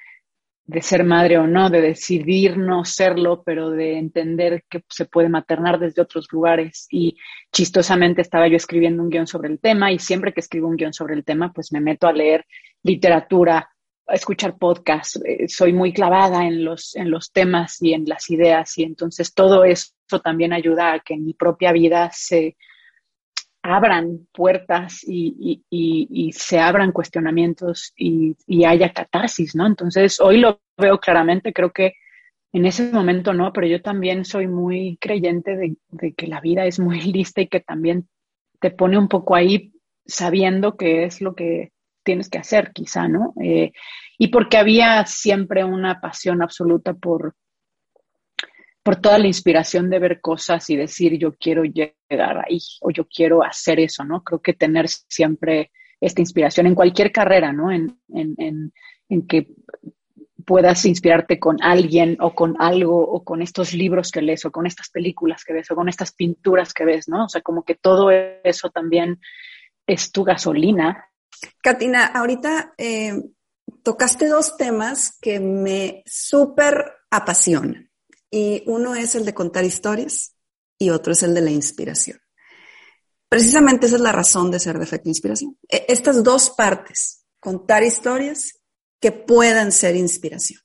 ser 0.80 1.04
madre 1.04 1.38
o 1.38 1.48
no, 1.48 1.70
de 1.70 1.82
decidir 1.82 2.58
no 2.58 2.86
serlo, 2.86 3.44
pero 3.44 3.70
de 3.72 3.98
entender 3.98 4.64
que 4.70 4.84
se 4.88 5.06
puede 5.06 5.28
maternar 5.28 5.80
desde 5.80 6.02
otros 6.02 6.28
lugares. 6.32 6.88
Y 6.90 7.18
chistosamente 7.52 8.22
estaba 8.22 8.48
yo 8.48 8.56
escribiendo 8.56 9.04
un 9.04 9.10
guion 9.10 9.28
sobre 9.28 9.50
el 9.50 9.60
tema 9.60 9.92
y 9.92 10.00
siempre 10.00 10.32
que 10.32 10.40
escribo 10.40 10.70
un 10.70 10.78
guion 10.78 10.94
sobre 10.94 11.16
el 11.16 11.26
tema, 11.26 11.52
pues 11.52 11.74
me 11.74 11.82
meto 11.82 12.08
a 12.08 12.14
leer 12.14 12.46
literatura, 12.84 13.70
a 14.08 14.14
escuchar 14.14 14.58
podcasts. 14.58 15.20
Eh, 15.26 15.50
soy 15.50 15.74
muy 15.74 15.92
clavada 15.92 16.46
en 16.46 16.64
los, 16.64 16.96
en 16.96 17.12
los 17.12 17.34
temas 17.34 17.82
y 17.82 17.94
en 17.94 18.06
las 18.06 18.30
ideas 18.30 18.78
y 18.78 18.84
entonces 18.84 19.34
todo 19.34 19.66
eso 19.66 19.92
también 20.24 20.54
ayuda 20.54 20.94
a 20.94 21.00
que 21.00 21.16
en 21.16 21.26
mi 21.26 21.34
propia 21.34 21.74
vida 21.74 22.10
se 22.14 22.56
abran 23.64 24.28
puertas 24.32 25.04
y, 25.08 25.62
se 26.34 26.60
abran 26.60 26.92
cuestionamientos 26.92 27.94
y, 27.96 28.36
haya 28.66 28.94
catarsis, 28.94 29.56
¿no? 29.56 29.68
Entonces, 29.68 30.20
hoy 30.20 30.40
lo 30.40 30.62
veo 30.78 31.00
claramente, 31.00 31.54
creo 31.54 31.72
que 31.72 31.94
en 32.54 32.66
ese 32.66 32.92
momento 32.92 33.34
no, 33.34 33.54
pero 33.54 33.68
yo 33.68 33.82
también 33.82 34.26
soy 34.26 34.48
muy 34.48 34.98
creyente 35.00 35.56
de, 35.56 36.14
que 36.14 36.28
la 36.28 36.42
vida 36.42 36.66
es 36.66 36.80
muy 36.80 37.02
lista 37.14 37.42
y 37.42 37.48
que 37.48 37.62
también 37.62 38.08
te 38.60 38.72
pone 38.72 38.98
un 38.98 39.08
poco 39.08 39.36
ahí 39.36 39.74
sabiendo 40.06 40.76
que 40.76 41.06
es 41.06 41.22
lo 41.22 41.36
que 41.36 41.72
tienes 42.04 42.30
que 42.30 42.40
hacer, 42.40 42.72
quizá, 42.74 43.08
¿no? 43.08 43.34
Eh, 43.42 43.72
y 44.18 44.28
porque 44.28 44.58
había 44.58 45.06
siempre 45.06 45.64
una 45.64 46.02
pasión 46.02 46.42
absoluta 46.42 46.94
por, 46.94 47.36
por 48.84 48.96
toda 48.96 49.20
la 49.20 49.28
inspiración 49.28 49.90
de 49.90 50.00
ver 50.00 50.22
cosas 50.22 50.70
y 50.70 50.76
decir 50.76 51.18
yo 51.18 51.34
quiero 51.36 51.64
llegar 51.64 52.44
ahí 52.46 52.60
o 52.82 52.90
yo 52.92 53.08
quiero 53.08 53.44
hacer 53.44 53.80
eso, 53.80 54.04
¿no? 54.04 54.24
Creo 54.24 54.42
que 54.42 54.54
tener 54.54 54.88
siempre 54.88 55.72
esta 56.00 56.22
inspiración 56.22 56.66
en 56.66 56.76
cualquier 56.76 57.12
carrera, 57.12 57.54
¿no? 57.54 57.72
En, 57.72 58.00
en, 58.10 58.74
en, 59.08 59.28
que 59.28 59.54
puedas 60.46 60.84
inspirarte 60.86 61.40
con 61.40 61.62
alguien 61.62 62.18
o 62.20 62.34
con 62.34 62.56
algo 62.60 62.98
o 62.98 63.24
con 63.24 63.44
estos 63.44 63.74
libros 63.74 64.12
que 64.12 64.24
lees 64.24 64.44
o 64.46 64.52
con 64.52 64.66
estas 64.66 64.90
películas 64.90 65.44
que 65.44 65.54
ves 65.54 65.70
o 65.70 65.76
con 65.76 65.88
estas 65.88 66.14
pinturas 66.14 66.74
que 66.74 66.86
ves, 66.86 67.08
¿no? 67.08 67.26
O 67.26 67.30
sea, 67.30 67.42
como 67.42 67.64
que 67.64 67.76
todo 67.76 68.10
eso 68.10 68.70
también 68.72 69.20
es 69.86 70.12
tu 70.12 70.24
gasolina. 70.24 71.06
Katina, 71.62 72.08
ahorita 72.08 72.74
eh, 72.80 73.14
tocaste 73.84 74.28
dos 74.28 74.58
temas 74.58 75.20
que 75.22 75.40
me 75.40 76.02
súper 76.08 76.86
apasionan. 77.12 77.91
Y 78.32 78.64
uno 78.66 78.96
es 78.96 79.14
el 79.16 79.26
de 79.26 79.34
contar 79.34 79.66
historias 79.66 80.34
y 80.80 80.90
otro 80.90 81.14
es 81.14 81.22
el 81.22 81.34
de 81.34 81.42
la 81.42 81.52
inspiración. 81.52 82.18
Precisamente 83.30 83.86
esa 83.86 83.98
es 83.98 84.02
la 84.02 84.12
razón 84.12 84.50
de 84.50 84.60
ser 84.60 84.78
de 84.78 84.86
efecto 84.86 85.10
inspiración. 85.10 85.58
E, 85.70 85.86
estas 85.90 86.24
dos 86.24 86.50
partes, 86.50 87.26
contar 87.40 87.84
historias 87.84 88.60
que 89.00 89.12
puedan 89.12 89.72
ser 89.72 89.96
inspiración. 89.96 90.62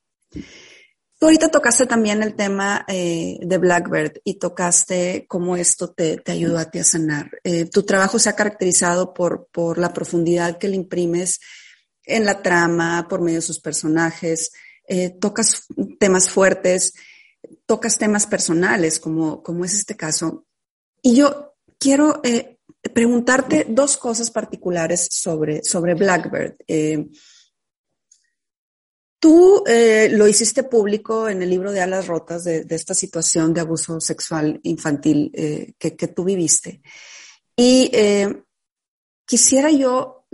Tú 1.18 1.26
ahorita 1.26 1.48
tocaste 1.48 1.86
también 1.86 2.22
el 2.22 2.34
tema 2.34 2.84
eh, 2.88 3.38
de 3.40 3.58
Blackbird 3.58 4.20
y 4.22 4.38
tocaste 4.38 5.26
cómo 5.28 5.56
esto 5.56 5.92
te, 5.92 6.18
te 6.18 6.32
ayudó 6.32 6.58
a 6.58 6.70
ti 6.70 6.78
a 6.78 6.84
sanar. 6.84 7.30
Eh, 7.42 7.64
tu 7.64 7.84
trabajo 7.84 8.18
se 8.18 8.28
ha 8.28 8.36
caracterizado 8.36 9.14
por, 9.14 9.48
por 9.50 9.78
la 9.78 9.94
profundidad 9.94 10.58
que 10.58 10.68
le 10.68 10.76
imprimes 10.76 11.40
en 12.04 12.24
la 12.24 12.42
trama, 12.42 13.06
por 13.08 13.22
medio 13.22 13.38
de 13.38 13.42
sus 13.42 13.60
personajes, 13.60 14.52
eh, 14.86 15.10
tocas 15.10 15.66
temas 15.98 16.30
fuertes 16.30 16.92
tocas 17.66 17.98
temas 17.98 18.26
personales, 18.26 19.00
como, 19.00 19.42
como 19.42 19.64
es 19.64 19.74
este 19.74 19.96
caso. 19.96 20.46
Y 21.02 21.16
yo 21.16 21.54
quiero 21.78 22.20
eh, 22.22 22.58
preguntarte 22.94 23.66
dos 23.68 23.96
cosas 23.96 24.30
particulares 24.30 25.08
sobre, 25.10 25.62
sobre 25.64 25.94
Blackbird. 25.94 26.54
Eh, 26.66 27.06
tú 29.18 29.64
eh, 29.66 30.08
lo 30.12 30.28
hiciste 30.28 30.62
público 30.62 31.28
en 31.28 31.42
el 31.42 31.50
libro 31.50 31.72
de 31.72 31.80
Alas 31.80 32.06
Rotas 32.06 32.44
de, 32.44 32.64
esta 32.70 32.94
situación 32.94 33.52
de 33.52 33.60
abuso 33.60 34.00
sexual 34.00 34.60
infantil 34.62 35.30
que, 35.78 35.96
que, 35.96 36.08
tú 36.08 36.24
viviste. 36.24 36.80
Y 37.56 37.90
quisiera 39.24 39.70
yo 39.70 40.26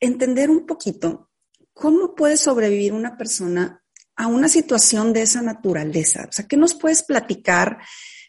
entender 0.00 0.50
un 0.50 0.66
poquito 0.66 1.30
cómo 1.72 2.14
puede 2.14 2.36
sobrevivir 2.36 2.92
una 2.92 3.16
persona 3.16 3.84
a 4.18 4.26
una 4.26 4.48
situación 4.48 5.12
de 5.12 5.22
esa 5.22 5.40
naturaleza? 5.40 6.26
O 6.28 6.32
sea, 6.32 6.46
¿qué 6.46 6.56
nos 6.56 6.74
puedes 6.74 7.04
platicar 7.04 7.78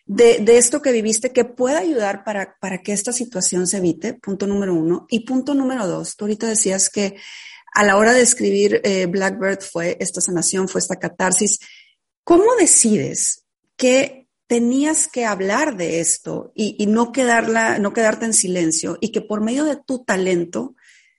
de, 0.05 0.43
esto 0.57 0.81
que 0.81 0.91
viviste 0.91 1.33
que 1.33 1.45
pueda 1.45 1.79
ayudar 1.79 2.23
para, 2.23 2.81
que 2.81 2.93
esta 2.93 3.11
situación 3.11 3.67
se 3.67 3.77
evite? 3.77 4.13
Punto 4.13 4.45
número 4.47 4.73
uno. 4.75 5.07
Y 5.09 5.21
punto 5.21 5.55
número 5.55 5.87
dos, 5.87 6.15
tú 6.15 6.25
ahorita 6.25 6.47
decías 6.47 6.89
que 6.89 7.17
a 7.73 7.83
la 7.83 7.97
hora 7.97 8.13
de 8.13 8.21
escribir 8.21 8.81
eh, 8.83 9.07
Blackbird 9.07 9.61
fue 9.61 9.97
esta 9.99 10.21
sanación, 10.21 10.69
fue 10.69 10.79
esta 10.79 10.97
catarsis. 10.97 11.59
¿Cómo 12.23 12.55
decides 12.55 13.45
que 13.75 14.27
tenías 14.45 15.07
que 15.07 15.25
hablar 15.25 15.75
de 15.75 15.99
esto 15.99 16.51
y, 16.55 16.85
no 16.85 17.11
quedarte 17.11 18.25
en 18.25 18.33
silencio 18.33 18.97
y 19.01 19.11
que 19.11 19.21
por 19.21 19.41
medio 19.41 19.65
de 19.65 19.75
tu 19.75 20.03
talento 20.03 20.75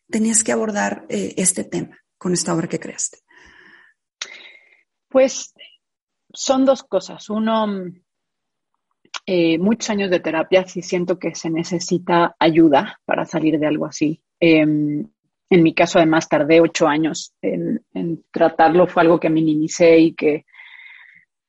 tenías 0.08 0.44
que 0.44 0.52
abordar 0.52 1.06
eh, 1.08 1.34
este 1.36 1.64
tema 1.64 1.98
con 2.18 2.32
esta 2.32 2.54
obra 2.54 2.68
que 2.68 2.78
creaste? 2.78 3.18
Pues 5.10 5.52
son 6.32 6.64
dos 6.64 6.84
cosas. 6.84 7.28
Uno, 7.28 7.66
eh, 9.26 9.58
muchos 9.58 9.90
años 9.90 10.10
de 10.10 10.20
terapia, 10.20 10.66
sí 10.66 10.82
siento 10.82 11.18
que 11.18 11.34
se 11.34 11.50
necesita 11.50 12.36
ayuda 12.38 13.00
para 13.04 13.26
salir 13.26 13.58
de 13.58 13.66
algo 13.66 13.86
así. 13.86 14.22
Em, 14.38 15.06
en 15.50 15.62
mi 15.64 15.74
caso, 15.74 15.98
además, 15.98 16.28
tardé 16.28 16.60
ocho 16.60 16.86
años 16.86 17.34
en, 17.42 17.84
en, 17.92 18.24
tratarlo. 18.30 18.86
Fue 18.86 19.02
algo 19.02 19.18
que 19.18 19.28
minimicé 19.28 19.98
y 19.98 20.14
que 20.14 20.46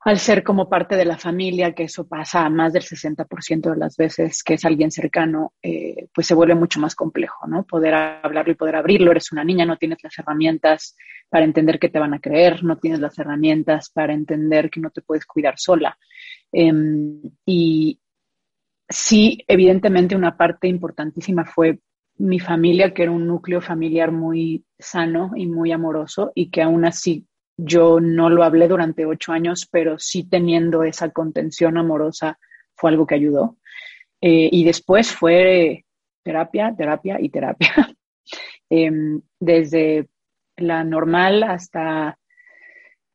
al 0.03 0.17
ser 0.17 0.43
como 0.43 0.67
parte 0.67 0.95
de 0.95 1.05
la 1.05 1.17
familia, 1.17 1.73
que 1.73 1.83
eso 1.83 2.07
pasa 2.07 2.49
más 2.49 2.73
del 2.73 2.81
60% 2.81 3.69
de 3.69 3.77
las 3.77 3.95
veces 3.97 4.41
que 4.43 4.55
es 4.55 4.65
alguien 4.65 4.89
cercano, 4.89 5.53
eh, 5.61 6.07
pues 6.13 6.25
se 6.25 6.33
vuelve 6.33 6.55
mucho 6.55 6.79
más 6.79 6.95
complejo, 6.95 7.47
¿no? 7.47 7.63
Poder 7.63 7.93
hablarlo 7.93 8.51
y 8.51 8.55
poder 8.55 8.77
abrirlo. 8.77 9.11
Eres 9.11 9.31
una 9.31 9.43
niña, 9.43 9.63
no 9.63 9.77
tienes 9.77 9.99
las 10.01 10.17
herramientas 10.17 10.95
para 11.29 11.45
entender 11.45 11.77
que 11.77 11.89
te 11.89 11.99
van 11.99 12.15
a 12.15 12.19
creer, 12.19 12.63
no 12.63 12.77
tienes 12.77 12.99
las 12.99 13.17
herramientas 13.19 13.91
para 13.91 14.13
entender 14.13 14.71
que 14.71 14.79
no 14.79 14.89
te 14.89 15.01
puedes 15.01 15.25
cuidar 15.27 15.59
sola. 15.59 15.95
Em, 16.51 17.21
y 17.45 17.99
sí, 18.89 19.43
evidentemente 19.47 20.15
una 20.15 20.35
parte 20.35 20.67
importantísima 20.67 21.45
fue 21.45 21.79
mi 22.17 22.39
familia, 22.39 22.93
que 22.93 23.03
era 23.03 23.11
un 23.11 23.27
núcleo 23.27 23.61
familiar 23.61 24.11
muy 24.11 24.65
sano 24.79 25.31
y 25.35 25.45
muy 25.45 25.71
amoroso 25.71 26.31
y 26.33 26.49
que 26.49 26.63
aún 26.63 26.85
así 26.85 27.27
yo 27.63 27.99
no 27.99 28.29
lo 28.29 28.43
hablé 28.43 28.67
durante 28.67 29.05
ocho 29.05 29.31
años, 29.31 29.67
pero 29.71 29.99
sí 29.99 30.27
teniendo 30.27 30.83
esa 30.83 31.11
contención 31.11 31.77
amorosa 31.77 32.39
fue 32.75 32.89
algo 32.89 33.05
que 33.05 33.15
ayudó. 33.15 33.57
Eh, 34.19 34.49
y 34.51 34.63
después 34.63 35.11
fue 35.11 35.85
terapia, 36.23 36.73
terapia 36.75 37.17
y 37.19 37.29
terapia. 37.29 37.73
Em, 38.73 39.21
desde 39.37 40.07
la 40.55 40.85
normal 40.85 41.43
hasta 41.43 42.17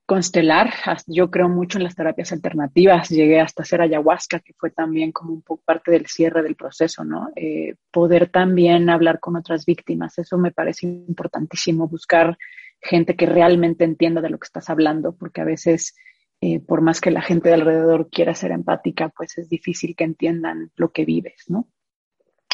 constelar, 0.04 0.70
yo 1.06 1.30
creo 1.30 1.48
mucho 1.48 1.78
en 1.78 1.84
las 1.84 1.94
terapias 1.94 2.30
alternativas, 2.30 3.08
llegué 3.08 3.40
hasta 3.40 3.62
hacer 3.62 3.80
ayahuasca, 3.80 4.40
que 4.40 4.52
fue 4.52 4.70
también 4.70 5.12
como 5.12 5.32
un 5.32 5.40
poco 5.40 5.62
parte 5.64 5.90
del 5.90 6.06
cierre 6.06 6.42
del 6.42 6.56
proceso, 6.56 7.04
¿no? 7.04 7.30
Eh, 7.34 7.74
poder 7.90 8.28
también 8.28 8.90
hablar 8.90 9.18
con 9.18 9.34
otras 9.34 9.64
víctimas, 9.64 10.18
eso 10.18 10.36
me 10.36 10.52
parece 10.52 10.86
importantísimo, 10.86 11.88
buscar 11.88 12.36
gente 12.80 13.16
que 13.16 13.26
realmente 13.26 13.84
entienda 13.84 14.20
de 14.20 14.30
lo 14.30 14.38
que 14.38 14.46
estás 14.46 14.70
hablando, 14.70 15.16
porque 15.16 15.40
a 15.40 15.44
veces, 15.44 15.96
eh, 16.40 16.60
por 16.60 16.80
más 16.80 17.00
que 17.00 17.10
la 17.10 17.22
gente 17.22 17.48
de 17.48 17.56
alrededor 17.56 18.08
quiera 18.10 18.34
ser 18.34 18.52
empática, 18.52 19.08
pues 19.08 19.38
es 19.38 19.48
difícil 19.48 19.94
que 19.96 20.04
entiendan 20.04 20.70
lo 20.76 20.92
que 20.92 21.04
vives, 21.04 21.44
¿no? 21.48 21.68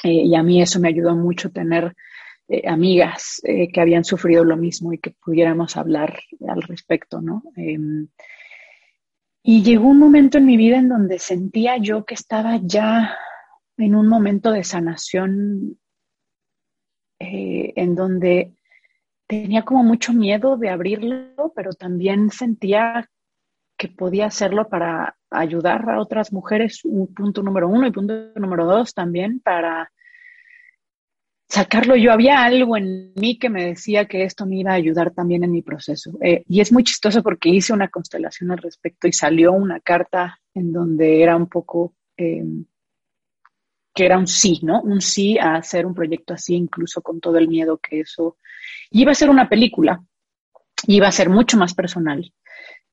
Eh, 0.03 0.25
y 0.25 0.35
a 0.35 0.43
mí 0.43 0.61
eso 0.61 0.81
me 0.81 0.89
ayudó 0.89 1.15
mucho 1.15 1.51
tener 1.51 1.95
eh, 2.49 2.69
amigas 2.69 3.41
que 3.45 3.81
habían 3.81 4.05
sufrido 4.05 4.45
lo 4.45 4.57
mismo 4.57 4.93
y 4.93 4.99
que 4.99 5.13
pudiéramos 5.13 5.77
hablar 5.77 6.21
al 6.49 6.63
respecto, 6.63 7.21
¿no? 7.21 7.43
Em, 7.57 8.09
y 9.45 9.63
llegó 9.63 9.89
un 9.89 9.99
momento 9.99 10.39
en 10.39 10.47
mi 10.47 10.57
vida 10.57 10.79
en 10.79 10.89
donde 10.89 11.19
sentía 11.19 11.77
yo 11.79 12.05
que 12.05 12.15
estaba 12.15 12.61
ya 12.63 13.17
en 13.77 13.95
un 13.95 14.07
momento 14.07 14.53
de 14.53 14.63
sanación, 14.63 15.79
en 17.19 17.95
donde 17.95 18.53
tenía 19.40 19.62
como 19.62 19.83
mucho 19.83 20.12
miedo 20.12 20.59
de 20.59 20.68
abrirlo, 20.68 21.55
pero 21.57 21.73
también 21.73 22.31
sentía 22.31 23.09
que 23.79 23.88
podía 23.88 24.27
hacerlo 24.27 24.68
para 24.68 25.16
ayudar 25.31 25.88
a 25.88 26.01
otras 26.01 26.35
mujeres, 26.35 26.85
un 26.85 27.07
punto 27.14 27.42
número 27.42 27.66
uno, 27.66 27.87
y 27.87 27.92
punto 27.92 28.12
número 28.37 28.66
dos 28.66 28.92
también 28.92 29.40
para 29.40 29.90
sacarlo. 31.49 31.97
Yo 31.97 32.12
había 32.12 32.45
algo 32.45 32.77
en 32.77 33.14
mí 33.14 33.38
que 33.38 33.49
me 33.49 33.68
decía 33.68 34.05
que 34.05 34.25
esto 34.25 34.45
me 34.45 34.57
iba 34.57 34.73
a 34.73 34.75
ayudar 34.75 35.12
también 35.12 35.45
en 35.45 35.53
mi 35.53 35.62
proceso. 35.62 36.12
Eh, 36.21 36.45
y 36.47 36.61
es 36.61 36.71
muy 36.71 36.85
chistoso 36.85 37.23
porque 37.23 37.49
hice 37.49 37.73
una 37.73 37.88
constelación 37.88 38.51
al 38.51 38.59
respecto 38.59 39.09
y 39.09 39.12
salió 39.14 39.53
una 39.53 39.81
carta 39.81 40.38
en 40.53 40.75
donde 40.75 41.23
era 41.23 41.37
un 41.37 41.47
poco, 41.47 41.95
em, 42.18 42.66
que 43.94 44.05
era 44.07 44.18
un 44.18 44.26
sí, 44.26 44.61
¿no? 44.62 44.81
Un 44.83 45.00
sí 45.00 45.38
a 45.38 45.57
hacer 45.57 45.87
un 45.87 45.94
proyecto 45.94 46.35
así, 46.35 46.55
incluso 46.55 47.02
con 47.02 47.20
todo 47.20 47.38
el 47.38 47.48
miedo 47.48 47.78
que 47.78 48.00
eso 48.00 48.37
y 48.90 49.02
iba 49.02 49.12
a 49.12 49.16
ser 49.16 49.31
una 49.31 49.48
película. 49.48 50.02
iba 50.88 51.07
a 51.07 51.12
ser 51.12 51.28
mucho 51.28 51.57
más 51.57 51.74
personal. 51.74 52.33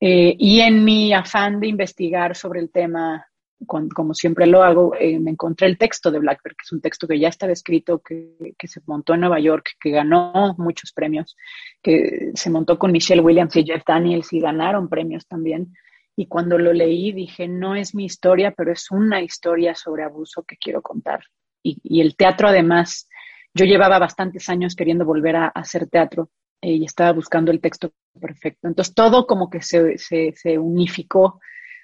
Eh, 0.00 0.36
y 0.38 0.60
en 0.60 0.84
mi 0.84 1.12
afán 1.12 1.58
de 1.58 1.66
investigar 1.66 2.36
sobre 2.36 2.60
el 2.60 2.70
tema, 2.70 3.26
como 3.66 4.14
siempre 4.14 4.46
lo 4.46 4.62
hago, 4.62 4.94
eh, 4.94 5.18
me 5.18 5.32
encontré 5.32 5.66
el 5.66 5.76
texto 5.76 6.10
de 6.12 6.20
Blackbird, 6.20 6.54
que 6.54 6.62
es 6.64 6.72
un 6.72 6.80
texto 6.80 7.08
que 7.08 7.18
ya 7.18 7.28
estaba 7.28 7.52
escrito, 7.52 7.98
que, 7.98 8.54
que, 8.56 8.68
se 8.68 8.80
montó 8.86 9.14
en 9.14 9.20
Nueva 9.20 9.40
York, 9.40 9.70
que 9.80 9.90
ganó 9.90 10.54
muchos 10.56 10.92
premios, 10.92 11.36
que 11.82 12.30
se 12.34 12.48
montó 12.48 12.78
con 12.78 12.92
Michelle 12.92 13.22
Williams 13.22 13.56
y 13.56 13.64
Jeff 13.64 13.82
Daniels 13.84 14.32
y 14.32 14.40
ganaron 14.40 14.88
premios 14.88 15.26
también. 15.26 15.74
Y 16.20 16.26
cuando 16.26 16.58
lo 16.58 16.74
leí 16.74 17.12
dije, 17.12 17.48
no 17.48 17.74
es 17.74 17.94
mi 17.94 18.04
historia, 18.04 18.52
pero 18.54 18.70
es 18.72 18.90
una 18.90 19.22
historia 19.22 19.74
sobre 19.74 20.04
abuso 20.04 20.42
que 20.42 20.58
quiero 20.58 20.82
contar. 20.82 21.20
Y, 21.62 22.02
el 22.02 22.14
teatro 22.14 22.46
además, 22.48 23.08
yo 23.54 23.64
llevaba 23.64 23.98
bastantes 23.98 24.50
años 24.50 24.76
queriendo 24.76 25.06
volver 25.06 25.36
a, 25.36 25.46
hacer 25.46 25.88
teatro 25.88 26.28
eh, 26.60 26.72
y 26.72 26.84
estaba 26.84 27.12
buscando 27.12 27.50
el 27.50 27.62
texto 27.62 27.94
perfecto. 28.20 28.68
Entonces 28.68 28.94
todo 28.94 29.26
como 29.26 29.48
que 29.48 29.62
se, 29.62 29.96
se, 29.96 30.58
unificó. 30.58 31.40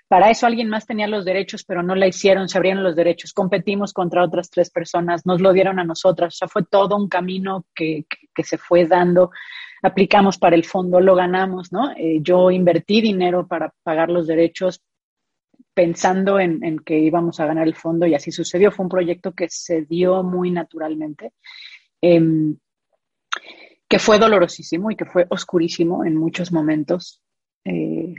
Para 0.09 0.31
eso 0.31 0.47
alguien 0.47 0.69
más 0.69 0.87
tenía 0.87 1.09
los 1.09 1.25
derechos, 1.25 1.65
pero 1.65 1.83
no 1.83 1.95
la 1.95 2.07
hicieron, 2.07 2.49
se 2.49 2.59
abrieron 2.59 2.85
los 2.85 2.95
derechos, 2.95 3.33
competimos 3.33 3.93
contra 3.93 4.25
otras 4.25 4.51
tres 4.51 4.71
personas, 4.71 5.27
nos 5.27 5.41
lo 5.41 5.53
dieron 5.53 5.79
a 5.81 5.85
nosotras, 5.85 6.35
o 6.35 6.37
sea, 6.37 6.49
fue 6.49 6.63
todo 6.65 6.97
un 6.97 7.09
camino 7.09 7.67
que, 7.75 8.07
que, 8.35 8.45
se 8.45 8.57
fue 8.57 8.87
dando. 8.87 9.31
Aplicamos 9.83 10.39
para 10.39 10.55
el 10.55 10.65
fondo, 10.65 11.01
lo 11.01 11.15
ganamos, 11.15 11.73
¿no? 11.73 11.91
Eh, 11.97 12.19
yo 12.21 12.51
invertí 12.51 13.01
dinero 13.01 13.47
para 13.47 13.73
pagar 13.83 14.11
los 14.11 14.27
derechos 14.27 14.83
pensando 15.75 16.39
en, 16.39 16.65
en, 16.65 16.79
que 16.79 16.99
íbamos 16.99 17.41
a 17.41 17.47
ganar 17.47 17.67
el 17.67 17.75
fondo 17.75 18.07
y 18.07 18.15
así 18.15 18.31
sucedió. 18.31 18.71
Fue 18.71 18.85
un 18.85 18.91
proyecto 18.91 19.33
que 19.33 19.49
se 19.49 19.83
dio 19.83 20.23
muy 20.23 20.51
naturalmente. 20.51 21.33
Eh, 22.01 22.55
que 23.89 23.99
fue 23.99 24.19
dolorosísimo 24.19 24.91
y 24.91 24.97
que 24.97 25.05
fue 25.05 25.27
oscurísimo 25.29 26.05
en 26.05 26.17
muchos 26.17 26.53
momentos, 26.53 27.21
eh, 27.65 28.15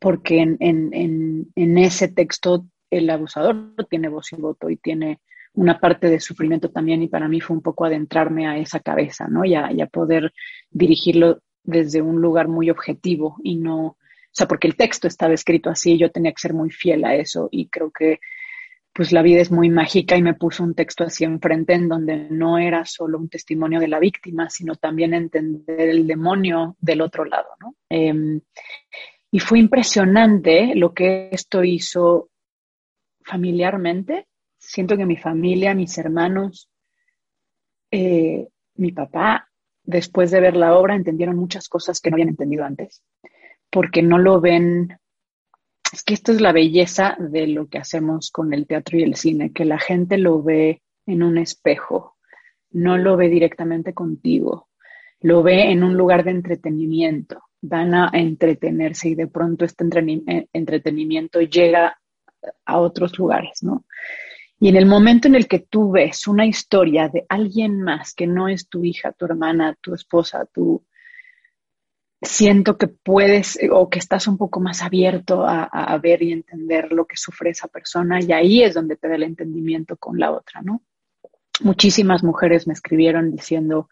porque 0.00 0.40
en, 0.40 0.56
en, 0.60 1.46
en, 1.54 1.78
ese 1.78 2.08
texto 2.08 2.66
el 2.90 3.08
abusador 3.10 3.74
tiene 3.88 4.08
voz 4.08 4.32
y 4.32 4.36
voto 4.36 4.70
y 4.70 4.76
tiene 4.76 5.20
una 5.54 5.80
parte 5.80 6.08
de 6.08 6.20
sufrimiento 6.20 6.70
también 6.70 7.02
y 7.02 7.08
para 7.08 7.28
mí 7.28 7.40
fue 7.40 7.56
un 7.56 7.62
poco 7.62 7.84
adentrarme 7.84 8.46
a 8.46 8.58
esa 8.58 8.80
cabeza, 8.80 9.26
¿no? 9.28 9.44
Y 9.44 9.54
a, 9.54 9.72
y 9.72 9.84
poder 9.86 10.32
dirigirlo 10.70 11.40
desde 11.64 12.02
un 12.02 12.20
lugar 12.20 12.48
muy 12.48 12.70
objetivo 12.70 13.36
y 13.42 13.56
no, 13.56 13.86
o 13.86 13.96
sea, 14.32 14.46
porque 14.46 14.68
el 14.68 14.76
texto 14.76 15.08
estaba 15.08 15.34
escrito 15.34 15.70
así, 15.70 15.98
yo 15.98 16.10
tenía 16.10 16.32
que 16.32 16.40
ser 16.40 16.54
muy 16.54 16.70
fiel 16.70 17.04
a 17.04 17.14
eso 17.14 17.48
y 17.50 17.68
creo 17.68 17.90
que 17.90 18.20
pues 18.92 19.12
la 19.12 19.20
vida 19.20 19.42
es 19.42 19.50
muy 19.50 19.68
mágica 19.68 20.16
y 20.16 20.22
me 20.22 20.32
puso 20.32 20.62
un 20.62 20.74
texto 20.74 21.04
así 21.04 21.24
enfrente 21.24 21.74
en 21.74 21.86
donde 21.86 22.28
no 22.30 22.56
era 22.56 22.86
solo 22.86 23.18
un 23.18 23.28
testimonio 23.28 23.78
de 23.78 23.88
la 23.88 23.98
víctima, 23.98 24.48
sino 24.48 24.74
también 24.74 25.12
entender 25.12 25.90
el 25.90 26.06
demonio 26.06 26.76
del 26.80 27.02
otro 27.02 27.26
lado, 27.26 27.48
¿no? 27.60 27.74
Eh, 27.90 28.40
y 29.36 29.38
fue 29.38 29.58
impresionante 29.58 30.72
lo 30.76 30.94
que 30.94 31.28
esto 31.30 31.62
hizo 31.62 32.30
familiarmente. 33.22 34.28
Siento 34.56 34.96
que 34.96 35.04
mi 35.04 35.18
familia, 35.18 35.74
mis 35.74 35.98
hermanos, 35.98 36.70
eh, 37.90 38.48
mi 38.76 38.92
papá, 38.92 39.50
después 39.82 40.30
de 40.30 40.40
ver 40.40 40.56
la 40.56 40.74
obra, 40.74 40.94
entendieron 40.94 41.36
muchas 41.36 41.68
cosas 41.68 42.00
que 42.00 42.08
no 42.08 42.14
habían 42.14 42.30
entendido 42.30 42.64
antes, 42.64 43.02
porque 43.68 44.00
no 44.00 44.16
lo 44.16 44.40
ven 44.40 44.96
es 45.92 46.02
que 46.02 46.14
esto 46.14 46.32
es 46.32 46.40
la 46.40 46.52
belleza 46.52 47.14
de 47.18 47.46
lo 47.46 47.68
que 47.68 47.76
hacemos 47.76 48.30
con 48.30 48.54
el 48.54 48.66
teatro 48.66 48.96
y 48.96 49.02
el 49.02 49.16
cine, 49.16 49.52
que 49.52 49.66
la 49.66 49.78
gente 49.78 50.16
lo 50.16 50.42
ve 50.42 50.80
en 51.04 51.22
un 51.22 51.36
espejo, 51.36 52.16
no 52.70 52.96
lo 52.96 53.18
ve 53.18 53.28
directamente 53.28 53.92
contigo, 53.92 54.70
lo 55.20 55.42
ve 55.42 55.72
en 55.72 55.84
un 55.84 55.94
lugar 55.94 56.24
de 56.24 56.30
entretenimiento, 56.30 57.42
van 57.60 57.94
a 57.94 58.10
entretenerse 58.12 59.08
y 59.08 59.14
de 59.14 59.26
pronto 59.26 59.64
este 59.64 59.84
eh, 59.84 60.48
entretenimiento 60.52 61.40
llega 61.40 61.98
a 62.64 62.78
otros 62.78 63.18
lugares, 63.18 63.62
¿no? 63.62 63.84
Y 64.58 64.68
en 64.68 64.76
el 64.76 64.86
momento 64.86 65.28
en 65.28 65.34
el 65.34 65.48
que 65.48 65.58
tú 65.58 65.90
ves 65.90 66.26
una 66.26 66.46
historia 66.46 67.08
de 67.08 67.26
alguien 67.28 67.82
más 67.82 68.14
que 68.14 68.26
no 68.26 68.48
es 68.48 68.68
tu 68.68 68.84
hija, 68.84 69.12
tu 69.12 69.26
hermana, 69.26 69.76
tu 69.82 69.92
esposa, 69.92 70.46
tu, 70.46 70.82
siento 72.22 72.78
que 72.78 72.88
puedes 72.88 73.56
eh, 73.62 73.68
o 73.70 73.90
que 73.90 73.98
estás 73.98 74.26
un 74.26 74.38
poco 74.38 74.60
más 74.60 74.82
abierto 74.82 75.44
a, 75.46 75.98
ver 76.02 76.22
y 76.22 76.32
entender 76.32 76.92
lo 76.92 77.06
que 77.06 77.16
sufre 77.16 77.50
esa 77.50 77.68
persona 77.68 78.20
y 78.20 78.32
ahí 78.32 78.62
es 78.62 78.74
donde 78.74 78.96
te 78.96 79.08
da 79.08 79.14
el 79.16 79.22
entendimiento 79.22 79.96
con 79.96 80.18
la 80.18 80.30
otra, 80.30 80.62
¿no? 80.62 80.82
Muchísimas 81.60 82.22
mujeres 82.22 82.66
me 82.66 82.74
escribieron 82.74 83.30
diciendo 83.30 83.88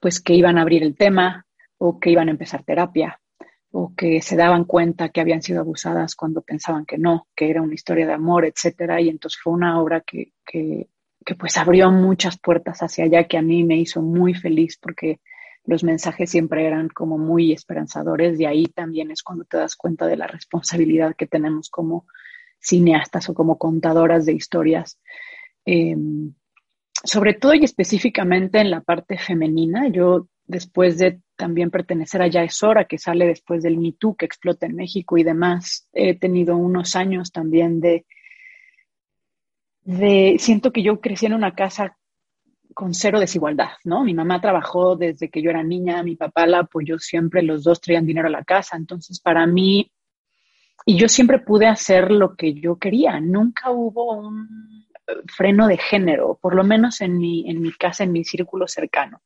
pues 0.00 0.20
que 0.20 0.34
iban 0.34 0.58
a 0.58 0.62
abrir 0.62 0.82
el 0.82 0.96
tema 0.96 1.45
o 1.78 1.98
que 2.00 2.10
iban 2.10 2.28
a 2.28 2.32
empezar 2.32 2.64
terapia 2.64 3.20
o 3.78 3.92
que 3.94 4.22
se 4.22 4.36
daban 4.36 4.64
cuenta 4.64 5.10
que 5.10 5.20
habían 5.20 5.42
sido 5.42 5.60
abusadas 5.60 6.14
cuando 6.14 6.40
pensaban 6.40 6.86
que 6.86 6.96
no, 6.96 7.28
que 7.36 7.50
era 7.50 7.60
una 7.60 7.74
historia 7.74 8.06
de 8.06 8.14
amor, 8.14 8.46
etcétera, 8.46 9.00
y 9.02 9.10
entonces 9.10 9.38
fue 9.42 9.52
una 9.52 9.80
obra 9.80 10.00
que, 10.00 10.32
que, 10.46 10.88
que 11.24 11.34
pues 11.34 11.58
abrió 11.58 11.90
muchas 11.90 12.38
puertas 12.38 12.80
hacia 12.80 13.04
allá 13.04 13.24
que 13.24 13.36
a 13.36 13.42
mí 13.42 13.64
me 13.64 13.76
hizo 13.76 14.00
muy 14.00 14.32
feliz 14.32 14.78
porque 14.80 15.20
los 15.64 15.84
mensajes 15.84 16.30
siempre 16.30 16.66
eran 16.66 16.88
como 16.88 17.18
muy 17.18 17.52
esperanzadores, 17.52 18.40
y 18.40 18.46
ahí 18.46 18.66
también 18.66 19.10
es 19.10 19.22
cuando 19.22 19.44
te 19.44 19.58
das 19.58 19.76
cuenta 19.76 20.06
de 20.06 20.16
la 20.16 20.26
responsabilidad 20.26 21.14
que 21.16 21.26
tenemos 21.26 21.68
como 21.68 22.06
cineastas 22.58 23.28
o 23.28 23.34
como 23.34 23.58
contadoras 23.58 24.24
de 24.24 24.32
historias. 24.32 24.98
Eh, 25.66 25.96
sobre 27.04 27.34
todo 27.34 27.54
y 27.54 27.64
específicamente 27.64 28.60
en 28.60 28.70
la 28.70 28.80
parte 28.80 29.18
femenina, 29.18 29.88
yo 29.88 30.28
después 30.46 30.98
de 30.98 31.20
también 31.36 31.70
pertenecer 31.70 32.22
a 32.22 32.28
Ya 32.28 32.42
es 32.42 32.62
hora, 32.62 32.86
que 32.86 32.98
sale 32.98 33.26
después 33.26 33.62
del 33.62 33.78
Me 33.78 33.92
Too, 33.92 34.16
que 34.16 34.26
explota 34.26 34.66
en 34.66 34.76
México 34.76 35.16
y 35.18 35.22
demás, 35.22 35.88
he 35.92 36.18
tenido 36.18 36.56
unos 36.56 36.96
años 36.96 37.32
también 37.32 37.80
de, 37.80 38.06
de, 39.82 40.36
siento 40.38 40.72
que 40.72 40.82
yo 40.82 41.00
crecí 41.00 41.26
en 41.26 41.34
una 41.34 41.54
casa 41.54 41.96
con 42.74 42.92
cero 42.92 43.20
desigualdad, 43.20 43.70
¿no? 43.84 44.04
Mi 44.04 44.12
mamá 44.12 44.40
trabajó 44.40 44.96
desde 44.96 45.30
que 45.30 45.40
yo 45.40 45.50
era 45.50 45.62
niña, 45.62 46.02
mi 46.02 46.16
papá 46.16 46.46
la 46.46 46.58
apoyó 46.58 46.98
siempre, 46.98 47.42
los 47.42 47.64
dos 47.64 47.80
traían 47.80 48.04
dinero 48.04 48.28
a 48.28 48.30
la 48.30 48.44
casa, 48.44 48.76
entonces 48.76 49.20
para 49.20 49.46
mí, 49.46 49.90
y 50.84 50.98
yo 50.98 51.08
siempre 51.08 51.38
pude 51.38 51.66
hacer 51.66 52.10
lo 52.10 52.36
que 52.36 52.52
yo 52.54 52.76
quería, 52.76 53.18
nunca 53.20 53.70
hubo 53.70 54.12
un 54.12 54.86
freno 55.26 55.68
de 55.68 55.78
género, 55.78 56.38
por 56.40 56.54
lo 56.54 56.64
menos 56.64 57.00
en 57.00 57.18
mi, 57.18 57.48
en 57.48 57.62
mi 57.62 57.72
casa, 57.72 58.04
en 58.04 58.12
mi 58.12 58.24
círculo 58.24 58.66
cercano. 58.66 59.22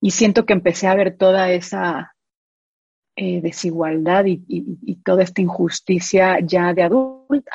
Y 0.00 0.12
siento 0.12 0.46
que 0.46 0.52
empecé 0.52 0.86
a 0.86 0.94
ver 0.94 1.16
toda 1.16 1.50
esa 1.52 2.14
eh, 3.16 3.40
desigualdad 3.40 4.24
y, 4.24 4.42
y, 4.48 4.96
toda 5.02 5.22
esta 5.22 5.42
injusticia 5.42 6.38
ya 6.40 6.72
de 6.72 6.82
adulta 6.82 7.52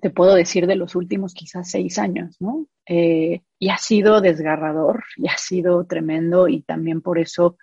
te 0.00 0.10
puedo 0.10 0.34
decir 0.34 0.66
de 0.66 0.76
los 0.76 0.94
últimos 0.94 1.34
quizás 1.34 1.70
seis 1.70 1.98
años, 1.98 2.36
¿no? 2.40 2.66
Eh, 2.86 3.42
y 3.58 3.68
ha 3.68 3.78
sido 3.78 4.20
desgarrador, 4.20 5.04
y 5.16 5.28
ha 5.28 5.36
sido 5.36 5.84
tremendo, 5.86 6.48
y 6.48 6.62
también 6.62 7.00
por 7.00 7.18
eso 7.18 7.58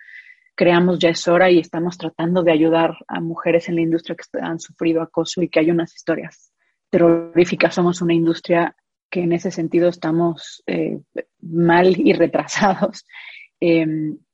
creamos 0.56 1.00
Ya 1.00 1.10
es 1.10 1.28
hora 1.28 1.52
y 1.52 1.60
estamos 1.60 1.98
tratando 1.98 2.44
de 2.44 2.52
ayudar 2.52 2.96
a 3.08 3.20
mujeres 3.20 3.68
en 3.68 3.76
la 3.76 3.82
industria 3.82 4.16
que 4.16 4.40
han 4.40 4.60
sufrido 4.60 5.02
acoso 5.02 5.42
y 5.42 5.50
que 5.50 5.60
hay 5.60 5.72
unas 5.72 5.94
historias 5.96 6.54
terroríficas. 6.90 7.76
Somos 7.76 8.02
una 8.02 8.14
industria 8.14 8.76
que 9.10 9.22
en 9.22 9.34
ese 9.34 9.52
sentido 9.52 9.90
estamos 9.90 10.64
eh, 10.68 11.00
mal 11.42 12.00
y 12.00 12.14
retrasados. 12.14 13.06
Eh, 13.68 13.88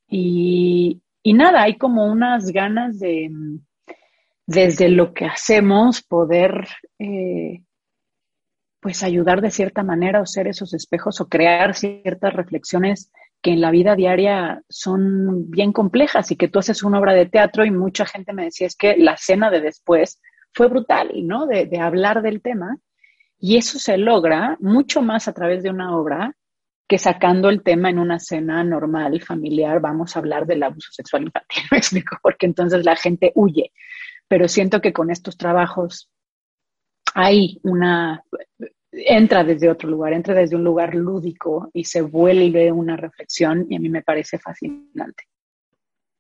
y, 0.10 1.02
nada, 1.24 1.64
hay 1.64 1.78
como 1.78 2.06
unas 2.06 2.52
ganas 2.52 3.00
de, 3.00 3.32
desde 4.46 4.90
lo 4.90 5.14
que 5.14 5.26
hacemos, 5.26 6.02
poder 6.04 6.68
eh, 7.00 7.62
pues 8.82 9.04
ayudar 9.04 9.40
de 9.40 9.52
cierta 9.52 9.84
manera 9.84 10.20
o 10.20 10.26
ser 10.26 10.48
esos 10.48 10.74
espejos 10.74 11.22
o 11.22 11.30
crear 11.30 11.76
ciertas 11.76 12.34
reflexiones 12.34 13.10
que 13.42 13.52
en 13.52 13.62
la 13.62 13.72
vida 13.72 13.96
diaria 13.96 14.62
son 14.68 15.50
bien 15.50 15.72
complejas 15.72 16.30
y 16.32 16.36
que 16.36 16.50
tú 16.50 16.60
haces 16.60 16.84
una 16.84 17.00
obra 17.00 17.14
de 17.14 17.28
teatro 17.28 17.64
y 17.64 17.72
mucha 17.72 18.06
gente 18.06 18.34
me 18.34 18.46
decía 18.46 18.68
es 18.68 18.76
que 18.76 18.98
la 18.98 19.16
cena 19.18 19.50
de 19.50 19.62
después 19.62 20.20
fue 20.52 20.68
brutal, 20.68 21.10
¿no? 21.24 21.48
De 21.48 21.80
hablar 21.80 22.22
del 22.22 22.42
tema 22.42 22.78
y 23.40 23.58
eso 23.58 23.80
se 23.80 23.98
logra 23.98 24.58
mucho 24.60 25.02
más 25.02 25.28
a 25.28 25.34
través 25.34 25.64
de 25.64 25.70
una 25.70 25.96
obra 25.96 26.36
que 26.92 26.98
sacando 26.98 27.48
el 27.48 27.64
tema 27.64 27.90
en 27.90 28.00
una 28.00 28.20
cena 28.20 28.66
normal, 28.66 29.22
familiar, 29.22 29.80
vamos 29.80 30.14
a 30.14 30.20
hablar 30.20 30.46
del 30.46 30.62
abuso 30.62 30.92
sexual 30.92 31.24
infantil, 31.24 31.64
me 31.72 31.78
explico, 31.78 32.18
porque 32.22 32.46
entonces 32.46 32.84
la 32.84 32.98
gente 32.98 33.32
huye. 33.34 33.72
Pero 34.28 34.50
siento 34.50 34.82
que 34.82 34.92
con 34.92 35.10
estos 35.10 35.38
trabajos 35.38 36.10
hay 37.16 37.62
una, 37.64 38.26
entra 38.92 39.46
desde 39.46 39.70
otro 39.70 39.88
lugar, 39.88 40.12
entra 40.12 40.34
desde 40.34 40.58
un 40.58 40.66
lugar 40.66 40.94
lúdico 40.94 41.70
y 41.74 41.86
se 41.86 42.02
vuelve 42.02 42.74
una 42.74 42.98
reflexión 42.98 43.68
y 43.70 43.78
a 43.78 43.80
mí 43.80 43.88
me 43.88 44.02
parece 44.02 44.38
fascinante. 44.38 45.24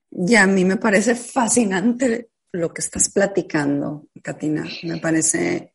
Y 0.09 0.35
a 0.35 0.47
mí 0.47 0.63
me 0.63 0.77
parece 0.77 1.15
fascinante 1.15 2.29
lo 2.53 2.73
que 2.73 2.79
estás 2.79 3.11
platicando, 3.11 4.07
Katina. 4.23 4.63
Me 4.83 4.99
parece 4.99 5.73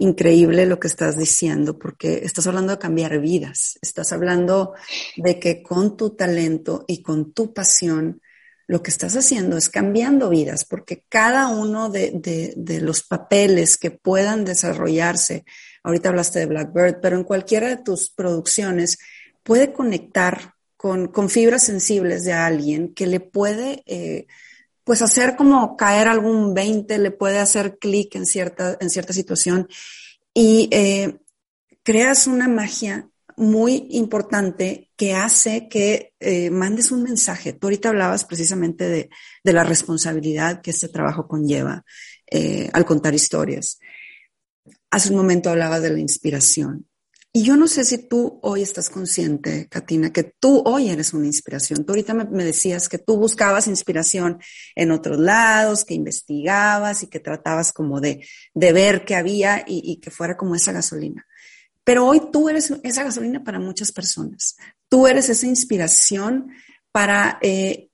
increíble 0.00 0.66
lo 0.66 0.80
que 0.80 0.88
estás 0.88 1.16
diciendo 1.16 1.78
porque 1.78 2.22
estás 2.24 2.46
hablando 2.46 2.72
de 2.72 2.78
cambiar 2.78 3.20
vidas, 3.20 3.78
estás 3.82 4.12
hablando 4.12 4.74
de 5.16 5.38
que 5.38 5.62
con 5.62 5.96
tu 5.96 6.10
talento 6.16 6.84
y 6.88 7.02
con 7.02 7.32
tu 7.32 7.52
pasión 7.52 8.20
lo 8.66 8.82
que 8.82 8.90
estás 8.90 9.16
haciendo 9.16 9.56
es 9.56 9.68
cambiando 9.68 10.30
vidas, 10.30 10.64
porque 10.64 11.04
cada 11.08 11.48
uno 11.48 11.90
de, 11.90 12.54
los 12.80 13.02
papeles 13.02 13.76
que 13.76 13.90
puedan 13.90 14.44
desarrollarse, 14.44 15.44
ahorita 15.82 16.08
hablaste 16.08 16.38
de 16.38 16.46
Blackbird, 16.46 17.00
pero 17.02 17.16
en 17.16 17.24
cualquiera 17.24 17.68
de 17.68 17.82
tus 17.82 18.10
producciones 18.10 18.98
puede 19.42 19.72
conectar 19.72 20.54
con, 20.76 21.10
fibras 21.28 21.64
sensibles 21.64 22.24
de 22.24 22.32
alguien 22.32 22.94
que 22.94 23.06
le 23.06 23.20
puede, 23.20 23.82
eh, 23.86 24.28
pues 24.90 25.02
hacer 25.02 25.36
como 25.36 25.76
caer 25.76 26.08
algún 26.08 26.52
20, 26.52 26.98
le 26.98 27.12
puede 27.12 27.38
hacer 27.38 27.78
clic 27.78 28.16
en 28.16 28.26
cierta, 28.26 28.76
en 28.80 28.90
cierta 28.90 29.12
situación 29.12 29.68
y 30.34 30.68
eh, 30.72 31.20
creas 31.84 32.26
una 32.26 32.48
magia 32.48 33.08
muy 33.36 33.86
importante 33.90 34.90
que 34.96 35.14
hace 35.14 35.68
que 35.68 36.12
eh, 36.18 36.50
mandes 36.50 36.90
un 36.90 37.04
mensaje. 37.04 37.52
Tú 37.52 37.68
ahorita 37.68 37.90
hablabas 37.90 38.24
precisamente 38.24 38.88
de, 38.88 39.10
la 39.44 39.62
responsabilidad 39.62 40.60
que 40.60 40.72
este 40.72 40.88
trabajo 40.88 41.28
conlleva 41.28 41.84
eh, 42.28 42.68
al 42.72 42.84
contar 42.84 43.14
historias. 43.14 43.78
Hace 44.90 45.10
un 45.10 45.18
momento 45.18 45.50
hablabas 45.50 45.82
de 45.82 45.90
la 45.90 46.00
inspiración. 46.00 46.89
Y 47.32 47.44
yo 47.44 47.56
no 47.56 47.68
sé 47.68 47.84
si 47.84 47.98
tú 48.08 48.40
hoy 48.42 48.62
estás 48.62 48.90
consciente, 48.90 49.68
Katina, 49.68 50.12
que 50.12 50.24
tú 50.24 50.62
hoy 50.66 50.90
eres 50.90 51.14
una 51.14 51.26
inspiración. 51.26 51.84
Tú 51.84 51.92
ahorita 51.92 52.12
me, 52.12 52.44
decías 52.44 52.88
que 52.88 52.98
tú 52.98 53.16
buscabas 53.16 53.68
inspiración 53.68 54.40
en 54.74 54.90
otros 54.90 55.18
lados, 55.18 55.84
que 55.84 55.94
investigabas 55.94 57.04
y 57.04 57.06
que 57.06 57.20
tratabas 57.20 57.72
como 57.72 58.00
de, 58.00 58.26
ver 58.54 59.04
qué 59.04 59.14
había 59.14 59.64
y 59.66 60.00
que 60.00 60.10
fuera 60.10 60.36
como 60.36 60.56
esa 60.56 60.72
gasolina. 60.72 61.24
Pero 61.84 62.06
hoy 62.06 62.20
tú 62.30 62.48
eres 62.48 62.72
esa 62.82 63.04
gasolina 63.04 63.42
para 63.42 63.58
muchas 63.58 63.92
personas. 63.92 64.56
Tú 64.88 65.06
eres 65.06 65.28
esa 65.28 65.46
inspiración 65.46 66.52
para 66.92 67.38
eh, 67.42 67.88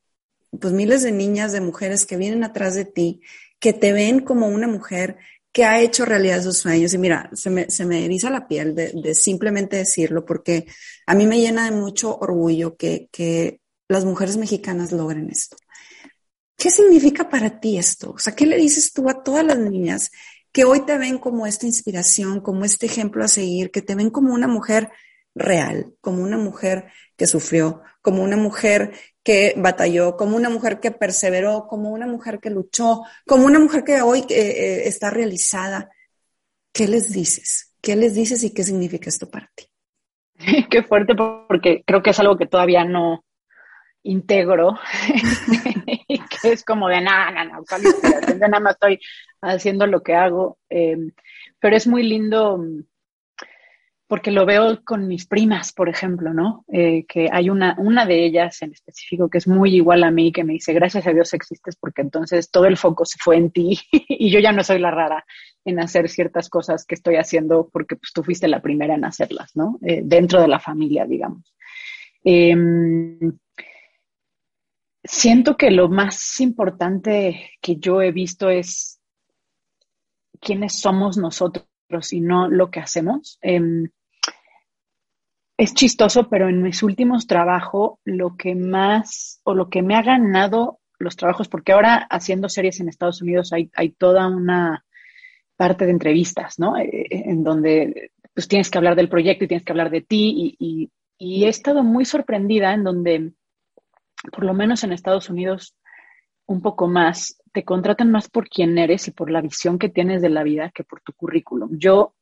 pues 0.61 0.73
miles 0.73 1.03
de 1.03 1.13
niñas, 1.13 1.53
de 1.53 1.61
mujeres 1.61 2.07
que 2.07 2.17
vienen 2.17 2.45
atrás 2.45 2.75
de 2.75 2.85
ti, 2.85 3.21
que 3.59 3.73
te 3.73 3.93
ven 3.93 4.21
como 4.21 4.49
una 4.49 4.69
mujer 4.69 5.17
que 5.57 5.65
ha 5.65 5.81
hecho 5.81 6.05
realidad 6.05 6.43
sus 6.43 6.59
sueños. 6.59 6.93
Y 6.93 6.99
mira, 6.99 7.31
se 7.33 7.49
me, 7.49 7.71
se 7.71 7.87
me 7.87 8.05
eriza 8.05 8.29
la 8.29 8.47
piel 8.47 8.75
de, 8.75 9.15
simplemente 9.15 9.77
decirlo, 9.77 10.23
porque 10.27 10.67
a 11.07 11.15
mí 11.15 11.27
me 11.27 11.41
llena 11.41 11.65
de 11.65 11.71
mucho 11.71 12.15
orgullo 12.15 12.77
que, 12.77 13.09
que 13.11 13.63
las 13.89 14.05
mujeres 14.05 14.37
mexicanas 14.37 14.93
logren 14.93 15.31
esto. 15.31 15.57
¿Qué 16.59 16.71
significa 16.71 17.31
para 17.31 17.59
ti 17.59 17.79
esto? 17.79 18.11
O 18.11 18.19
sea, 18.19 18.35
¿qué 18.35 18.45
le 18.45 18.59
dices 18.59 18.93
tú 18.93 19.09
a 19.09 19.23
todas 19.23 19.47
las 19.47 19.57
niñas 19.57 20.11
que 20.53 20.67
hoy 20.67 20.85
te 20.85 20.99
ven 20.99 21.17
como 21.17 21.47
esta 21.47 21.65
inspiración, 21.65 22.43
como 22.43 22.67
este 22.67 22.85
ejemplo 22.85 23.25
a 23.25 23.29
seguir, 23.29 23.71
que 23.71 23.81
te 23.81 23.95
ven 23.95 24.11
como 24.11 24.35
una 24.35 24.49
mujer 24.49 24.91
real, 25.35 25.95
como 26.03 26.23
una 26.23 26.37
mujer 26.37 26.93
que 27.17 27.27
sufrió, 27.27 27.81
como 28.03 28.23
una 28.23 28.37
mujer 28.37 28.93
que 29.27 29.55
batalló, 29.57 30.17
como 30.17 30.37
una 30.37 30.49
mujer 30.49 30.79
que 30.79 30.93
perseveró, 30.93 31.67
como 31.67 31.91
una 31.91 32.07
mujer 32.07 32.39
que 32.39 32.49
luchó, 32.49 33.03
como 33.27 33.45
una 33.45 33.59
mujer 33.59 33.83
que 33.83 34.01
hoy 34.01 34.21
eh, 34.21 34.25
eh, 34.31 34.83
está 34.87 35.11
realizada. 35.11 35.91
¿Qué 36.73 36.87
les 36.87 37.13
dices? 37.13 37.75
¿Qué 37.83 37.97
les 37.97 38.15
dices 38.15 38.45
y 38.45 38.55
qué 38.55 38.63
significa 38.63 39.09
esto 39.09 39.29
para 39.29 39.51
ti? 39.53 39.65
Qué 40.71 40.85
fuerte 40.85 41.17
porque 41.17 41.83
creo 41.85 42.05
que 42.05 42.11
es 42.11 42.21
algo 42.21 42.39
que 42.39 42.47
todavía 42.47 42.85
no 42.85 43.25
integro 44.05 44.79
que 46.41 46.53
es 46.53 46.65
como 46.65 46.89
de 46.89 47.01
nada, 47.01 47.33
nada, 47.33 47.59
no, 47.59 48.39
nada 48.39 48.61
más 48.61 48.75
estoy 48.75 49.01
haciendo 49.41 49.89
lo 49.89 50.05
que 50.05 50.15
hago. 50.15 50.59
Em, 50.69 51.11
pero 51.59 51.75
es 51.75 51.89
muy 51.89 52.05
lindo 52.05 52.61
porque 54.09 54.31
lo 54.31 54.47
veo 54.47 54.85
con 54.85 55.09
mis 55.09 55.27
primas, 55.27 55.73
por 55.73 55.89
ejemplo, 55.89 56.33
¿no? 56.33 56.65
Eh, 56.73 57.05
que 57.09 57.29
hay 57.33 57.51
una, 57.51 57.75
una 57.79 58.07
de 58.07 58.25
ellas 58.25 58.63
en 58.63 58.73
específico 58.73 59.29
que 59.29 59.39
es 59.39 59.49
muy 59.49 59.75
igual 59.75 60.05
a 60.05 60.13
mí, 60.13 60.31
que 60.31 60.45
me 60.45 60.53
dice, 60.53 60.73
gracias 60.73 61.07
a 61.07 61.13
Dios 61.13 61.35
existes 61.35 61.77
porque 61.77 62.03
entonces 62.03 62.51
todo 62.51 62.67
el 62.67 62.77
foco 62.77 63.05
se 63.05 63.19
fue 63.19 63.37
en 63.37 63.51
ti 63.51 63.79
y 63.93 64.31
yo 64.31 64.39
ya 64.39 64.53
no 64.53 64.63
soy 64.63 64.79
la 64.79 64.93
rara 64.93 65.25
en 65.65 65.81
hacer 65.81 66.09
ciertas 66.09 66.49
cosas 66.49 66.87
que 66.87 66.95
estoy 66.95 67.17
haciendo 67.17 67.69
porque 67.73 67.97
pues, 67.97 68.13
tú 68.13 68.23
fuiste 68.23 68.47
la 68.47 68.63
primera 68.63 68.95
en 68.95 69.05
hacerlas, 69.05 69.57
¿no? 69.57 69.79
Eh, 69.83 70.03
dentro 70.05 70.41
de 70.41 70.49
la 70.49 70.61
familia, 70.61 71.05
digamos. 71.05 71.53
Em, 72.23 73.39
siento 75.03 75.57
que 75.57 75.71
lo 75.73 75.89
más 75.89 76.41
importante 76.41 77.51
que 77.61 77.77
yo 77.77 78.03
he 78.03 78.13
visto 78.13 78.51
es 78.51 79.01
quiénes 80.41 80.75
somos 80.75 81.17
nosotros 81.17 81.67
y 82.13 82.21
no 82.21 82.49
lo 82.49 82.71
que 82.71 82.81
hacemos. 82.81 83.39
Em, 83.41 83.89
es 85.57 85.75
chistoso, 85.75 86.29
pero 86.29 86.49
en 86.49 86.63
mis 86.63 86.83
últimos 86.83 87.27
trabajos, 87.27 87.99
lo 88.05 88.37
que 88.37 88.55
más 88.55 89.41
o 89.45 89.55
lo 89.55 89.69
que 89.71 89.83
me 89.83 89.97
ha 89.97 90.03
ganado 90.03 90.81
los 90.99 91.17
trabajos, 91.17 91.49
porque 91.49 91.73
ahora 91.73 92.07
haciendo 92.11 92.49
series 92.49 92.81
en 92.81 92.89
Estados 92.89 93.23
Unidos 93.23 93.53
hay, 93.53 93.91
toda 93.91 94.29
una 94.29 94.85
parte 95.57 95.85
de 95.87 95.93
entrevistas, 95.93 96.59
¿no? 96.59 96.77
Eh, 96.77 96.89
eh, 96.89 97.07
en 97.11 97.45
donde 97.45 98.13
pues 98.35 98.49
tienes 98.49 98.71
que 98.71 98.79
hablar 98.79 98.97
del 98.97 99.09
proyecto 99.09 99.45
y 99.45 99.49
tienes 99.49 99.65
que 99.65 99.73
hablar 99.73 99.91
de 99.91 100.03
ti 100.03 100.57
y, 100.59 100.91
y 101.19 101.45
he 101.45 101.49
estado 101.49 101.83
muy 101.83 102.05
sorprendida 102.05 102.75
en 102.75 102.85
donde, 102.85 103.33
por 104.31 104.45
lo 104.45 104.53
menos 104.53 104.85
en 104.85 104.93
Estados 104.93 105.31
Unidos, 105.31 105.75
un 106.47 106.63
poco 106.63 106.87
más, 106.87 107.41
te 107.53 107.65
contratan 107.65 108.11
más 108.11 108.29
por 108.29 108.49
quién 108.49 108.79
eres 108.79 109.09
y 109.09 109.11
por 109.11 109.31
la 109.31 109.41
visión 109.41 109.79
que 109.79 109.89
tienes 109.89 110.23
de 110.23 110.29
la 110.29 110.43
vida 110.43 110.71
que 110.75 110.85
por 110.85 111.01
tu 111.01 111.13
currículum. 111.13 111.71
Yo, 111.79 112.15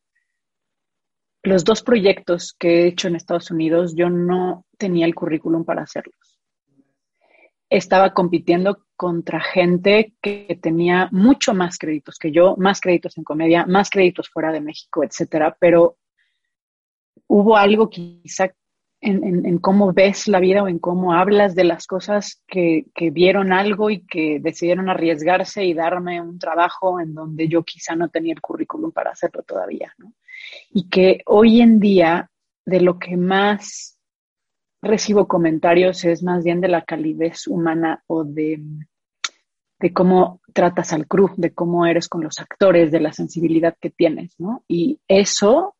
los 1.44 1.62
dos 1.62 1.82
proyectos 1.82 2.54
que 2.58 2.68
he 2.82 2.86
hecho 2.88 3.08
en 3.08 3.16
Estados 3.16 3.50
Unidos, 3.50 3.94
yo 3.94 4.08
no 4.08 4.64
tenía 4.78 5.06
el 5.06 5.14
currículum 5.14 5.64
para 5.64 5.82
hacerlos. 5.82 6.40
Estaba 7.68 8.14
compitiendo 8.14 8.84
contra 8.96 9.40
gente 9.40 10.14
que 10.22 10.58
tenía 10.60 11.08
mucho 11.12 11.54
más 11.54 11.78
créditos 11.78 12.18
que 12.18 12.32
yo, 12.32 12.56
más 12.56 12.80
créditos 12.80 13.18
en 13.18 13.24
comedia, 13.24 13.66
más 13.66 13.90
créditos 13.90 14.30
fuera 14.30 14.52
de 14.52 14.60
México, 14.60 15.04
etcétera, 15.04 15.56
pero 15.60 15.98
hubo 17.26 17.56
algo 17.56 17.90
quizá 17.90 18.50
en, 19.00 19.58
cómo 19.58 19.92
ves 19.92 20.28
la 20.28 20.40
vida 20.40 20.62
o 20.62 20.68
en 20.68 20.78
cómo 20.78 21.12
hablas 21.12 21.54
de 21.54 21.64
las 21.64 21.86
cosas 21.86 22.42
que, 22.46 22.86
vieron 23.12 23.52
algo 23.52 23.90
y 23.90 24.06
que 24.06 24.38
decidieron 24.40 24.88
arriesgarse 24.88 25.64
y 25.64 25.74
darme 25.74 26.22
un 26.22 26.38
trabajo 26.38 26.98
en 27.00 27.12
donde 27.12 27.48
yo 27.48 27.62
quizá 27.64 27.94
no 27.96 28.08
tenía 28.08 28.32
el 28.32 28.40
currículum 28.40 28.92
para 28.92 29.10
hacerlo 29.10 29.42
todavía, 29.42 29.92
¿no? 29.98 30.14
Y 30.70 30.88
que 30.88 31.20
hoy 31.26 31.60
en 31.60 31.80
día 31.80 32.30
de 32.64 32.80
lo 32.80 32.98
que 32.98 33.16
más 33.16 33.98
recibo 34.82 35.26
comentarios 35.26 36.04
es 36.04 36.22
más 36.22 36.44
bien 36.44 36.60
de 36.60 36.68
la 36.68 36.82
calidez 36.82 37.46
humana 37.46 38.02
o 38.06 38.24
de, 38.24 38.60
de 39.78 39.92
cómo 39.92 40.40
tratas 40.52 40.92
al 40.92 41.06
crew, 41.06 41.30
de 41.36 41.52
cómo 41.52 41.86
eres 41.86 42.08
con 42.08 42.22
los 42.22 42.38
actores, 42.38 42.92
de 42.92 43.00
la 43.00 43.12
sensibilidad 43.12 43.76
que 43.80 43.90
tienes, 43.90 44.34
¿no? 44.38 44.64
Y 44.68 45.00
eso 45.08 45.74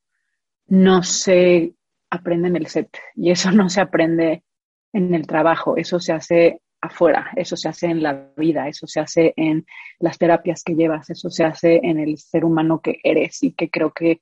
no 0.66 1.03
sé 1.03 1.74
aprende 2.11 2.48
en 2.48 2.57
el 2.57 2.66
set 2.66 2.96
y 3.14 3.31
eso 3.31 3.50
no 3.50 3.68
se 3.68 3.81
aprende 3.81 4.44
en 4.92 5.14
el 5.14 5.27
trabajo, 5.27 5.77
eso 5.77 5.98
se 6.00 6.12
hace 6.12 6.62
afuera, 6.81 7.31
eso 7.37 7.57
se 7.57 7.68
hace 7.68 7.87
en 7.87 8.03
la 8.03 8.31
vida, 8.37 8.68
eso 8.68 8.87
se 8.87 9.00
hace 9.00 9.35
en 9.37 9.66
las 9.98 10.18
terapias 10.18 10.62
que 10.62 10.74
llevas, 10.74 11.11
eso 11.11 11.31
se 11.31 11.44
hace 11.44 11.81
en 11.83 11.98
el 11.98 12.18
ser 12.18 12.44
humano 12.44 12.81
que 12.81 13.00
eres 13.03 13.42
y 13.42 13.53
que 13.53 13.70
creo 13.70 13.92
que 13.92 14.20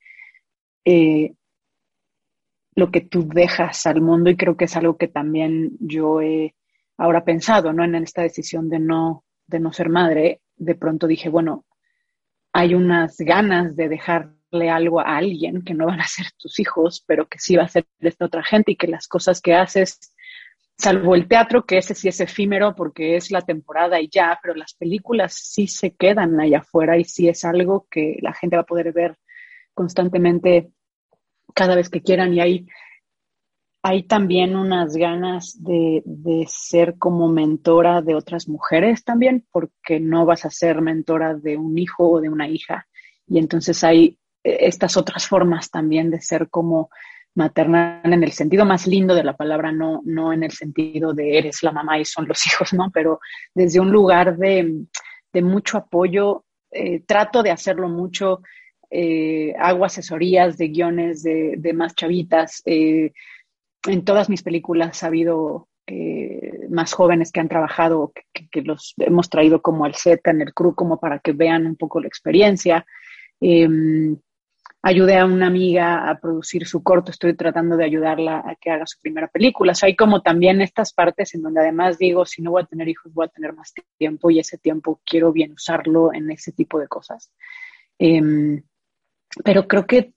eh, 0.85 1.33
lo 2.75 2.91
que 2.91 3.01
tú 3.01 3.27
dejas 3.27 3.85
al 3.85 4.01
mundo 4.01 4.29
y 4.29 4.35
creo 4.35 4.57
que 4.57 4.65
es 4.65 4.75
algo 4.75 4.97
que 4.97 5.07
también 5.07 5.71
yo 5.79 6.21
he 6.21 6.55
ahora 6.97 7.23
pensado, 7.23 7.73
¿no? 7.73 7.83
En 7.83 7.95
esta 7.95 8.21
decisión 8.21 8.69
de 8.69 8.79
no, 8.79 9.23
de 9.47 9.59
no 9.59 9.73
ser 9.73 9.89
madre, 9.89 10.41
de 10.55 10.75
pronto 10.75 11.07
dije, 11.07 11.29
bueno, 11.29 11.65
hay 12.53 12.75
unas 12.75 13.17
ganas 13.17 13.75
de 13.75 13.89
dejar 13.89 14.33
algo 14.71 14.99
a 14.99 15.17
alguien 15.17 15.63
que 15.63 15.73
no 15.73 15.87
van 15.87 15.99
a 15.99 16.07
ser 16.07 16.27
tus 16.37 16.59
hijos, 16.59 17.03
pero 17.07 17.27
que 17.27 17.39
sí 17.39 17.55
va 17.55 17.63
a 17.63 17.67
ser 17.67 17.85
esta 17.99 18.25
otra 18.25 18.43
gente 18.43 18.73
y 18.73 18.75
que 18.75 18.87
las 18.87 19.07
cosas 19.07 19.41
que 19.41 19.55
haces, 19.55 20.13
salvo 20.77 21.15
el 21.15 21.27
teatro, 21.27 21.65
que 21.65 21.77
ese 21.77 21.95
sí 21.95 22.07
es 22.07 22.19
efímero 22.19 22.75
porque 22.75 23.15
es 23.15 23.31
la 23.31 23.41
temporada 23.41 23.99
y 23.99 24.09
ya, 24.09 24.37
pero 24.41 24.53
las 24.53 24.75
películas 24.75 25.33
sí 25.33 25.67
se 25.67 25.95
quedan 25.95 26.39
allá 26.39 26.59
afuera 26.59 26.97
y 26.97 27.03
sí 27.03 27.27
es 27.27 27.43
algo 27.45 27.87
que 27.89 28.17
la 28.21 28.33
gente 28.33 28.55
va 28.55 28.61
a 28.61 28.65
poder 28.65 28.93
ver 28.93 29.17
constantemente 29.73 30.71
cada 31.53 31.75
vez 31.75 31.89
que 31.89 32.01
quieran 32.01 32.33
y 32.33 32.41
hay, 32.41 32.67
hay 33.83 34.03
también 34.03 34.55
unas 34.55 34.95
ganas 34.95 35.61
de, 35.61 36.01
de 36.05 36.45
ser 36.47 36.97
como 36.97 37.27
mentora 37.27 38.01
de 38.01 38.15
otras 38.15 38.47
mujeres 38.47 39.03
también, 39.03 39.45
porque 39.51 39.99
no 39.99 40.25
vas 40.25 40.45
a 40.45 40.49
ser 40.49 40.81
mentora 40.81 41.35
de 41.35 41.57
un 41.57 41.77
hijo 41.77 42.09
o 42.09 42.21
de 42.21 42.29
una 42.29 42.47
hija. 42.47 42.87
Y 43.27 43.39
entonces 43.39 43.83
hay 43.83 44.17
estas 44.43 44.97
otras 44.97 45.27
formas 45.27 45.69
también 45.71 46.09
de 46.09 46.21
ser 46.21 46.49
como 46.49 46.89
maternal 47.35 48.01
en 48.03 48.23
el 48.23 48.31
sentido 48.31 48.65
más 48.65 48.85
lindo 48.85 49.15
de 49.15 49.23
la 49.23 49.35
palabra, 49.35 49.71
no, 49.71 50.01
no 50.05 50.33
en 50.33 50.43
el 50.43 50.51
sentido 50.51 51.13
de 51.13 51.37
eres 51.37 51.63
la 51.63 51.71
mamá 51.71 51.99
y 51.99 52.05
son 52.05 52.27
los 52.27 52.45
hijos, 52.47 52.73
¿no? 52.73 52.91
Pero 52.91 53.19
desde 53.53 53.79
un 53.79 53.91
lugar 53.91 54.37
de, 54.37 54.85
mucho 55.41 55.77
apoyo, 55.77 56.45
eh, 56.71 57.01
trato 57.05 57.41
de 57.41 57.51
hacerlo 57.51 57.89
mucho, 57.89 58.41
eh, 58.95 59.55
hago 59.57 59.85
asesorías 59.85 60.55
de 60.55 60.67
guiones 60.67 61.23
de, 61.23 61.73
más 61.73 61.95
chavitas, 61.95 62.61
eh, 62.65 63.11
en 63.87 64.05
todas 64.05 64.29
mis 64.29 64.43
películas 64.43 65.01
ha 65.01 65.07
habido 65.07 65.67
eh, 65.87 66.67
más 66.69 66.93
jóvenes 66.93 67.31
que 67.31 67.39
han 67.39 67.49
trabajado, 67.49 68.13
que, 68.51 68.61
los 68.61 68.93
hemos 68.99 69.31
traído 69.31 69.63
como 69.63 69.85
al 69.85 69.95
set, 69.95 70.27
en 70.27 70.41
el 70.41 70.53
crew, 70.53 70.75
como 70.75 70.99
para 70.99 71.17
que 71.17 71.31
vean 71.31 71.65
un 71.65 71.75
poco 71.75 71.99
la 71.99 72.07
experiencia. 72.07 72.85
Em, 73.41 74.15
ayudé 74.83 75.17
a 75.17 75.25
una 75.25 75.47
amiga 75.47 76.07
a 76.07 76.19
producir 76.19 76.67
su 76.67 76.83
corto, 76.83 77.09
estoy 77.09 77.35
tratando 77.35 77.75
de 77.75 77.85
ayudarla 77.85 78.43
a 78.45 78.55
que 78.61 78.69
haga 78.69 78.85
su 78.85 78.99
primera 79.01 79.27
película. 79.27 79.71
O 79.71 79.75
sea, 79.75 79.87
hay 79.87 79.95
como 79.95 80.21
también 80.21 80.61
estas 80.61 80.93
partes 80.93 81.33
en 81.33 81.41
donde 81.41 81.61
además 81.61 81.97
digo, 81.97 82.27
si 82.27 82.43
no 82.43 82.51
voy 82.51 82.61
a 82.61 82.67
tener 82.67 82.87
hijos, 82.87 83.11
voy 83.11 83.25
a 83.25 83.29
tener 83.29 83.53
más 83.53 83.73
tiempo 83.97 84.29
y 84.29 84.37
ese 84.37 84.59
tiempo 84.59 85.01
quiero 85.03 85.31
bien 85.31 85.53
usarlo 85.53 86.13
en 86.13 86.29
ese 86.29 86.51
tipo 86.51 86.79
de 86.79 86.87
cosas. 86.87 87.31
Pero 89.43 89.67
creo 89.67 89.85
que 89.85 90.13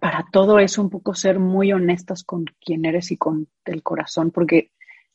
para 0.00 0.26
todo 0.32 0.58
es 0.58 0.78
un 0.78 0.90
poco 0.90 1.14
ser 1.14 1.38
muy 1.38 1.72
honestas 1.72 2.24
con 2.24 2.44
quién 2.60 2.84
eres 2.84 3.10
y 3.10 3.16
con 3.16 3.48
el 3.64 3.82
corazón, 3.82 4.30
porque 4.30 4.70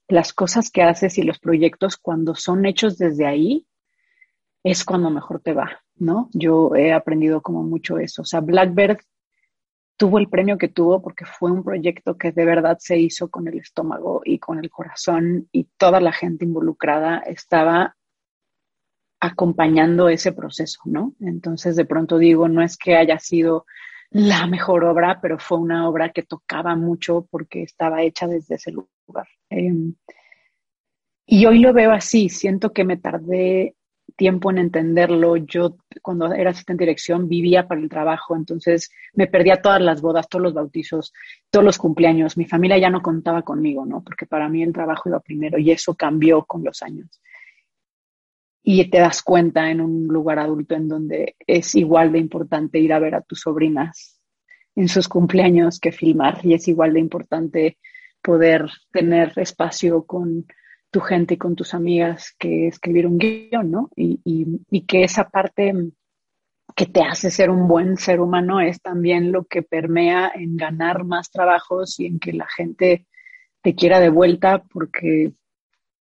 las 0.08 0.34
cosas 0.34 0.72
que 0.72 0.82
haces 0.82 1.18
y 1.18 1.24
los 1.24 1.40
proyectos 1.40 1.98
cuando 1.98 2.36
son 2.36 2.66
hechos 2.66 2.98
desde 2.98 3.28
ahí 3.28 3.68
es 4.64 4.84
cuando 4.84 5.10
mejor 5.10 5.42
te 5.42 5.54
va, 5.54 5.82
¿no? 5.96 6.30
Yo 6.34 6.76
he 6.76 6.92
aprendido 6.92 7.42
como 7.42 7.64
mucho 7.64 8.00
eso. 8.00 8.24
O 8.24 8.26
sea, 8.26 8.42
Blackbird 8.42 9.00
tuvo 9.96 10.18
el 10.18 10.30
premio 10.30 10.58
que 10.58 10.70
tuvo 10.70 11.02
porque 11.02 11.26
fue 11.26 11.52
un 11.52 11.64
proyecto 11.64 12.18
que 12.18 12.32
de 12.32 12.46
verdad 12.46 12.78
se 12.80 12.98
hizo 12.98 13.30
con 13.30 13.48
el 13.48 13.60
estómago 13.60 14.22
y 14.24 14.40
con 14.40 14.58
el 14.58 14.70
corazón 14.70 15.48
y 15.52 15.66
toda 15.78 16.00
la 16.00 16.14
gente 16.14 16.46
involucrada 16.46 17.20
estaba 17.20 17.98
acompañando 19.20 20.10
ese 20.10 20.32
proceso, 20.32 20.82
¿no? 20.86 21.14
Entonces 21.20 21.76
de 21.76 21.86
pronto 21.86 22.18
digo, 22.18 22.48
no 22.48 22.62
es 22.62 22.78
que 22.78 22.96
haya 22.96 23.20
sido 23.20 23.66
la 24.12 24.48
mejor 24.48 24.86
obra, 24.86 25.20
pero 25.22 25.38
fue 25.38 25.58
una 25.58 25.88
obra 25.88 26.10
que 26.10 26.24
tocaba 26.24 26.76
mucho 26.76 27.28
porque 27.30 27.64
estaba 27.64 28.02
hecha 28.02 28.28
desde 28.28 28.56
ese 28.56 28.72
lugar. 28.72 29.28
Em, 29.50 29.94
y 31.26 31.46
hoy 31.46 31.60
lo 31.60 31.74
veo 31.74 31.92
así, 31.92 32.30
siento 32.30 32.74
que 32.74 32.84
me 32.84 32.98
tardé 32.98 33.76
tiempo 34.16 34.52
en 34.52 34.58
entenderlo. 34.58 35.38
Yo 35.38 35.78
cuando 36.02 36.34
era 36.34 36.52
asistente 36.52 36.82
de 36.84 36.88
dirección 36.88 37.28
vivía 37.28 37.68
para 37.68 37.82
el 37.82 37.90
trabajo, 37.90 38.36
entonces 38.36 38.92
me 39.14 39.28
perdía 39.28 39.62
todas 39.62 39.82
las 39.82 40.02
bodas, 40.02 40.28
todos 40.28 40.44
los 40.44 40.54
bautizos, 40.54 41.14
todos 41.50 41.64
los 41.64 41.78
cumpleaños. 41.78 42.36
Mi 42.38 42.46
familia 42.46 42.78
ya 42.78 42.90
no 42.90 43.02
contaba 43.02 43.44
conmigo, 43.44 43.86
¿no? 43.86 44.04
Porque 44.04 44.26
para 44.26 44.50
mí 44.50 44.64
el 44.64 44.74
trabajo 44.74 45.10
iba 45.10 45.20
primero 45.20 45.58
y 45.60 45.72
eso 45.72 45.96
cambió 45.96 46.44
con 46.46 46.64
los 46.64 46.82
años. 46.82 47.22
Y 48.62 48.90
te 48.90 49.00
das 49.00 49.24
cuenta 49.24 49.72
en 49.72 49.82
un 49.82 50.08
lugar 50.08 50.40
adulto 50.40 50.76
en 50.76 50.88
donde 50.88 51.36
es 51.48 51.76
igual 51.76 52.12
de 52.12 52.20
importante 52.20 52.80
ir 52.80 52.94
a 52.94 53.00
ver 53.00 53.16
a 53.16 53.22
tus 53.22 53.42
sobrinas 53.42 54.20
en 54.76 54.88
sus 54.88 55.08
cumpleaños 55.08 55.80
que 55.80 55.92
filmar 55.92 56.40
y 56.44 56.54
es 56.54 56.68
igual 56.68 56.94
de 56.94 57.00
importante 57.00 57.78
poder 58.22 58.70
tener 58.92 59.34
espacio 59.38 60.06
con 60.06 60.46
tu 60.92 61.02
gente 61.02 61.36
y 61.36 61.38
con 61.38 61.56
tus 61.56 61.74
amigas 61.74 62.34
que 62.38 62.68
escribir 62.68 63.06
un 63.06 63.18
guion, 63.18 63.70
¿no? 63.70 63.90
Y, 63.96 64.20
y, 64.24 64.82
que 64.86 65.04
esa 65.04 65.30
parte 65.30 65.74
que 66.76 66.86
te 66.86 67.02
hace 67.02 67.30
ser 67.30 67.50
un 67.50 67.68
buen 67.68 67.98
ser 67.98 68.22
humano 68.22 68.60
es 68.60 68.82
también 68.82 69.32
lo 69.32 69.46
que 69.46 69.62
permea 69.62 70.32
en 70.34 70.58
ganar 70.58 71.04
más 71.04 71.30
trabajos 71.30 72.00
y 72.00 72.06
en 72.06 72.20
que 72.20 72.34
la 72.34 72.48
gente 72.48 73.06
te 73.62 73.76
quiera 73.76 74.00
de 74.00 74.10
vuelta 74.10 74.64
porque 74.64 75.34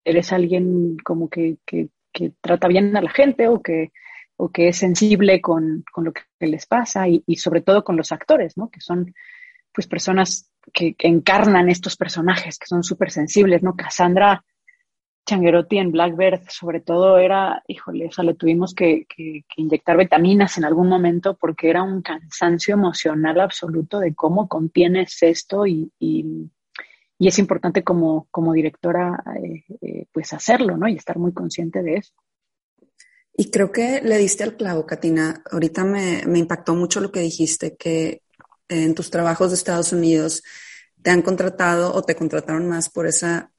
eres 0.04 0.32
alguien 0.32 0.98
como 1.04 1.30
que, 1.30 1.58
que, 1.66 1.90
que 2.18 2.34
trata 2.42 2.68
bien 2.68 2.98
a 2.98 3.02
la 3.02 3.12
gente 3.12 3.48
o 3.48 3.62
que, 3.62 3.92
o 4.38 4.50
que 4.50 4.70
es 4.70 4.78
sensible 4.78 5.40
con, 5.40 5.84
con 5.92 6.06
lo 6.06 6.14
que 6.14 6.24
les 6.40 6.66
pasa 6.66 7.08
y, 7.08 7.24
sobre 7.36 7.62
todo 7.62 7.84
con 7.84 7.96
los 7.96 8.12
actores, 8.12 8.58
¿no? 8.58 8.70
Que 8.70 8.82
son 8.82 9.14
pues 9.72 9.86
personas 9.86 10.50
que, 10.74 10.96
que 10.96 11.08
encarnan 11.08 11.70
estos 11.70 11.96
personajes, 11.96 12.58
que 12.58 12.66
son 12.66 12.84
súper 12.84 13.12
sensibles, 13.12 13.62
¿no? 13.62 13.76
Cassandra 13.76 14.44
Changuerotti 15.28 15.78
en 15.78 15.92
Blackbird, 15.92 16.42
sobre 16.50 16.80
todo 16.80 17.20
era, 17.20 17.62
híjole, 17.68 18.08
o 18.08 18.12
sea, 18.12 18.24
le 18.24 18.34
tuvimos 18.34 18.74
que, 18.74 19.06
inyectar 19.58 19.98
vitaminas 19.98 20.58
en 20.58 20.64
algún 20.66 20.88
momento 20.88 21.36
porque 21.36 21.70
era 21.70 21.84
un 21.84 22.02
cansancio 22.02 22.74
emocional 22.74 23.42
absoluto 23.42 24.00
de 24.00 24.16
cómo 24.16 24.48
contienes 24.48 25.22
esto 25.22 25.68
y, 25.68 25.92
es 27.26 27.40
importante 27.40 27.84
como, 27.84 28.28
como 28.30 28.54
directora 28.54 29.24
eh, 29.42 29.64
eh, 29.82 30.06
pues 30.12 30.34
hacerlo, 30.34 30.78
¿no? 30.78 30.88
Y 30.88 30.96
estar 30.96 31.18
muy 31.18 31.34
consciente 31.34 31.82
de 31.82 31.96
eso. 31.96 32.14
Y 33.34 33.50
creo 33.50 33.72
que 33.72 34.02
le 34.02 34.18
diste 34.18 34.44
al 34.44 34.56
clavo, 34.56 34.86
Katina. 34.86 35.42
Ahorita 35.52 35.84
me, 35.84 36.24
me 36.28 36.40
impactó 36.40 36.76
mucho 36.76 37.00
lo 37.00 37.12
que 37.12 37.22
dijiste, 37.22 37.76
que 37.76 38.22
en 38.68 38.94
tus 38.94 39.10
trabajos 39.10 39.50
de 39.50 39.56
Estados 39.56 39.94
Unidos 39.94 40.44
te 41.02 41.12
han 41.12 41.22
contratado 41.22 41.94
o 41.94 42.02
te 42.02 42.16
contrataron 42.16 42.68
más 42.68 42.90
por 42.90 43.08
esa 43.08 43.52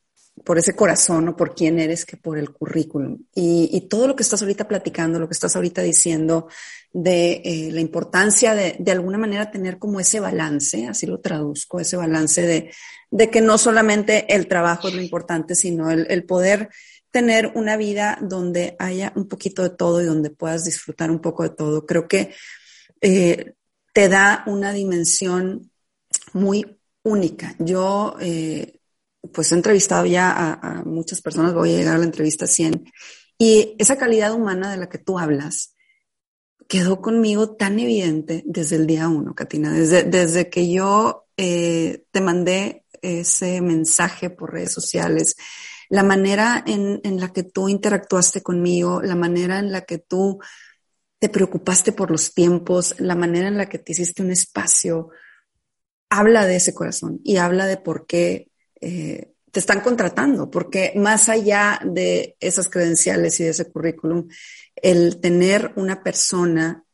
por 0.44 0.58
ese 0.58 0.74
corazón 0.74 1.28
o 1.28 1.36
por 1.36 1.54
quién 1.54 1.78
eres 1.78 2.04
que 2.04 2.16
por 2.16 2.38
el 2.38 2.50
currículum. 2.50 3.18
Y, 3.34 3.86
todo 3.88 4.06
lo 4.06 4.16
que 4.16 4.22
estás 4.22 4.42
ahorita 4.42 4.68
platicando, 4.68 5.18
lo 5.18 5.28
que 5.28 5.34
estás 5.34 5.56
ahorita 5.56 5.82
diciendo 5.82 6.48
de 6.92 7.42
eh, 7.44 7.70
la 7.72 7.80
importancia 7.80 8.54
de, 8.54 8.76
de 8.78 8.92
alguna 8.92 9.18
manera 9.18 9.50
tener 9.50 9.78
como 9.78 10.00
ese 10.00 10.20
balance, 10.20 10.86
así 10.86 11.06
lo 11.06 11.20
traduzco, 11.20 11.80
ese 11.80 11.96
balance 11.96 12.70
de, 13.10 13.30
que 13.30 13.40
no 13.40 13.58
solamente 13.58 14.34
el 14.34 14.48
trabajo 14.48 14.88
es 14.88 14.94
lo 14.94 15.02
importante, 15.02 15.54
sino 15.54 15.90
el, 15.90 16.24
poder 16.24 16.68
tener 17.10 17.52
una 17.54 17.76
vida 17.76 18.18
donde 18.20 18.76
haya 18.78 19.12
un 19.16 19.28
poquito 19.28 19.62
de 19.62 19.70
todo 19.70 20.02
y 20.02 20.06
donde 20.06 20.30
puedas 20.30 20.64
disfrutar 20.64 21.10
un 21.10 21.20
poco 21.20 21.42
de 21.42 21.50
todo. 21.50 21.86
Creo 21.86 22.06
que 22.06 22.34
eh, 23.00 23.54
te 23.94 24.08
da 24.08 24.44
una 24.46 24.72
dimensión 24.72 25.70
muy 26.32 26.78
única. 27.02 27.54
Yo 27.58 28.16
eh, 28.20 28.77
pues 29.32 29.52
he 29.52 29.54
entrevistado 29.54 30.06
ya 30.06 30.30
a, 30.30 30.82
muchas 30.84 31.20
personas, 31.20 31.54
voy 31.54 31.74
a 31.74 31.78
llegar 31.78 31.96
a 31.96 31.98
la 31.98 32.04
entrevista 32.04 32.46
100, 32.46 32.84
y 33.38 33.76
esa 33.78 33.96
calidad 33.96 34.32
humana 34.32 34.70
de 34.70 34.76
la 34.76 34.88
que 34.88 34.98
tú 34.98 35.18
hablas 35.18 35.74
quedó 36.68 37.00
conmigo 37.00 37.56
tan 37.56 37.78
evidente 37.78 38.42
desde 38.46 38.76
el 38.76 38.86
día 38.86 39.08
uno, 39.08 39.34
Katina, 39.34 39.72
desde, 39.72 40.02
desde 40.02 40.50
que 40.50 40.70
yo 40.70 41.26
eh, 41.36 42.04
te 42.10 42.20
mandé 42.20 42.84
ese 43.00 43.60
mensaje 43.60 44.28
por 44.28 44.52
redes 44.52 44.72
sociales, 44.72 45.36
la 45.88 46.02
manera 46.02 46.62
en, 46.66 47.00
en 47.04 47.20
la 47.20 47.32
que 47.32 47.44
tú 47.44 47.68
interactuaste 47.68 48.42
conmigo, 48.42 49.00
la 49.00 49.14
manera 49.14 49.58
en 49.58 49.72
la 49.72 49.82
que 49.82 49.98
tú 49.98 50.40
te 51.18 51.28
preocupaste 51.28 51.92
por 51.92 52.10
los 52.10 52.34
tiempos, 52.34 52.94
la 52.98 53.14
manera 53.14 53.48
en 53.48 53.56
la 53.56 53.68
que 53.68 53.78
te 53.78 53.92
hiciste 53.92 54.22
un 54.22 54.30
espacio, 54.30 55.10
habla 56.10 56.46
de 56.46 56.56
ese 56.56 56.74
corazón 56.74 57.20
y 57.24 57.36
habla 57.36 57.66
de 57.66 57.76
por 57.76 58.06
qué 58.06 58.47
eh, 58.80 59.32
te 59.50 59.60
están 59.60 59.80
contratando, 59.80 60.50
porque 60.50 60.92
más 60.96 61.28
allá 61.28 61.80
de 61.84 62.36
esas 62.40 62.68
credenciales 62.68 63.40
y 63.40 63.44
de 63.44 63.50
ese 63.50 63.70
currículum, 63.70 64.28
el 64.76 65.20
tener 65.20 65.72
una 65.76 66.02
persona 66.02 66.84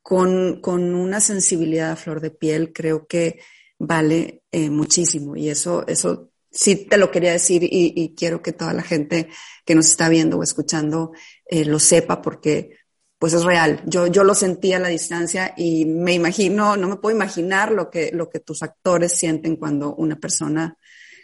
con, 0.00 0.60
con 0.60 0.94
una 0.94 1.20
sensibilidad 1.20 1.92
a 1.92 1.96
flor 1.96 2.20
de 2.20 2.30
piel 2.30 2.72
creo 2.72 3.06
que 3.06 3.40
vale 3.78 4.42
eh, 4.50 4.70
muchísimo 4.70 5.36
y 5.36 5.48
eso, 5.48 5.86
eso 5.86 6.30
sí 6.50 6.86
te 6.86 6.98
lo 6.98 7.10
quería 7.10 7.32
decir 7.32 7.62
y, 7.64 8.14
quiero 8.16 8.42
que 8.42 8.52
toda 8.52 8.72
la 8.72 8.82
gente 8.82 9.28
que 9.64 9.74
nos 9.74 9.86
está 9.88 10.08
viendo 10.08 10.38
o 10.38 10.42
escuchando 10.42 11.12
eh, 11.46 11.64
lo 11.64 11.78
sepa 11.78 12.20
porque 12.20 12.76
pues 13.18 13.34
es 13.34 13.44
real. 13.44 13.82
Yo, 13.86 14.08
yo 14.08 14.24
lo 14.24 14.34
sentí 14.34 14.72
a 14.72 14.80
la 14.80 14.88
distancia 14.88 15.54
y 15.56 15.84
me 15.84 16.12
imagino, 16.12 16.76
no 16.76 16.88
me 16.88 16.96
puedo 16.96 17.14
imaginar 17.14 17.70
lo 17.70 17.88
que, 17.88 18.10
lo 18.12 18.28
que 18.28 18.40
tus 18.40 18.64
actores 18.64 19.16
sienten 19.16 19.56
cuando 19.56 19.94
una 19.94 20.16
persona 20.18 20.76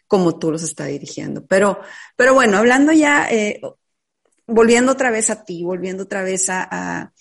como 0.08 0.38
tú 0.38 0.50
los 0.50 0.62
estás 0.62 0.88
dirigiendo. 0.88 1.46
Pero, 1.46 1.80
pero 2.16 2.34
bueno, 2.34 2.56
hablando 2.56 2.92
ya, 2.92 3.28
eh, 3.30 3.60
volviendo 4.46 4.92
otra 4.92 5.10
vez 5.10 5.30
a 5.30 5.44
ti, 5.44 5.62
volviendo 5.62 6.04
otra 6.04 6.22
vez 6.22 6.48
a, 6.48 7.12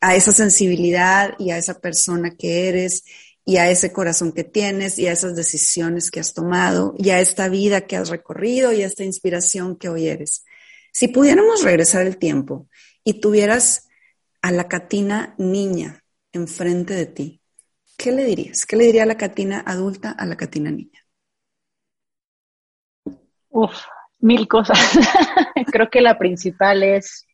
a, 0.00 0.16
esa 0.16 0.32
sensibilidad 0.32 1.34
y 1.38 1.50
a 1.50 1.56
esa 1.56 1.80
persona 1.80 2.36
que 2.36 2.68
eres 2.68 3.04
y 3.46 3.56
a 3.56 3.70
ese 3.70 3.92
corazón 3.92 4.32
que 4.32 4.44
tienes 4.44 4.98
y 4.98 5.06
a 5.06 5.12
esas 5.12 5.34
decisiones 5.34 6.10
que 6.10 6.20
has 6.20 6.34
tomado 6.34 6.94
y 6.98 7.10
a 7.10 7.20
esta 7.20 7.48
vida 7.48 7.82
que 7.82 7.96
has 7.96 8.10
recorrido 8.10 8.72
y 8.72 8.82
a 8.82 8.86
esta 8.86 9.04
inspiración 9.04 9.76
que 9.76 9.88
hoy 9.88 10.08
eres. 10.08 10.44
Si 10.92 11.08
pudiéramos 11.08 11.62
regresar 11.62 12.06
el 12.06 12.18
tiempo 12.18 12.68
y 13.02 13.20
tuvieras 13.20 13.88
a 14.42 14.50
la 14.50 14.68
Catina 14.68 15.34
niña 15.38 16.04
enfrente 16.32 16.94
de 16.94 17.06
ti, 17.06 17.40
¿qué 17.96 18.12
le 18.12 18.24
dirías? 18.24 18.66
¿Qué 18.66 18.76
le 18.76 18.84
diría 18.84 19.04
a 19.04 19.06
la 19.06 19.16
Catina 19.16 19.62
adulta 19.64 20.10
a 20.10 20.26
la 20.26 20.36
Catina 20.36 20.70
niña? 20.70 21.03
Uf, 23.54 23.84
mil 24.18 24.48
cosas. 24.48 24.78
Creo 25.72 25.88
que 25.88 26.00
la 26.00 26.18
principal 26.18 26.82
es, 26.82 27.24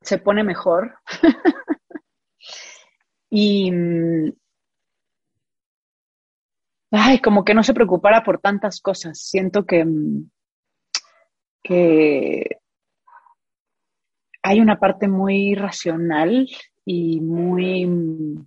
se 0.00 0.16
pone 0.16 0.42
mejor. 0.44 0.94
y, 3.30 3.70
mm, 3.70 4.32
ay, 6.92 7.20
como 7.20 7.44
que 7.44 7.52
no 7.52 7.62
se 7.62 7.74
preocupara 7.74 8.24
por 8.24 8.40
tantas 8.40 8.80
cosas. 8.80 9.18
Siento 9.18 9.66
que, 9.66 9.84
mm, 9.84 10.30
que 11.62 12.58
hay 14.42 14.58
una 14.58 14.80
parte 14.80 15.06
muy 15.06 15.54
racional 15.54 16.48
y 16.86 17.20
muy 17.20 17.84
mm, 17.84 18.46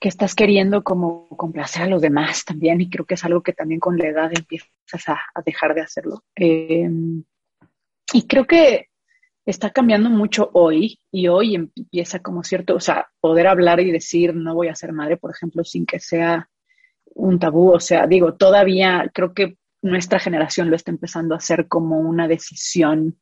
que 0.00 0.08
estás 0.08 0.34
queriendo 0.34 0.84
como 0.84 1.28
complacer 1.28 1.82
a 1.82 1.88
los 1.88 2.02
demás 2.02 2.44
también 2.44 2.80
y 2.80 2.88
creo 2.88 3.04
que 3.04 3.14
es 3.14 3.24
algo 3.24 3.42
que 3.42 3.52
también 3.52 3.80
con 3.80 3.98
la 3.98 4.08
edad 4.08 4.30
empiezas 4.32 5.08
a, 5.08 5.18
dejar 5.44 5.74
de 5.74 5.80
hacerlo. 5.80 6.24
Em, 6.36 7.24
y 8.12 8.26
creo 8.26 8.46
que 8.46 8.86
está 9.44 9.70
cambiando 9.70 10.10
mucho 10.10 10.50
hoy 10.52 11.00
y 11.10 11.28
hoy 11.28 11.54
empieza 11.56 12.20
como 12.20 12.44
cierto, 12.44 12.76
o 12.76 12.80
sea, 12.80 13.08
poder 13.20 13.46
hablar 13.48 13.80
y 13.80 13.90
decir 13.90 14.34
no 14.34 14.54
voy 14.54 14.68
a 14.68 14.74
ser 14.74 14.92
madre, 14.92 15.16
por 15.16 15.30
ejemplo, 15.30 15.64
sin 15.64 15.86
que 15.86 15.98
sea 15.98 16.48
un 17.14 17.38
tabú, 17.38 17.72
o 17.72 17.80
sea, 17.80 18.06
digo, 18.06 18.34
todavía 18.34 19.10
creo 19.12 19.34
que 19.34 19.56
nuestra 19.82 20.20
generación 20.20 20.70
lo 20.70 20.76
está 20.76 20.90
empezando 20.90 21.34
a 21.34 21.38
hacer 21.38 21.66
como 21.66 21.98
una 21.98 22.28
decisión 22.28 23.18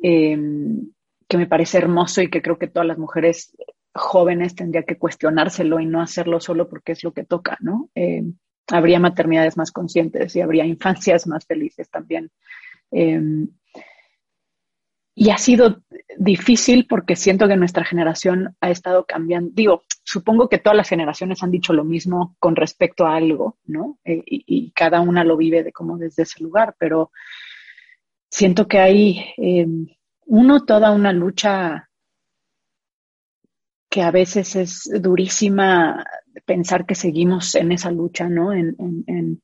em, 0.00 0.92
que 1.28 1.38
me 1.38 1.46
parece 1.46 1.78
hermoso 1.78 2.22
y 2.22 2.30
que 2.30 2.42
creo 2.42 2.58
que 2.58 2.68
todas 2.68 2.86
las 2.86 2.98
mujeres 2.98 3.56
jóvenes 3.94 4.54
tendrían 4.54 4.84
que 4.84 4.98
cuestionárselo 4.98 5.78
y 5.80 5.86
no 5.86 6.02
hacerlo 6.02 6.40
solo 6.40 6.68
porque 6.68 6.92
es 6.92 7.04
lo 7.04 7.12
que 7.12 7.24
toca, 7.24 7.56
¿no? 7.60 7.90
Em, 7.94 8.34
habría 8.68 8.98
maternidades 8.98 9.56
más 9.56 9.70
conscientes 9.70 10.34
y 10.34 10.40
habría 10.40 10.64
infancias 10.64 11.26
más 11.26 11.46
felices 11.46 11.88
también. 11.90 12.30
Em, 12.90 13.48
y 15.14 15.30
ha 15.30 15.38
sido 15.38 15.82
difícil 16.18 16.86
porque 16.88 17.14
siento 17.14 17.46
que 17.46 17.56
nuestra 17.56 17.84
generación 17.84 18.56
ha 18.60 18.70
estado 18.70 19.04
cambiando. 19.06 19.50
Digo, 19.54 19.82
supongo 20.02 20.48
que 20.48 20.58
todas 20.58 20.76
las 20.76 20.88
generaciones 20.88 21.42
han 21.44 21.52
dicho 21.52 21.72
lo 21.72 21.84
mismo 21.84 22.34
con 22.40 22.56
respecto 22.56 23.06
a 23.06 23.14
algo, 23.14 23.58
¿no? 23.64 23.98
Eh, 24.04 24.22
y, 24.26 24.72
cada 24.72 25.00
una 25.00 25.22
lo 25.22 25.36
vive 25.36 25.62
de 25.62 25.72
como 25.72 25.98
desde 25.98 26.24
ese 26.24 26.42
lugar, 26.42 26.74
pero 26.78 27.12
siento 28.28 28.66
que 28.66 28.78
hay, 28.78 29.24
uno, 30.26 30.64
toda 30.64 30.90
una 30.90 31.12
lucha 31.12 31.88
que 33.94 34.02
a 34.02 34.10
veces 34.10 34.56
es 34.56 34.90
durísima 35.00 36.04
pensar 36.44 36.84
que 36.84 36.96
seguimos 36.96 37.54
en 37.54 37.70
esa 37.70 37.92
lucha, 37.92 38.28
¿no? 38.28 38.52
En, 38.52 39.40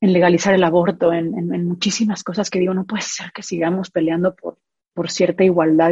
legalizar 0.00 0.54
el 0.54 0.64
aborto, 0.64 1.12
en, 1.12 1.66
muchísimas 1.66 2.24
cosas 2.24 2.48
que 2.48 2.58
digo, 2.58 2.72
no 2.72 2.86
puede 2.86 3.02
ser 3.02 3.32
que 3.32 3.42
sigamos 3.42 3.90
peleando 3.90 4.34
por, 4.34 4.56
por 4.94 5.10
cierta 5.10 5.44
igualdad. 5.44 5.90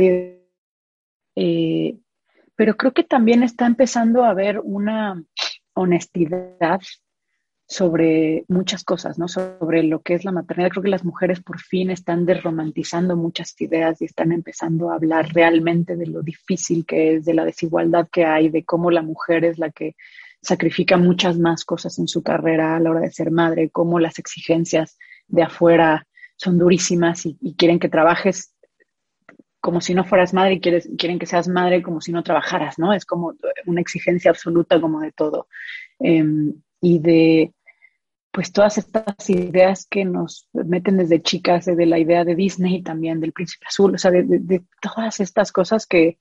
Eh, 1.37 1.99
pero 2.57 2.75
creo 2.79 2.95
que 2.95 3.05
también 3.05 3.43
está 3.43 3.67
empezando 3.67 4.25
a 4.25 4.31
haber 4.31 4.61
una 4.61 5.23
honestidad 5.75 6.81
sobre 7.71 8.45
muchas 8.49 8.83
cosas, 8.83 9.17
¿no? 9.17 9.29
Sobre 9.29 9.85
lo 9.85 10.03
que 10.03 10.15
es 10.15 10.25
la 10.25 10.33
maternidad. 10.33 10.71
Creo 10.71 10.83
que 10.83 10.89
las 10.89 11.05
mujeres 11.05 11.41
por 11.41 11.61
fin 11.61 11.91
están 11.91 12.27
desromantizando 12.27 13.17
muchas 13.17 13.55
ideas 13.61 14.03
y 14.03 14.07
están 14.07 14.33
empezando 14.33 14.91
a 14.91 14.97
hablar 14.97 15.33
realmente 15.33 15.95
de 15.95 16.09
lo 16.09 16.21
difícil 16.21 16.85
que 16.85 17.15
es, 17.15 17.25
de 17.25 17.33
la 17.33 17.45
desigualdad 17.45 18.09
que 18.11 18.25
hay, 18.25 18.49
de 18.49 18.65
cómo 18.65 18.91
la 18.91 19.03
mujer 19.03 19.45
es 19.45 19.61
la 19.61 19.71
que 19.71 19.95
sacrifica 20.43 20.97
muchas 20.97 21.39
más 21.39 21.65
cosas 21.65 21.97
en 22.01 22.09
su 22.09 22.25
carrera 22.25 22.75
a 22.75 22.81
la 22.81 22.91
hora 22.91 23.03
de 23.03 23.13
ser 23.13 23.31
madre, 23.31 23.71
cómo 23.71 24.01
las 24.01 24.19
exigencias 24.19 24.99
de 25.29 25.45
afuera 25.45 26.09
son 26.35 26.59
durísimas 26.59 27.25
y, 27.25 27.37
quieren 27.57 27.79
que 27.79 27.89
trabajes 27.89 28.53
como 29.61 29.81
si 29.81 29.95
no 29.95 30.05
fueras 30.05 30.35
madre 30.35 30.55
y 30.55 30.61
quieres, 30.61 30.89
quieren 30.99 31.21
que 31.21 31.27
seas 31.27 31.47
madre 31.47 31.83
como 31.83 32.01
si 32.01 32.11
no 32.11 32.25
trabajaras, 32.25 32.81
¿no? 32.81 32.93
Es 32.93 33.05
como 33.05 33.35
una 33.67 33.81
exigencia 33.81 34.33
absoluta 34.33 34.81
como 34.81 35.03
de 35.03 35.13
todo. 35.13 35.47
Em, 36.01 36.55
y 36.81 36.99
de, 36.99 37.53
pues 38.33 38.53
todas 38.53 38.79
estas 38.79 39.29
ideas 39.29 39.87
que 39.87 40.05
nos 40.05 40.49
meten 40.53 40.99
desde 40.99 41.23
chicas, 41.23 41.67
de 41.67 41.87
la 41.87 41.99
idea 41.99 42.25
de 42.25 42.35
Disney 42.35 42.83
también, 42.83 43.21
del 43.21 43.33
príncipe 43.33 43.67
azul, 43.67 43.95
o 43.95 43.99
sea, 43.99 44.11
de, 44.11 44.63
todas 44.81 45.21
estas 45.21 45.51
cosas 45.51 45.87
que, 45.87 46.19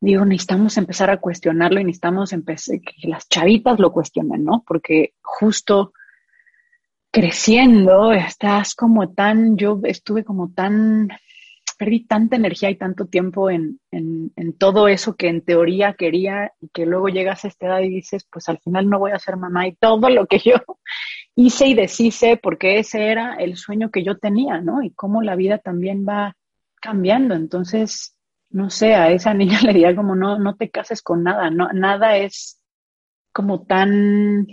digo, 0.00 0.24
necesitamos 0.24 0.76
empezar 0.76 1.10
a 1.10 1.20
cuestionarlo 1.20 1.80
y 1.80 1.84
necesitamos 1.84 2.30
que 2.30 3.08
las 3.08 3.28
chavitas 3.28 3.80
lo 3.80 3.92
cuestionen, 3.92 4.44
¿no? 4.44 4.62
Porque 4.66 5.14
justo 5.22 5.92
creciendo 7.10 8.12
estás 8.12 8.74
como 8.74 9.12
tan, 9.12 9.56
yo 9.56 9.80
estuve 9.84 10.24
como 10.24 10.52
tan 10.52 11.08
perdí 11.76 12.06
tanta 12.06 12.36
energía 12.36 12.70
y 12.70 12.76
tanto 12.76 13.06
tiempo 13.06 13.50
en, 13.50 13.80
todo 14.58 14.88
eso 14.88 15.16
que 15.16 15.28
en 15.28 15.42
teoría 15.42 15.94
quería 15.94 16.52
y 16.60 16.68
que 16.68 16.86
luego 16.86 17.08
llegas 17.08 17.44
a 17.44 17.48
esta 17.48 17.66
edad 17.66 17.80
y 17.80 17.88
dices, 17.88 18.26
pues 18.30 18.48
al 18.48 18.58
final 18.58 18.88
no 18.88 18.98
voy 18.98 19.12
a 19.12 19.18
ser 19.18 19.36
mamá 19.36 19.66
y 19.66 19.74
todo 19.74 20.08
lo 20.08 20.26
que 20.26 20.38
yo 20.38 20.54
hice 21.36 21.66
y 21.66 21.74
deshice 21.74 22.36
porque 22.36 22.78
ese 22.78 23.08
era 23.10 23.34
el 23.34 23.56
sueño 23.56 23.90
que 23.90 24.04
yo 24.04 24.18
tenía, 24.18 24.60
¿no? 24.60 24.82
Y 24.82 24.90
cómo 24.90 25.22
la 25.22 25.36
vida 25.36 25.58
también 25.58 26.06
va 26.08 26.36
cambiando. 26.80 27.34
Entonces, 27.34 28.16
no 28.50 28.70
sé, 28.70 28.94
a 28.94 29.10
esa 29.10 29.34
niña 29.34 29.60
le 29.62 29.72
diría 29.72 29.96
como 29.96 30.14
no, 30.14 30.38
no 30.38 30.56
te 30.56 30.70
cases 30.70 31.02
con 31.02 31.22
nada, 31.24 31.50
no, 31.50 31.72
nada 31.72 32.16
es 32.16 32.60
como 33.32 33.64
tan, 33.64 34.46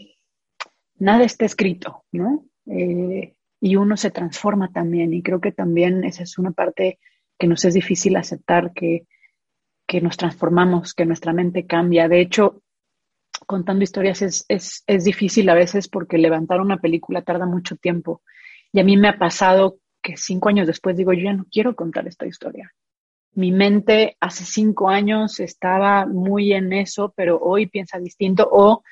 nada 0.98 1.24
está 1.24 1.46
escrito, 1.46 2.04
¿no? 2.12 2.46
Eh, 2.66 3.36
y 3.60 3.76
uno 3.76 3.96
se 3.96 4.10
transforma 4.10 4.72
también 4.72 5.14
y 5.14 5.22
creo 5.22 5.40
que 5.40 5.52
también 5.52 6.04
esa 6.04 6.24
es 6.24 6.40
una 6.40 6.52
parte 6.52 7.00
que 7.38 7.48
nos 7.48 7.64
es 7.64 7.76
difícil 7.76 8.16
aceptar 8.16 8.74
que, 8.74 9.06
que 9.88 10.02
nos 10.02 10.18
transformamos, 10.18 10.96
que 10.96 11.06
nuestra 11.06 11.32
mente 11.32 11.68
cambia. 11.68 12.08
De 12.08 12.22
hecho, 12.22 12.64
contando 13.52 13.84
historias 13.84 14.22
es, 14.22 14.46
es, 14.48 14.82
es, 14.88 15.04
difícil 15.04 15.50
a 15.50 15.54
veces 15.54 15.90
porque 15.90 16.18
levantar 16.18 16.62
una 16.62 16.78
película 16.78 17.22
tarda 17.22 17.46
mucho 17.46 17.76
tiempo. 17.76 18.22
Y 18.72 18.80
a 18.80 18.86
mí 18.86 18.96
me 18.96 19.10
ha 19.10 19.18
pasado 19.18 19.80
que 20.02 20.16
cinco 20.16 20.48
años 20.48 20.68
después 20.68 20.96
digo, 20.96 21.12
yo 21.12 21.26
ya 21.26 21.34
no 21.34 21.46
quiero 21.52 21.76
contar 21.76 22.08
esta 22.08 22.26
historia. 22.26 22.72
Mi 23.34 23.52
mente 23.52 24.16
hace 24.22 24.46
cinco 24.46 24.88
años 24.88 25.42
estaba 25.42 26.06
muy 26.06 26.54
en 26.54 26.72
eso, 26.72 27.14
pero 27.14 27.40
hoy 27.40 27.68
piensa 27.68 28.00
distinto 28.00 28.48
o 28.50 28.84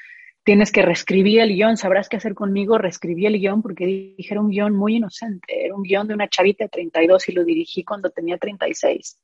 tienes 0.44 0.74
que 0.74 0.82
reescribir 0.82 1.40
el 1.40 1.54
guion, 1.56 1.78
sabrás 1.78 2.10
qué 2.10 2.18
hacer 2.18 2.34
conmigo, 2.34 2.78
reescribí 2.78 3.28
el 3.28 3.40
guion 3.40 3.62
porque 3.62 3.86
dije 3.86 4.34
era 4.34 4.42
un 4.42 4.50
guion 4.50 4.76
muy 4.76 4.98
inocente, 4.98 5.66
era 5.66 5.74
un 5.74 5.84
guion 5.84 6.06
de 6.06 6.16
una 6.16 6.28
chavita 6.28 6.66
de 6.66 6.70
32 6.70 7.30
y 7.30 7.32
lo 7.32 7.46
dirigí 7.46 7.86
cuando 7.86 8.10
tenía 8.10 8.38
36. 8.38 9.20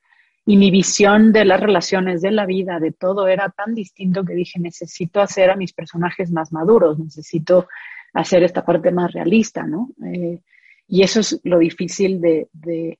Y 0.46 0.58
mi 0.58 0.70
visión 0.70 1.32
de 1.32 1.46
las 1.46 1.60
relaciones, 1.60 2.22
de 2.22 2.32
la 2.32 2.46
vida, 2.46 2.80
de 2.80 2.92
todo 2.92 3.28
era 3.28 3.50
tan 3.50 3.74
distinto 3.74 4.24
que 4.24 4.36
dije, 4.36 4.60
necesito 4.60 5.20
hacer 5.22 5.50
a 5.50 5.56
mis 5.56 5.74
personajes 5.74 6.32
más 6.32 6.52
maduros, 6.52 7.00
necesito 7.00 7.68
hacer 8.14 8.44
esta 8.44 8.64
parte 8.64 8.92
más 8.92 9.12
realista, 9.12 9.64
¿no? 9.64 9.90
Eh, 10.06 10.40
y 10.88 11.02
eso 11.02 11.22
es 11.22 11.40
lo 11.44 11.58
difícil 11.58 12.22
de, 12.22 12.48
de, 12.54 13.00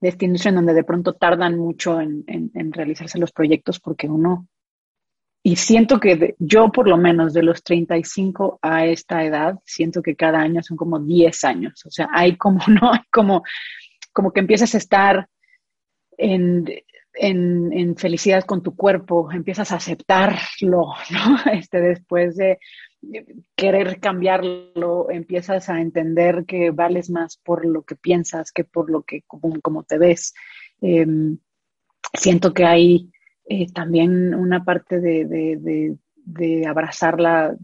de, 0.00 0.08
esta 0.08 0.24
industria 0.24 0.50
en 0.50 0.56
donde 0.56 0.74
de 0.74 0.84
pronto 0.84 1.12
tardan 1.12 1.58
mucho 1.58 2.00
en, 2.00 2.24
en 2.26 2.72
realizarse 2.72 3.18
los 3.18 3.32
proyectos 3.32 3.78
porque 3.80 4.08
uno 4.08 4.48
y 5.42 5.56
siento 5.56 6.00
que 6.00 6.34
yo 6.38 6.70
por 6.70 6.88
lo 6.88 6.96
menos 6.96 7.32
de 7.32 7.42
los 7.42 7.62
35 7.62 8.58
a 8.60 8.84
esta 8.86 9.24
edad, 9.24 9.58
siento 9.64 10.02
que 10.02 10.16
cada 10.16 10.40
año 10.40 10.62
son 10.62 10.76
como 10.76 10.98
10 10.98 11.44
años. 11.44 11.86
O 11.86 11.90
sea, 11.90 12.08
hay 12.12 12.36
como, 12.36 12.60
¿no? 12.68 12.92
Hay 12.92 13.00
como, 13.10 13.42
como 14.12 14.32
que 14.32 14.40
empiezas 14.40 14.74
a 14.74 14.78
estar 14.78 15.28
en, 16.18 16.66
en, 17.14 17.72
en, 17.72 17.96
felicidad 17.96 18.44
con 18.44 18.62
tu 18.62 18.76
cuerpo, 18.76 19.30
empiezas 19.32 19.72
a 19.72 19.76
aceptarlo, 19.76 20.92
¿no? 21.10 21.52
Este, 21.52 21.80
después 21.80 22.36
de 22.36 22.58
querer 23.56 24.00
cambiarlo, 24.00 25.10
empiezas 25.10 25.68
a 25.68 25.80
entender 25.80 26.44
que 26.46 26.70
vales 26.70 27.10
más 27.10 27.36
por 27.36 27.64
lo 27.64 27.82
que 27.82 27.96
piensas 27.96 28.52
que 28.52 28.64
por 28.64 28.90
lo 28.90 29.02
que, 29.02 29.22
como, 29.22 29.60
como 29.60 29.84
te 29.84 29.98
ves. 29.98 30.34
Em, 30.80 31.38
siento 32.12 32.52
que 32.52 32.64
hay 32.64 33.10
eh, 33.44 33.72
también 33.72 34.34
una 34.34 34.64
parte 34.64 35.00
de, 35.00 35.96
abrazar 36.66 37.20
la, 37.20 37.56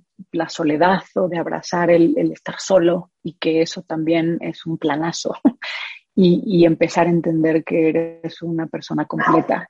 soledad 0.49 1.03
o 1.17 1.29
de 1.29 1.39
abrazar 1.39 1.91
el, 1.91 2.17
estar 2.33 2.57
solo 2.59 3.11
y 3.23 3.35
que 3.35 3.61
eso 3.63 3.83
también 3.83 4.39
es 4.41 4.65
un 4.67 4.79
planazo 4.79 5.37
y, 6.17 6.65
empezar 6.65 7.07
a 7.07 7.11
entender 7.11 7.65
que 7.65 7.89
eres 7.89 8.43
una 8.43 8.67
persona 8.67 9.05
completa 9.05 9.69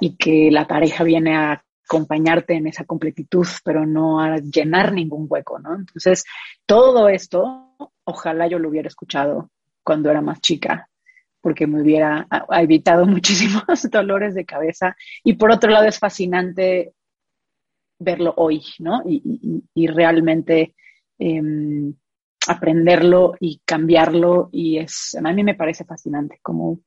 y 0.00 0.16
que 0.16 0.50
la 0.50 0.66
pareja 0.66 1.04
viene 1.04 1.34
a 1.34 1.62
acompañarte 1.84 2.54
en 2.54 2.66
esa 2.66 2.84
completitud, 2.84 3.46
pero 3.64 3.86
no 3.86 4.20
a 4.20 4.36
llenar 4.38 4.92
ningún 4.92 5.26
hueco, 5.28 5.58
¿no? 5.58 5.74
Entonces, 5.74 6.24
todo 6.66 7.08
esto, 7.08 7.74
ojalá 8.04 8.46
yo 8.46 8.58
lo 8.58 8.68
hubiera 8.68 8.88
escuchado 8.88 9.50
cuando 9.82 10.10
era 10.10 10.20
más 10.20 10.40
chica 10.40 10.88
porque 11.46 11.68
me 11.68 11.80
hubiera 11.80 12.26
evitado 12.58 13.06
muchísimos 13.06 13.88
dolores 13.88 14.34
de 14.34 14.44
cabeza. 14.44 14.96
Y 15.22 15.34
por 15.34 15.52
otro 15.52 15.70
lado 15.70 15.86
es 15.86 15.96
fascinante 15.96 16.92
verlo 18.00 18.34
hoy, 18.36 18.64
¿no? 18.80 19.04
Y, 19.06 19.86
realmente 19.86 20.74
em, 21.20 21.94
aprenderlo 22.48 23.34
y 23.40 23.60
cambiarlo. 23.64 24.48
Y 24.52 24.78
es, 24.78 25.16
a 25.16 25.32
mí 25.32 25.44
me 25.44 25.54
parece 25.54 25.84
fascinante 25.84 26.38
como 26.42 26.80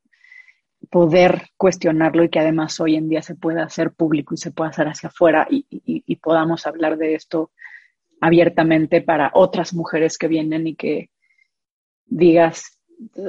poder 0.89 1.49
cuestionarlo 1.57 2.23
y 2.23 2.29
que 2.29 2.39
además 2.39 2.79
hoy 2.79 2.95
en 2.95 3.09
día 3.09 3.21
se 3.21 3.35
pueda 3.35 3.63
hacer 3.63 3.91
público 3.91 4.33
y 4.33 4.37
se 4.37 4.51
pueda 4.51 4.69
hacer 4.69 4.87
hacia 4.87 5.09
afuera 5.09 5.45
y, 5.49 5.65
y 5.69 6.15
podamos 6.17 6.65
hablar 6.65 6.97
de 6.97 7.15
esto 7.15 7.51
abiertamente 8.21 9.01
para 9.01 9.31
otras 9.33 9.73
mujeres 9.73 10.17
que 10.17 10.27
vienen 10.27 10.67
y 10.67 10.75
que 10.75 11.09
digas, 12.05 12.79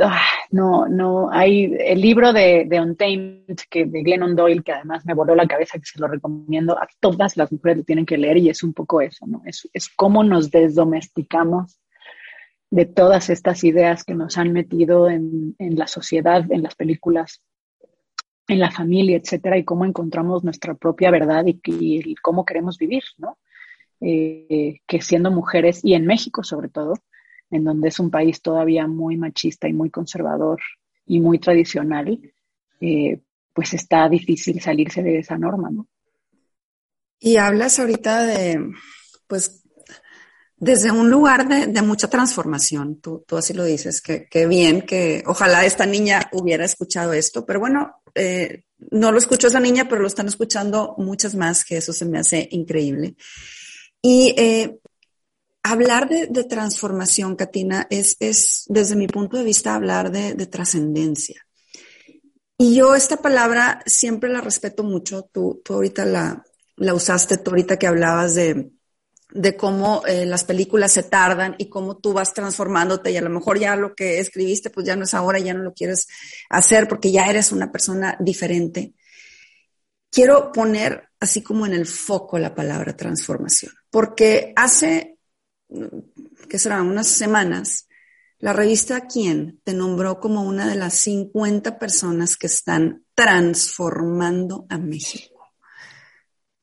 ah, 0.03 0.27
no, 0.51 0.87
no, 0.87 1.31
hay 1.31 1.73
el 1.79 2.01
libro 2.01 2.33
de, 2.33 2.65
de 2.67 2.81
Untamed 2.81 3.57
que, 3.69 3.87
de 3.87 4.03
Glennon 4.03 4.35
Doyle, 4.35 4.63
que 4.63 4.73
además 4.73 5.05
me 5.07 5.15
voló 5.15 5.35
la 5.35 5.47
cabeza, 5.47 5.79
que 5.79 5.85
se 5.85 6.01
lo 6.01 6.09
recomiendo 6.09 6.79
a 6.79 6.89
todas 6.99 7.37
las 7.37 7.53
mujeres 7.53 7.79
lo 7.79 7.85
tienen 7.85 8.07
que 8.07 8.19
leer 8.19 8.39
y 8.39 8.49
es 8.49 8.63
un 8.63 8.73
poco 8.73 9.01
eso, 9.01 9.27
¿no? 9.27 9.43
Es, 9.45 9.69
es 9.73 9.89
cómo 9.89 10.25
nos 10.25 10.51
desdomesticamos 10.51 11.80
de 12.71 12.87
todas 12.87 13.31
estas 13.31 13.65
ideas 13.65 14.05
que 14.05 14.15
nos 14.15 14.39
han 14.39 14.53
metido 14.53 15.11
en, 15.11 15.57
en 15.59 15.77
la 15.77 15.87
sociedad, 15.87 16.51
en 16.51 16.63
las 16.63 16.75
películas, 16.77 17.43
en 18.51 18.59
la 18.59 18.71
familia, 18.71 19.17
etcétera, 19.17 19.59
y 19.59 19.65
cómo 19.65 19.85
encontramos 19.85 20.45
nuestra 20.45 20.75
propia 20.75 21.11
verdad 21.11 21.45
y, 21.47 22.15
cómo 22.17 22.45
queremos 22.45 22.79
vivir, 22.79 23.03
¿no? 23.19 23.39
Eh, 24.01 24.81
que 24.87 25.01
siendo 25.03 25.31
mujeres, 25.31 25.81
y 25.85 25.95
en 25.95 26.07
México 26.07 26.43
sobre 26.43 26.69
todo, 26.69 26.95
en 27.51 27.65
donde 27.65 27.89
es 27.89 28.01
un 28.01 28.11
país 28.11 28.43
todavía 28.43 28.87
muy 28.87 29.17
machista 29.17 29.69
y 29.69 29.73
muy 29.73 29.91
conservador 29.91 30.61
y 31.07 31.21
muy 31.21 31.39
tradicional, 31.39 32.19
eh, 32.81 33.21
pues 33.53 33.75
está 33.75 34.09
difícil 34.09 34.61
salirse 34.61 35.03
de 35.03 35.19
esa 35.19 35.37
norma, 35.37 35.71
¿no? 35.71 35.87
Y 37.19 37.37
hablas 37.37 37.79
ahorita 37.79 38.25
de, 38.25 38.73
pues, 39.27 39.63
desde 40.61 40.91
un 40.91 41.09
lugar 41.09 41.49
de, 41.49 41.83
mucha 41.83 42.11
transformación, 42.11 43.01
tú, 43.01 43.25
tú, 43.27 43.39
así 43.39 43.55
lo 43.55 43.65
dices, 43.65 44.03
que, 44.03 44.47
bien, 44.47 44.83
que 44.83 45.25
ojalá 45.27 45.65
esta 45.65 45.87
niña 45.87 46.29
hubiera 46.33 46.67
escuchado 46.67 47.15
esto, 47.15 47.47
pero 47.47 47.61
bueno, 47.61 48.03
eh, 48.15 48.65
no 48.91 49.11
lo 49.11 49.17
escuchó 49.17 49.49
esa 49.49 49.59
niña, 49.59 49.89
pero 49.89 50.03
lo 50.03 50.07
están 50.07 50.29
escuchando 50.29 50.95
muchas 50.99 51.35
más, 51.35 51.65
que 51.65 51.79
eso 51.79 51.95
se 51.95 52.05
me 52.05 52.19
hace 52.19 52.47
increíble. 52.53 53.17
Y 54.03 54.35
eh, 54.37 54.79
hablar 55.63 56.11
de, 56.11 56.45
transformación, 56.45 57.37
Katina, 57.37 57.87
es, 57.89 58.19
es, 58.21 58.65
desde 58.69 58.97
mi 58.97 59.07
punto 59.07 59.39
de 59.39 59.45
vista, 59.45 59.75
hablar 59.75 60.11
de, 60.11 60.35
trascendencia. 60.47 61.47
Y 62.59 62.75
yo 62.75 62.95
esta 62.95 63.17
palabra 63.17 63.83
siempre 63.87 64.29
la 64.29 64.43
respeto 64.43 64.83
mucho. 64.83 65.23
Tú, 65.33 65.63
tú 65.65 65.73
ahorita 65.73 66.05
la, 66.05 66.45
la 66.77 66.93
usaste, 66.93 67.39
tú 67.39 67.53
ahorita 67.53 67.79
que 67.79 67.87
hablabas 67.87 68.35
de, 68.35 68.73
de 69.33 69.57
cómo 69.57 70.03
eh, 70.07 70.27
las 70.27 70.45
películas 70.45 70.93
se 70.93 71.05
tardan 71.05 71.55
y 71.59 71.69
cómo 71.69 71.97
tú 71.97 72.13
vas 72.13 72.35
transformándote 72.35 73.11
y 73.11 73.17
a 73.17 73.23
lo 73.23 73.31
mejor 73.31 73.59
ya 73.59 73.77
lo 73.77 73.95
que 73.95 74.19
escribiste 74.19 74.71
pues 74.71 74.87
ya 74.87 74.97
no 74.97 75.05
es 75.05 75.15
ahora, 75.15 75.39
ya 75.39 75.55
no 75.55 75.63
lo 75.63 75.73
quieres 75.73 76.09
hacer 76.49 76.89
porque 76.89 77.13
ya 77.13 77.27
eres 77.27 77.53
una 77.53 77.71
persona 77.71 78.17
diferente. 78.19 78.95
Quiero 80.11 80.51
poner 80.53 81.09
así 81.21 81.43
como 81.43 81.67
en 81.67 81.73
el 81.73 81.87
foco 81.87 82.39
la 82.39 82.55
palabra 82.55 82.97
transformación, 82.97 83.73
porque 83.91 84.53
hace 84.57 85.19
que 86.49 86.59
serán 86.59 86.89
unas 86.89 87.07
semanas, 87.07 87.87
la 88.39 88.53
revista 88.53 89.07
Quién 89.07 89.61
te 89.65 89.75
nombró 89.75 90.19
como 90.19 90.43
una 90.43 90.67
de 90.67 90.75
las 90.75 90.95
50 90.95 91.79
personas 91.79 92.37
que 92.37 92.47
están 92.47 93.05
transformando 93.15 94.67
a 94.69 94.79
México. 94.79 95.53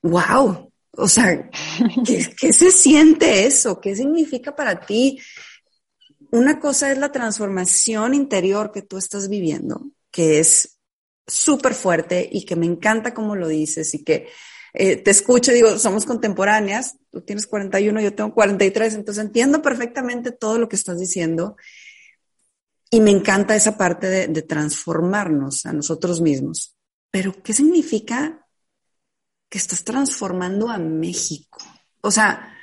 ¡Wow! 0.02 0.74
O 0.98 1.08
sea, 1.08 1.50
¿qué, 2.06 2.54
se 2.54 2.72
siente 2.72 3.46
eso? 3.46 3.80
¿Qué 3.80 3.96
significa 3.96 4.56
para 4.56 4.80
ti? 4.80 5.20
Una 6.32 6.60
cosa 6.60 6.92
es 6.92 6.98
la 6.98 7.12
transformación 7.12 8.16
interior 8.16 8.72
que 8.72 8.82
tú 8.82 8.98
estás 8.98 9.30
viviendo, 9.30 9.92
que 10.12 10.40
es 10.40 10.80
súper 11.28 11.76
fuerte 11.76 12.28
y 12.32 12.46
que 12.46 12.56
me 12.56 12.66
encanta 12.66 13.14
como 13.14 13.36
lo 13.36 13.48
dices 13.48 13.94
y 13.94 14.04
que 14.04 14.28
eh, 14.74 14.96
te 14.98 15.12
escucho 15.12 15.52
digo, 15.52 15.78
somos 15.78 16.06
contemporáneas, 16.06 16.98
tú 17.12 17.22
tienes 17.22 17.46
41, 17.46 18.02
yo 18.02 18.16
tengo 18.16 18.34
43, 18.34 18.96
entonces 18.96 19.24
entiendo 19.24 19.62
perfectamente 19.62 20.32
todo 20.32 20.58
lo 20.58 20.68
que 20.68 20.78
estás 20.78 21.00
diciendo 21.00 21.58
y 22.90 23.02
me 23.02 23.12
encanta 23.12 23.56
esa 23.56 23.78
parte 23.78 24.08
de, 24.08 24.28
de 24.28 24.42
transformarnos 24.42 25.66
a 25.66 25.74
nosotros 25.74 26.22
mismos. 26.22 26.76
Pero, 27.12 27.36
¿qué 27.44 27.54
significa 27.54 28.47
que 29.50 29.58
estás 29.58 29.84
transformando 29.84 30.70
a 30.70 30.78
México? 30.78 31.60
O 32.02 32.12
sea, 32.12 32.54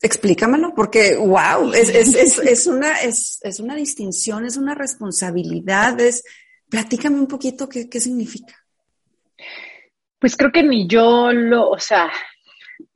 explícamelo, 0.00 0.74
porque 0.74 1.16
wow, 1.16 1.72
es, 1.72 1.88
es, 1.88 2.38
es, 2.38 2.66
una, 2.66 3.00
es, 3.00 3.40
una 3.58 3.74
distinción, 3.74 4.44
es 4.44 4.56
una 4.56 4.74
responsabilidad, 4.74 5.98
es, 5.98 6.24
platícame 6.68 7.18
un 7.18 7.26
poquito 7.26 7.68
qué, 7.68 7.88
qué 7.88 8.00
significa. 8.00 8.54
Pues 10.18 10.36
creo 10.36 10.52
que 10.52 10.62
ni 10.62 10.86
yo 10.86 11.32
lo, 11.32 11.70
o 11.70 11.78
sea, 11.78 12.10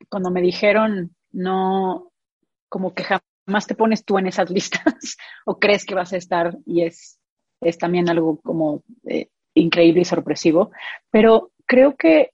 cuando 0.08 0.30
me 0.30 0.42
dijeron, 0.42 1.14
no, 1.32 2.12
como 2.68 2.94
que 2.94 3.04
jamás 3.04 3.66
te 3.66 3.74
pones 3.74 4.04
tú 4.04 4.18
en 4.18 4.26
esas 4.26 4.50
listas 4.50 5.16
o 5.46 5.58
crees 5.58 5.84
que 5.84 5.94
vas 5.94 6.12
a 6.12 6.18
estar 6.18 6.56
y 6.66 6.84
es, 6.84 7.18
es 7.60 7.78
también 7.78 8.08
algo 8.08 8.38
como 8.40 8.82
eh, 9.04 9.28
increíble 9.54 10.02
y 10.02 10.04
sorpresivo, 10.04 10.70
pero 11.10 11.52
creo 11.68 11.96
que 11.96 12.32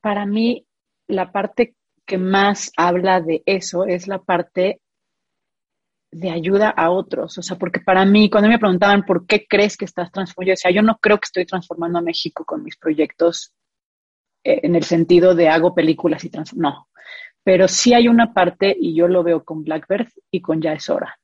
para 0.00 0.26
mí 0.26 0.66
la 1.08 1.32
parte 1.32 1.74
que 2.06 2.18
más 2.18 2.70
habla 2.76 3.20
de 3.20 3.42
eso 3.46 3.84
es 3.86 4.06
la 4.06 4.18
parte 4.18 4.80
de 6.12 6.30
ayuda 6.30 6.70
a 6.70 6.90
otros. 6.90 7.38
O 7.38 7.42
sea, 7.42 7.56
porque 7.56 7.80
para 7.80 8.04
mí, 8.04 8.30
cuando 8.30 8.48
me 8.48 8.58
preguntaban 8.58 9.04
por 9.04 9.26
qué 9.26 9.46
crees 9.48 9.76
que 9.76 9.84
estás 9.84 10.10
transformando, 10.12 10.48
yo 10.48 10.52
decía, 10.52 10.70
yo 10.70 10.82
no 10.82 10.98
creo 11.00 11.18
que 11.18 11.26
estoy 11.26 11.46
transformando 11.46 11.98
a 11.98 12.02
México 12.02 12.44
con 12.44 12.62
mis 12.62 12.76
proyectos 12.76 13.52
eh, 14.44 14.60
en 14.62 14.74
el 14.74 14.84
sentido 14.84 15.34
de 15.34 15.48
hago 15.48 15.74
películas 15.74 16.24
y 16.24 16.30
trans 16.30 16.54
no. 16.54 16.88
Pero 17.42 17.68
sí 17.68 17.94
hay 17.94 18.08
una 18.08 18.34
parte, 18.34 18.76
y 18.78 18.94
yo 18.94 19.08
lo 19.08 19.22
veo 19.22 19.44
con 19.44 19.64
Blackbird 19.64 20.08
y 20.30 20.40
con 20.42 20.60
Ya 20.60 20.72
es 20.72 20.90
hora. 20.90 21.18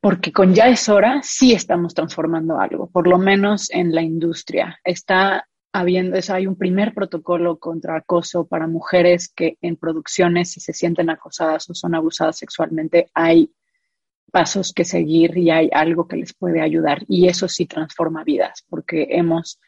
Porque 0.00 0.32
con 0.32 0.54
Ya 0.54 0.68
es 0.68 0.88
hora 0.88 1.20
sí 1.22 1.52
estamos 1.52 1.94
transformando 1.94 2.58
algo, 2.60 2.88
por 2.88 3.06
lo 3.06 3.18
menos 3.18 3.70
en 3.70 3.94
la 3.94 4.02
industria. 4.02 4.78
Está 4.84 5.48
habiendo, 5.72 6.16
eso, 6.16 6.34
hay 6.34 6.46
un 6.46 6.56
primer 6.56 6.94
protocolo 6.94 7.58
contra 7.58 7.96
acoso 7.96 8.46
para 8.46 8.66
mujeres 8.66 9.28
que 9.28 9.58
en 9.60 9.76
producciones, 9.76 10.52
si 10.52 10.60
se 10.60 10.72
sienten 10.72 11.10
acosadas 11.10 11.68
o 11.68 11.74
son 11.74 11.94
abusadas 11.94 12.38
sexualmente, 12.38 13.10
hay 13.14 13.52
pasos 14.30 14.72
que 14.72 14.84
seguir 14.84 15.36
y 15.36 15.50
hay 15.50 15.70
algo 15.72 16.06
que 16.06 16.16
les 16.16 16.34
puede 16.34 16.60
ayudar. 16.60 17.04
Y 17.08 17.28
eso 17.28 17.48
sí 17.48 17.66
transforma 17.66 18.24
vidas, 18.24 18.64
porque 18.68 19.08
hemos 19.10 19.60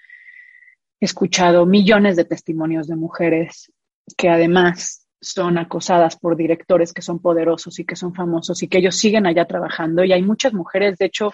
escuchado 1.00 1.66
millones 1.66 2.16
de 2.16 2.24
testimonios 2.24 2.86
de 2.88 2.96
mujeres 2.96 3.72
que 4.16 4.28
además 4.28 5.07
son 5.20 5.58
acosadas 5.58 6.16
por 6.16 6.36
directores 6.36 6.92
que 6.92 7.02
son 7.02 7.18
poderosos 7.18 7.78
y 7.78 7.84
que 7.84 7.96
son 7.96 8.14
famosos 8.14 8.62
y 8.62 8.68
que 8.68 8.78
ellos 8.78 8.96
siguen 8.96 9.26
allá 9.26 9.46
trabajando. 9.46 10.04
Y 10.04 10.12
hay 10.12 10.22
muchas 10.22 10.52
mujeres, 10.52 10.98
de 10.98 11.06
hecho, 11.06 11.32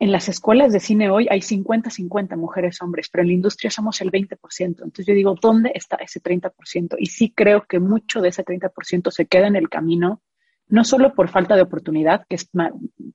en 0.00 0.12
las 0.12 0.28
escuelas 0.28 0.72
de 0.72 0.78
cine 0.78 1.10
hoy 1.10 1.26
hay 1.28 1.40
50-50 1.40 2.36
mujeres 2.36 2.80
hombres, 2.80 3.08
pero 3.10 3.22
en 3.22 3.28
la 3.28 3.34
industria 3.34 3.70
somos 3.70 4.00
el 4.00 4.12
20%. 4.12 4.38
Entonces 4.60 5.06
yo 5.06 5.14
digo, 5.14 5.34
¿dónde 5.40 5.72
está 5.74 5.96
ese 5.96 6.22
30%? 6.22 6.94
Y 6.98 7.06
sí 7.06 7.32
creo 7.34 7.66
que 7.66 7.80
mucho 7.80 8.20
de 8.20 8.28
ese 8.28 8.44
30% 8.44 9.10
se 9.10 9.26
queda 9.26 9.48
en 9.48 9.56
el 9.56 9.68
camino, 9.68 10.22
no 10.68 10.84
solo 10.84 11.14
por 11.14 11.28
falta 11.28 11.56
de 11.56 11.62
oportunidad, 11.62 12.26
que 12.28 12.36
es 12.36 12.48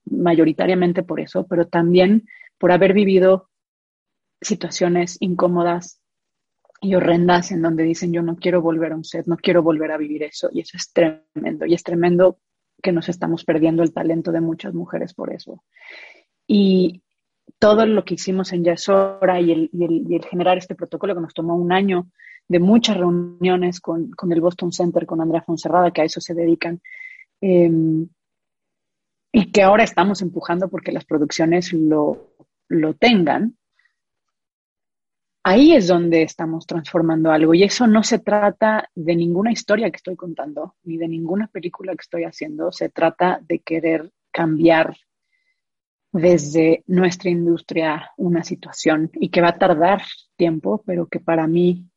mayoritariamente 0.05 1.03
por 1.03 1.21
eso, 1.21 1.47
pero 1.47 1.67
también 1.67 2.27
por 2.57 2.73
haber 2.73 2.93
vivido 2.93 3.49
situaciones 4.41 5.15
incómodas 5.21 6.01
y 6.83 6.95
horrendas 6.95 7.51
en 7.51 7.61
donde 7.61 7.83
dicen 7.83 8.11
yo 8.11 8.21
no 8.21 8.35
quiero 8.35 8.61
volver 8.61 8.91
a 8.91 8.95
un 8.97 9.05
set, 9.05 9.25
no 9.25 9.37
quiero 9.37 9.63
volver 9.63 9.91
a 9.91 9.97
vivir 9.97 10.23
eso 10.23 10.49
y 10.51 10.59
eso 10.59 10.75
es 10.77 10.91
tremendo 10.91 11.65
y 11.65 11.73
es 11.73 11.81
tremendo 11.81 12.39
que 12.81 12.91
nos 12.91 13.07
estamos 13.07 13.45
perdiendo 13.45 13.83
el 13.83 13.93
talento 13.93 14.33
de 14.33 14.41
muchas 14.41 14.73
mujeres 14.73 15.13
por 15.13 15.33
eso. 15.33 15.63
Y 16.45 17.01
todo 17.57 17.85
lo 17.85 18.03
que 18.03 18.15
hicimos 18.15 18.51
en 18.51 18.65
Yasora 18.65 19.39
y 19.39 19.51
el, 19.51 19.69
y 19.71 20.15
el, 20.15 20.25
generar 20.25 20.57
este 20.57 20.75
protocolo 20.75 21.15
que 21.15 21.21
nos 21.21 21.33
tomó 21.33 21.55
un 21.55 21.71
año 21.71 22.09
de 22.49 22.59
muchas 22.59 22.97
reuniones 22.97 23.79
con, 23.79 24.11
con 24.11 24.33
el 24.33 24.41
Boston 24.41 24.73
Center, 24.73 25.05
con 25.05 25.21
Andrea 25.21 25.41
Fonserrada, 25.41 25.91
que 25.91 26.01
a 26.01 26.05
eso 26.05 26.19
se 26.19 26.33
dedican, 26.33 26.81
em, 27.39 28.09
y 29.31 29.51
que 29.51 29.63
ahora 29.63 29.85
estamos 29.85 30.21
empujando 30.21 30.67
porque 30.67 30.91
las 30.91 31.05
producciones 31.05 31.71
lo, 31.71 32.35
lo 32.67 32.93
tengan, 32.95 33.55
ahí 35.43 35.75
es 35.75 35.87
donde 35.87 36.23
estamos 36.23 36.65
transformando 36.65 37.31
algo. 37.31 37.53
Y 37.53 37.63
eso 37.63 37.85
no 37.85 38.03
se 38.03 38.19
trata 38.19 38.89
de 38.95 39.15
ninguna 39.15 39.51
historia 39.51 39.91
que 39.91 39.97
estoy 39.97 40.15
contando, 40.15 40.75
ni 40.83 40.97
de 40.97 41.07
ninguna 41.07 41.47
película 41.47 41.93
que 41.93 42.01
estoy 42.01 42.23
haciendo. 42.23 42.71
Se 42.71 42.89
trata 42.89 43.39
de 43.41 43.59
querer 43.59 44.11
cambiar 44.31 44.95
desde 46.11 46.83
nuestra 46.87 47.29
industria 47.29 48.11
una 48.17 48.43
situación 48.43 49.09
y 49.15 49.29
que 49.29 49.41
va 49.41 49.49
a 49.49 49.57
tardar 49.57 50.03
tiempo, 50.35 50.83
pero 50.85 51.07
que 51.07 51.19
para 51.19 51.47
mí, 51.47 51.89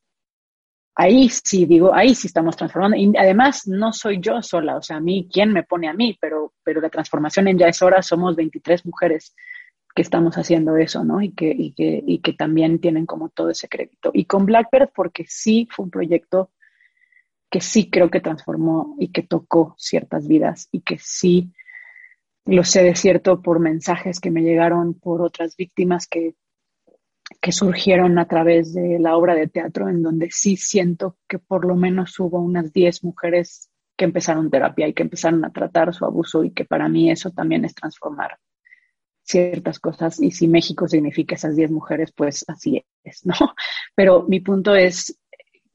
ahí 0.94 1.28
sí 1.28 1.66
digo, 1.66 1.94
ahí 1.94 2.14
sí 2.14 2.26
estamos 2.26 2.56
transformando. 2.56 2.96
Y 2.96 3.12
además 3.16 3.68
no 3.68 3.92
soy 3.92 4.18
yo 4.20 4.42
sola, 4.42 4.76
o 4.76 4.82
sea, 4.82 4.96
a 4.96 5.00
mí, 5.00 5.28
¿quién 5.30 5.52
me 5.52 5.62
pone 5.62 5.88
a 5.88 5.92
mí? 5.92 6.16
Pero, 6.20 6.54
pero 6.64 6.80
la 6.80 6.88
transformación 6.88 7.48
en 7.48 7.58
Ya 7.58 7.68
es 7.68 7.80
hora, 7.82 8.02
somos 8.02 8.34
23 8.34 8.86
mujeres 8.86 9.34
que 9.96 10.02
estamos 10.02 10.36
haciendo 10.36 10.76
eso, 10.76 11.04
¿no? 11.04 11.22
Y 11.22 11.32
que, 11.32 11.50
y 11.50 11.72
que, 11.72 12.04
y 12.06 12.18
que 12.18 12.34
también 12.34 12.80
tienen 12.80 13.06
como 13.06 13.30
todo 13.30 13.48
ese 13.48 13.66
crédito. 13.66 14.10
Y 14.12 14.26
con 14.26 14.44
Blackbird, 14.44 14.90
porque 14.94 15.24
sí 15.26 15.66
fue 15.70 15.86
un 15.86 15.90
proyecto 15.90 16.52
que 17.50 17.62
sí 17.62 17.88
creo 17.88 18.10
que 18.10 18.20
transformó 18.20 18.94
y 19.00 19.08
que 19.10 19.22
tocó 19.22 19.74
ciertas 19.78 20.28
vidas 20.28 20.68
y 20.70 20.82
que 20.82 20.98
sí 20.98 21.50
lo 22.44 22.62
sé 22.62 22.82
de 22.82 22.94
cierto 22.94 23.40
por 23.40 23.58
mensajes 23.58 24.20
que 24.20 24.30
me 24.30 24.42
llegaron 24.42 24.92
por 24.92 25.22
otras 25.22 25.56
víctimas 25.56 26.06
que, 26.06 26.34
que 27.40 27.52
surgieron 27.52 28.18
a 28.18 28.28
través 28.28 28.74
de 28.74 28.98
la 28.98 29.16
obra 29.16 29.34
de 29.34 29.48
teatro, 29.48 29.88
en 29.88 30.02
donde 30.02 30.28
sí 30.30 30.58
siento 30.58 31.16
que 31.26 31.38
por 31.38 31.64
lo 31.64 31.74
menos 31.74 32.20
hubo 32.20 32.38
unas 32.38 32.70
10 32.70 33.02
mujeres 33.02 33.70
que 33.96 34.04
empezaron 34.04 34.50
terapia 34.50 34.88
y 34.88 34.92
que 34.92 35.04
empezaron 35.04 35.42
a 35.46 35.52
tratar 35.52 35.94
su 35.94 36.04
abuso 36.04 36.44
y 36.44 36.50
que 36.50 36.66
para 36.66 36.86
mí 36.86 37.10
eso 37.10 37.30
también 37.30 37.64
es 37.64 37.74
transformar 37.74 38.38
ciertas 39.26 39.80
cosas 39.80 40.20
y 40.20 40.30
si 40.30 40.46
México 40.48 40.86
significa 40.88 41.34
esas 41.34 41.56
10 41.56 41.70
mujeres, 41.72 42.12
pues 42.12 42.44
así 42.48 42.84
es, 43.02 43.26
¿no? 43.26 43.34
Pero 43.94 44.24
mi 44.28 44.40
punto 44.40 44.74
es 44.74 45.18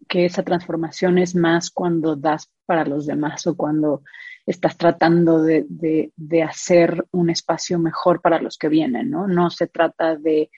que 0.08 0.26
esa 0.26 0.43
transformación 0.43 1.18
es 1.18 1.36
más 1.36 1.70
cuando 1.70 2.16
das 2.16 2.52
para 2.66 2.86
los 2.86 3.06
demás 3.06 3.45
o 3.47 3.56
cuando 3.56 4.04
estás 4.45 4.78
tratando 4.78 5.43
de, 5.43 5.66
de, 5.70 6.43
hacer 6.43 7.06
un 7.12 7.30
espacio 7.30 7.78
mejor 7.78 8.22
para 8.22 8.41
los 8.41 8.58
que 8.58 8.70
vienen, 8.70 9.10
¿no? 9.10 9.28
No 9.28 9.49
se 9.49 9.68
trata 9.68 10.16
de 10.16 10.49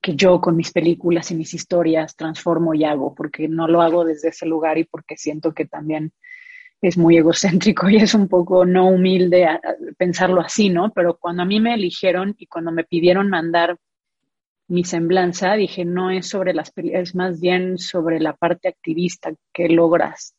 que 0.00 0.16
yo 0.16 0.40
con 0.40 0.56
mis 0.56 0.72
películas 0.72 1.30
y 1.30 1.36
mis 1.36 1.54
historias 1.54 2.16
transformo 2.16 2.74
y 2.74 2.84
hago, 2.84 3.14
porque 3.14 3.48
no 3.48 3.68
lo 3.68 3.80
hago 3.80 4.04
desde 4.04 4.28
ese 4.28 4.46
lugar 4.46 4.78
y 4.78 4.84
porque 4.84 5.16
siento 5.16 5.52
que 5.52 5.66
también 5.66 6.12
es 6.80 6.96
muy 6.96 7.16
egocéntrico 7.16 7.88
y 7.88 7.96
es 7.96 8.14
un 8.14 8.28
poco 8.28 8.64
no 8.64 8.88
humilde 8.88 9.46
pensarlo 9.96 10.40
así, 10.40 10.70
¿no? 10.70 10.92
Pero 10.92 11.18
cuando 11.18 11.42
a 11.42 11.46
mí 11.46 11.60
me 11.60 11.74
eligieron 11.74 12.34
y 12.38 12.46
cuando 12.46 12.70
me 12.72 12.84
pidieron 12.84 13.28
mandar 13.28 13.78
mi 14.68 14.84
semblanza, 14.84 15.54
dije, 15.54 15.84
no 15.84 16.10
es 16.10 16.28
sobre 16.28 16.52
las 16.52 16.72
es 16.76 17.14
más 17.14 17.40
bien 17.40 17.78
sobre 17.78 18.20
la 18.20 18.34
parte 18.34 18.68
activista 18.68 19.32
que 19.52 19.68
logras 19.68 20.36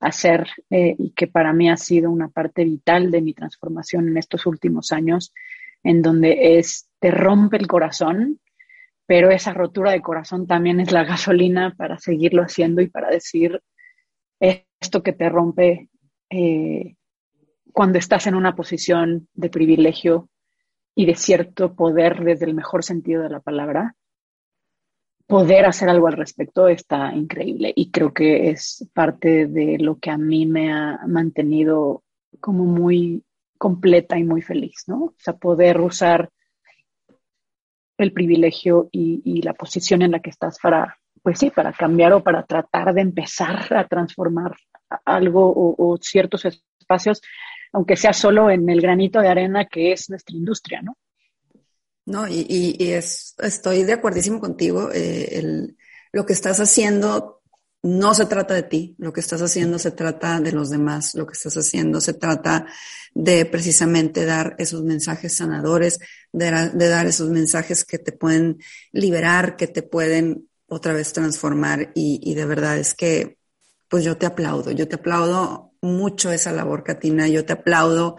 hacer 0.00 0.48
eh, 0.70 0.94
y 0.98 1.10
que 1.10 1.26
para 1.26 1.52
mí 1.52 1.70
ha 1.70 1.76
sido 1.76 2.10
una 2.10 2.28
parte 2.28 2.64
vital 2.64 3.10
de 3.10 3.22
mi 3.22 3.34
transformación 3.34 4.08
en 4.08 4.16
estos 4.16 4.46
últimos 4.46 4.92
años, 4.92 5.32
en 5.82 6.02
donde 6.02 6.58
es, 6.58 6.88
te 6.98 7.10
rompe 7.10 7.56
el 7.56 7.66
corazón, 7.66 8.40
pero 9.06 9.30
esa 9.30 9.54
rotura 9.54 9.92
de 9.92 10.02
corazón 10.02 10.46
también 10.46 10.80
es 10.80 10.92
la 10.92 11.04
gasolina 11.04 11.74
para 11.76 11.98
seguirlo 11.98 12.42
haciendo 12.42 12.82
y 12.82 12.88
para 12.88 13.10
decir 13.10 13.62
esto 14.80 15.02
que 15.02 15.12
te 15.12 15.28
rompe 15.28 15.88
eh, 16.30 16.96
cuando 17.72 17.98
estás 17.98 18.26
en 18.26 18.34
una 18.34 18.54
posición 18.54 19.28
de 19.34 19.50
privilegio 19.50 20.28
y 20.94 21.06
de 21.06 21.14
cierto 21.14 21.74
poder 21.74 22.24
desde 22.24 22.46
el 22.46 22.54
mejor 22.54 22.84
sentido 22.84 23.22
de 23.22 23.30
la 23.30 23.40
palabra, 23.40 23.94
poder 25.26 25.66
hacer 25.66 25.88
algo 25.88 26.08
al 26.08 26.14
respecto 26.14 26.68
está 26.68 27.12
increíble 27.14 27.72
y 27.76 27.90
creo 27.90 28.12
que 28.12 28.50
es 28.50 28.88
parte 28.94 29.46
de 29.46 29.78
lo 29.78 29.98
que 29.98 30.10
a 30.10 30.16
mí 30.16 30.46
me 30.46 30.72
ha 30.72 31.00
mantenido 31.06 32.02
como 32.40 32.64
muy 32.64 33.22
completa 33.58 34.18
y 34.18 34.24
muy 34.24 34.40
feliz, 34.40 34.84
¿no? 34.86 35.04
O 35.04 35.14
sea, 35.18 35.36
poder 35.36 35.80
usar 35.80 36.30
el 37.98 38.12
privilegio 38.12 38.88
y, 38.92 39.42
la 39.42 39.54
posición 39.54 40.02
en 40.02 40.12
la 40.12 40.20
que 40.20 40.30
estás 40.30 40.58
para, 40.62 40.97
pues 41.22 41.38
sí, 41.38 41.50
para 41.50 41.72
cambiar 41.72 42.12
o 42.12 42.22
para 42.22 42.44
tratar 42.44 42.94
de 42.94 43.00
empezar 43.00 43.72
a 43.74 43.86
transformar 43.86 44.56
algo 45.04 45.74
o 45.76 45.98
ciertos 46.00 46.44
espacios, 46.44 47.20
aunque 47.72 47.96
sea 47.96 48.12
solo 48.12 48.50
en 48.50 48.68
el 48.68 48.80
granito 48.80 49.20
de 49.20 49.28
arena 49.28 49.66
que 49.66 49.92
es 49.92 50.08
nuestra 50.08 50.36
industria, 50.36 50.82
¿no? 50.82 50.96
No, 52.08 52.26
y, 52.26 52.74
es, 52.80 53.34
estoy 53.38 53.82
de 53.82 53.92
acuerdísimo 53.92 54.40
contigo. 54.40 54.88
Eh, 54.94 55.42
lo 56.10 56.24
que 56.24 56.32
estás 56.32 56.58
haciendo 56.58 57.42
no 57.82 58.14
se 58.14 58.24
trata 58.24 58.54
de 58.54 58.62
ti, 58.62 58.96
lo 58.98 59.12
que 59.12 59.20
estás 59.20 59.42
haciendo 59.42 59.78
se 59.78 59.90
trata 59.90 60.40
de 60.40 60.52
los 60.52 60.70
demás, 60.70 61.14
lo 61.14 61.26
que 61.26 61.34
estás 61.34 61.54
haciendo 61.58 62.00
se 62.00 62.14
trata 62.14 62.66
de 63.14 63.44
precisamente 63.44 64.24
dar 64.24 64.56
esos 64.58 64.82
mensajes 64.84 65.36
sanadores, 65.36 65.98
de, 66.32 66.50
dar 66.50 67.06
esos 67.06 67.28
mensajes 67.28 67.84
que 67.84 67.98
te 67.98 68.12
pueden 68.12 68.58
liberar, 68.90 69.56
que 69.56 69.66
te 69.66 69.82
pueden 69.82 70.48
otra 70.68 70.92
vez 70.92 71.12
transformar 71.12 71.92
y, 71.94 72.20
y 72.22 72.34
de 72.34 72.46
verdad 72.46 72.78
es 72.78 72.94
que 72.94 73.38
pues 73.88 74.04
yo 74.04 74.16
te 74.16 74.26
aplaudo, 74.26 74.70
yo 74.70 74.86
te 74.86 74.96
aplaudo 74.96 75.72
mucho 75.80 76.30
esa 76.30 76.52
labor, 76.52 76.84
Katina, 76.84 77.26
yo 77.28 77.44
te 77.44 77.54
aplaudo 77.54 78.16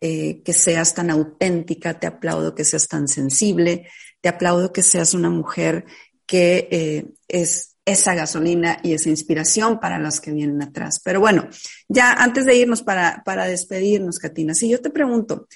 eh, 0.00 0.42
que 0.42 0.52
seas 0.52 0.94
tan 0.94 1.10
auténtica, 1.10 1.98
te 1.98 2.06
aplaudo 2.06 2.54
que 2.54 2.64
seas 2.64 2.88
tan 2.88 3.06
sensible, 3.06 3.88
te 4.20 4.28
aplaudo 4.28 4.72
que 4.72 4.82
seas 4.82 5.14
una 5.14 5.30
mujer 5.30 5.84
que 6.26 6.68
eh, 6.70 7.06
es 7.28 7.76
esa 7.84 8.14
gasolina 8.14 8.78
y 8.82 8.94
esa 8.94 9.10
inspiración 9.10 9.78
para 9.80 9.98
las 9.98 10.20
que 10.20 10.32
vienen 10.32 10.62
atrás. 10.62 11.00
Pero 11.04 11.20
bueno, 11.20 11.48
ya 11.88 12.12
antes 12.12 12.46
de 12.46 12.56
irnos 12.56 12.82
para, 12.82 13.22
para 13.24 13.46
despedirnos, 13.46 14.18
Katina, 14.18 14.54
si 14.54 14.68
yo 14.68 14.80
te 14.80 14.90
pregunto, 14.90 15.46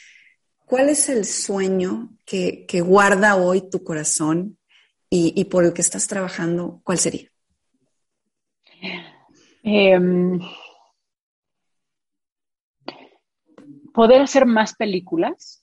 ¿cuál 0.65 0.89
es 0.91 1.09
el 1.09 1.25
sueño 1.25 2.17
que, 2.25 2.67
que 2.67 2.81
guarda 2.81 3.37
hoy 3.37 3.69
tu 3.69 3.83
corazón 3.83 4.59
y, 5.35 5.45
por 5.45 5.65
el 5.65 5.73
que 5.73 5.83
estás 5.83 6.07
trabajando? 6.07 6.81
¿Cuál 6.85 6.99
sería? 6.99 7.29
Eh, 9.63 9.99
poder 13.93 14.21
hacer 14.21 14.47
más 14.47 14.75
películas, 14.75 15.63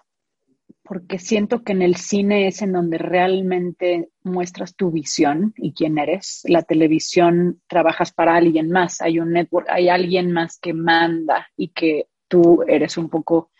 porque 0.84 1.18
siento 1.18 1.64
que 1.64 1.72
en 1.72 1.82
el 1.82 1.96
cine 1.96 2.48
es 2.48 2.62
en 2.62 2.74
donde 2.74 2.98
realmente 2.98 4.10
muestras 4.24 4.76
tu 4.76 4.92
visión 4.92 5.54
y 5.56 5.74
quién 5.74 5.98
eres. 5.98 6.42
La 6.46 6.64
televisión 6.64 7.62
trabajas 7.68 8.12
para 8.12 8.36
alguien 8.36 8.70
más, 8.70 9.02
hay 9.02 9.20
un 9.20 9.32
network, 9.32 9.68
hay 9.70 9.88
alguien 9.88 10.32
más 10.32 10.60
que 10.60 10.74
manda 10.74 11.48
y 11.56 11.70
que 11.70 12.08
tú 12.28 12.64
eres 12.68 12.98
un 12.98 13.10
poco 13.10 13.52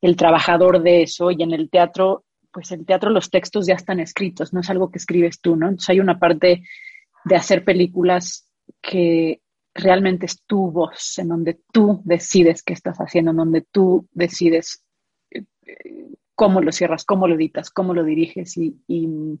el 0.00 0.16
trabajador 0.16 0.82
de 0.82 1.02
eso 1.02 1.30
y 1.30 1.42
en 1.42 1.52
el 1.52 1.70
teatro, 1.70 2.24
pues 2.52 2.70
el 2.72 2.84
teatro 2.84 3.10
los 3.10 3.30
textos 3.30 3.66
ya 3.66 3.74
están 3.74 4.00
escritos, 4.00 4.52
no 4.52 4.60
es 4.60 4.70
algo 4.70 4.90
que 4.90 4.98
escribes 4.98 5.40
tú, 5.40 5.56
¿no? 5.56 5.66
Entonces 5.68 5.90
hay 5.90 6.00
una 6.00 6.18
parte 6.18 6.62
de 7.24 7.36
hacer 7.36 7.64
películas 7.64 8.48
que 8.80 9.40
realmente 9.74 10.26
es 10.26 10.42
tu 10.44 10.70
voz, 10.70 11.18
en 11.18 11.28
donde 11.28 11.60
tú 11.72 12.02
decides 12.04 12.62
qué 12.62 12.74
estás 12.74 12.98
haciendo, 12.98 13.30
en 13.30 13.38
donde 13.38 13.62
tú 13.62 14.06
decides 14.12 14.84
eh, 15.30 15.44
cómo 16.34 16.60
lo 16.60 16.72
cierras, 16.72 17.04
cómo 17.04 17.26
lo 17.26 17.34
editas, 17.36 17.70
cómo 17.70 17.94
lo 17.94 18.04
diriges 18.04 18.56
y, 18.56 18.76
y, 18.86 19.38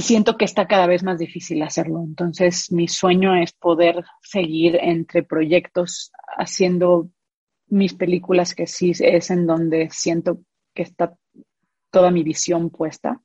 siento 0.00 0.36
que 0.36 0.44
está 0.44 0.66
cada 0.66 0.88
vez 0.88 1.04
más 1.04 1.18
difícil 1.18 1.62
hacerlo. 1.62 2.02
Entonces, 2.02 2.72
mi 2.72 2.88
sueño 2.88 3.36
es 3.36 3.52
poder 3.52 4.04
seguir 4.22 4.76
entre 4.82 5.22
proyectos 5.22 6.10
haciendo 6.36 7.10
mis 7.68 7.94
películas, 7.94 8.54
que 8.54 8.66
sí 8.66 8.92
es 8.98 9.30
en 9.30 9.46
donde 9.46 9.88
siento 9.90 10.40
que 10.74 10.82
está 10.82 11.16
toda 11.90 12.10
mi 12.10 12.22
visión 12.22 12.70
puesta. 12.70 13.20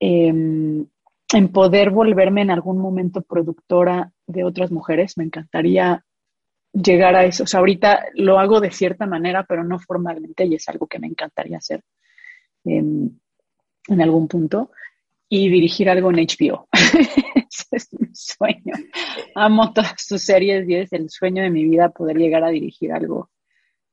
Em, 0.00 0.86
en 1.34 1.48
poder 1.48 1.90
volverme 1.90 2.42
en 2.42 2.50
algún 2.50 2.78
momento 2.78 3.22
productora 3.22 4.12
de 4.26 4.44
otras 4.44 4.70
mujeres. 4.70 5.16
Me 5.16 5.24
encantaría 5.24 6.04
llegar 6.72 7.14
a 7.14 7.24
eso. 7.24 7.44
O 7.44 7.46
sea, 7.46 7.60
ahorita 7.60 8.06
lo 8.14 8.38
hago 8.38 8.60
de 8.60 8.70
cierta 8.70 9.06
manera, 9.06 9.44
pero 9.44 9.64
no 9.64 9.78
formalmente 9.78 10.44
y 10.44 10.54
es 10.54 10.68
algo 10.68 10.86
que 10.86 10.98
me 10.98 11.06
encantaría 11.06 11.58
hacer 11.58 11.82
en, 12.64 13.20
algún 13.88 14.28
punto. 14.28 14.70
Y 15.28 15.48
dirigir 15.48 15.88
algo 15.88 16.10
en 16.10 16.16
HBO. 16.16 16.68
Ese 16.72 17.66
es 17.70 17.88
mi 17.98 18.08
sueño. 18.12 18.74
Amo 19.34 19.72
todas 19.72 19.94
sus 19.96 20.20
series 20.22 20.68
y 20.68 20.74
es 20.74 20.92
el 20.92 21.08
sueño 21.08 21.42
de 21.42 21.48
mi 21.48 21.64
vida 21.64 21.88
poder 21.88 22.18
llegar 22.18 22.44
a 22.44 22.50
dirigir 22.50 22.92
algo, 22.92 23.30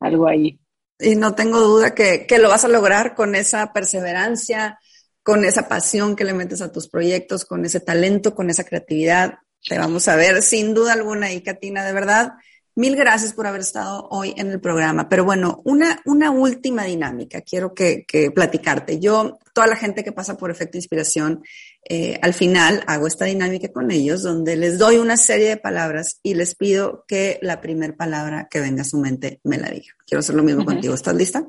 algo 0.02 0.28
ahí. 0.28 0.60
Y 1.00 1.16
no 1.16 1.34
tengo 1.34 1.60
duda 1.62 1.96
que, 1.96 2.26
que 2.28 2.40
lo 2.40 2.50
vas 2.50 2.66
a 2.66 2.68
lograr 2.68 3.16
con 3.16 3.36
esa 3.36 3.72
perseverancia, 3.72 4.80
con 5.24 5.46
esa 5.46 5.68
pasión 5.68 6.16
que 6.16 6.26
le 6.26 6.34
metes 6.34 6.62
a 6.62 6.72
tus 6.72 6.90
proyectos, 6.90 7.46
con 7.46 7.64
ese 7.66 7.80
talento, 7.80 8.36
con 8.36 8.50
esa 8.50 8.64
creatividad. 8.64 9.36
Te 9.68 9.78
vamos 9.78 10.08
a 10.08 10.16
ver 10.16 10.42
sin 10.42 10.74
duda 10.74 10.94
alguna 10.94 11.32
y 11.32 11.42
Katina, 11.42 11.86
de 11.86 11.94
verdad. 11.94 12.34
Mil 12.76 12.96
gracias 12.96 13.34
por 13.34 13.46
haber 13.46 13.62
estado 13.62 14.08
hoy 14.10 14.34
en 14.38 14.52
el 14.52 14.62
programa. 14.62 15.10
Pero 15.10 15.26
bueno, 15.26 15.62
una, 15.66 16.02
una 16.06 16.32
última 16.32 16.86
dinámica 16.86 17.42
quiero 17.42 17.74
que, 17.74 18.06
que 18.08 18.32
platicarte. 18.32 19.00
Yo, 19.00 19.38
toda 19.54 19.68
la 19.68 19.76
gente 19.76 20.04
que 20.04 20.12
pasa 20.12 20.38
por 20.38 20.50
efecto 20.50 20.78
inspiración, 20.78 21.44
eh, 21.84 22.20
al 22.22 22.34
final 22.34 22.84
hago 22.88 23.08
esta 23.08 23.26
dinámica 23.26 23.72
con 23.72 23.90
ellos 23.90 24.22
donde 24.22 24.56
les 24.58 24.78
doy 24.78 24.98
una 24.98 25.18
serie 25.18 25.50
de 25.50 25.58
palabras 25.58 26.20
y 26.22 26.36
les 26.36 26.56
pido 26.56 27.06
que 27.08 27.40
la 27.42 27.62
primera 27.62 27.96
palabra 27.96 28.48
que 28.50 28.60
venga 28.60 28.82
a 28.82 28.86
su 28.86 28.98
mente 28.98 29.40
me 29.44 29.58
la 29.58 29.70
diga. 29.70 29.94
Quiero 30.06 30.20
hacer 30.20 30.36
lo 30.36 30.44
mismo 30.44 30.66
contigo. 30.66 30.94
¿Estás 30.94 31.16
lista? 31.16 31.46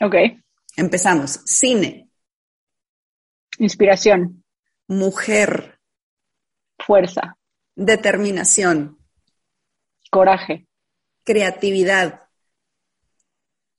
Ok. 0.00 0.14
Empezamos. 0.76 1.40
Cine. 1.44 2.08
Inspiración. 3.58 4.44
Mujer. 4.86 5.78
Fuerza. 6.78 7.36
Determinación. 7.74 8.98
Coraje. 10.10 10.66
Creatividad. 11.24 12.28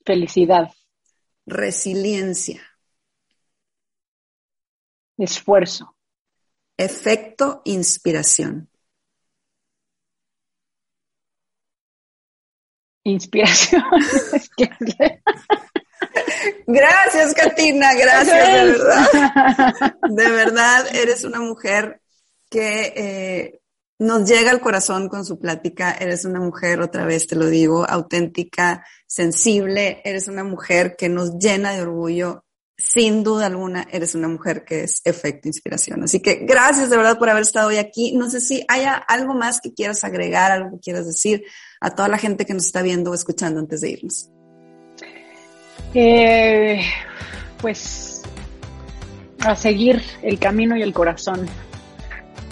Felicidad. 0.06 0.72
Resiliencia. 1.46 2.62
Esfuerzo. 5.22 5.96
Efecto 6.78 7.62
inspiración. 7.66 8.70
Inspiración. 13.04 13.84
Gracias, 16.66 17.36
Katina, 17.36 17.94
gracias, 17.94 18.28
de 18.28 18.66
verdad. 18.66 19.96
De 20.10 20.32
verdad, 20.32 20.88
eres 20.96 21.24
una 21.24 21.40
mujer 21.40 22.02
que 22.50 22.94
eh, 22.96 23.62
nos 24.00 24.28
llega 24.28 24.50
al 24.50 24.60
corazón 24.60 25.08
con 25.08 25.24
su 25.26 25.38
plática. 25.40 25.92
Eres 25.92 26.26
una 26.26 26.40
mujer, 26.40 26.82
otra 26.82 27.06
vez 27.06 27.28
te 27.28 27.36
lo 27.36 27.46
digo, 27.46 27.88
auténtica, 27.88 28.84
sensible. 29.06 30.02
Eres 30.04 30.28
una 30.28 30.44
mujer 30.44 30.96
que 30.98 31.10
nos 31.10 31.38
llena 31.38 31.74
de 31.74 31.84
orgullo. 31.84 32.44
Sin 32.94 33.24
duda 33.24 33.46
alguna, 33.46 33.88
eres 33.90 34.16
una 34.16 34.28
mujer 34.28 34.66
que 34.66 34.84
es 34.84 35.02
efecto 35.06 35.48
inspiración. 35.48 36.04
Así 36.04 36.20
que 36.20 36.46
gracias 36.46 36.90
de 36.90 36.98
verdad 36.98 37.18
por 37.18 37.30
haber 37.30 37.44
estado 37.44 37.70
hoy 37.70 37.78
aquí. 37.78 38.14
No 38.18 38.30
sé 38.30 38.42
si 38.42 38.66
haya 38.68 38.96
algo 38.96 39.34
más 39.34 39.62
que 39.62 39.74
quieras 39.74 40.04
agregar, 40.04 40.52
algo 40.52 40.72
que 40.72 40.80
quieras 40.80 41.06
decir 41.06 41.44
a 41.80 41.96
toda 41.96 42.10
la 42.10 42.18
gente 42.18 42.46
que 42.46 42.54
nos 42.54 42.66
está 42.66 42.82
viendo 42.82 43.12
o 43.12 43.14
escuchando 43.14 43.62
antes 43.62 43.80
de 43.80 43.92
irnos. 43.92 44.30
Eh, 45.94 46.82
pues 47.62 48.22
a 49.40 49.56
seguir 49.56 50.02
el 50.22 50.40
camino 50.40 50.76
y 50.76 50.82
el 50.82 50.94
corazón, 50.94 51.48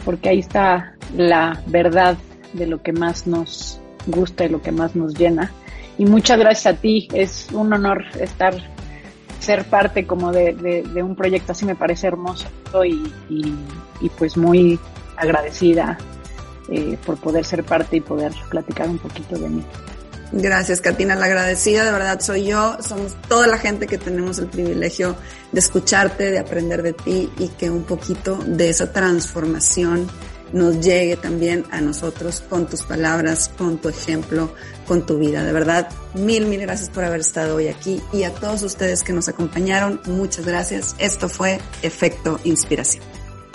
porque 0.06 0.30
ahí 0.30 0.40
está 0.40 0.96
la 1.16 1.62
verdad 1.68 2.18
de 2.54 2.66
lo 2.66 2.82
que 2.82 2.94
más 2.94 3.28
nos 3.28 3.80
gusta 4.08 4.46
y 4.46 4.50
lo 4.50 4.62
que 4.62 4.72
más 4.72 4.96
nos 4.96 5.14
llena. 5.18 5.52
Y 5.98 6.06
muchas 6.06 6.40
gracias 6.40 6.78
a 6.78 6.80
ti, 6.80 7.08
es 7.14 7.48
un 7.52 7.74
honor 7.74 8.06
estar, 8.20 8.56
ser 9.40 9.66
parte 9.66 10.06
como 10.06 10.32
de, 10.32 10.92
un 11.04 11.16
proyecto 11.16 11.54
así, 11.54 11.66
me 11.66 11.76
parece 11.76 12.08
hermoso 12.08 12.48
y, 12.86 13.12
y, 13.30 14.10
pues 14.18 14.38
muy 14.38 14.80
agradecida 15.16 15.98
eh, 16.70 16.98
por 17.06 17.18
poder 17.18 17.46
ser 17.46 17.64
parte 17.64 17.98
y 17.98 18.02
poder 18.02 18.34
platicar 18.50 18.90
un 18.90 18.98
poquito 18.98 19.38
de 19.38 19.50
mí. 19.50 19.64
Gracias, 20.32 20.80
Katina. 20.80 21.16
La 21.16 21.26
agradecida 21.26 21.84
de 21.84 21.92
verdad 21.92 22.20
soy 22.20 22.46
yo. 22.46 22.78
Somos 22.82 23.16
toda 23.28 23.48
la 23.48 23.58
gente 23.58 23.88
que 23.88 23.98
tenemos 23.98 24.38
el 24.38 24.48
privilegio 24.48 25.16
de 25.52 25.60
escucharte, 25.60 26.30
de 26.30 26.38
aprender 26.38 26.84
de 26.84 26.94
ti 26.94 27.32
y 27.40 27.48
que 27.50 27.70
un 27.70 27.84
poquito 27.84 28.38
de 28.46 28.70
esa 28.70 28.92
transformación 28.94 30.08
nos 30.54 30.80
llegue 30.80 31.16
también 31.16 31.66
a 31.72 31.82
nosotros 31.82 32.42
con 32.50 32.68
tus 32.68 32.84
palabras, 32.84 33.50
con 33.58 33.78
tu 33.78 33.90
ejemplo, 33.90 34.54
con 34.88 35.06
tu 35.06 35.18
vida. 35.18 35.44
De 35.44 35.54
verdad, 35.54 35.90
mil, 36.14 36.46
mil 36.46 36.62
gracias 36.62 36.90
por 36.90 37.04
haber 37.04 37.22
estado 37.22 37.56
hoy 37.56 37.68
aquí 37.68 38.02
y 38.12 38.24
a 38.24 38.34
todos 38.34 38.64
ustedes 38.64 39.04
que 39.04 39.14
nos 39.14 39.30
acompañaron, 39.30 40.02
muchas 40.06 40.46
gracias. 40.46 40.96
Esto 41.00 41.30
fue 41.30 41.60
Efecto 41.82 42.40
Inspiración. 42.44 43.04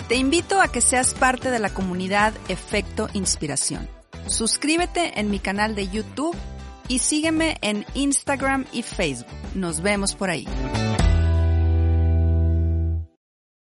Te 0.07 0.15
invito 0.15 0.61
a 0.61 0.67
que 0.67 0.81
seas 0.81 1.13
parte 1.13 1.49
de 1.49 1.59
la 1.59 1.69
comunidad 1.69 2.33
Efecto 2.47 3.09
Inspiración. 3.13 3.89
Suscríbete 4.27 5.19
en 5.19 5.29
mi 5.29 5.39
canal 5.39 5.75
de 5.75 5.87
YouTube 5.87 6.35
y 6.87 6.99
sígueme 6.99 7.57
en 7.61 7.85
Instagram 7.95 8.65
y 8.71 8.83
Facebook. 8.83 9.27
Nos 9.55 9.81
vemos 9.81 10.15
por 10.15 10.29
ahí. 10.29 10.47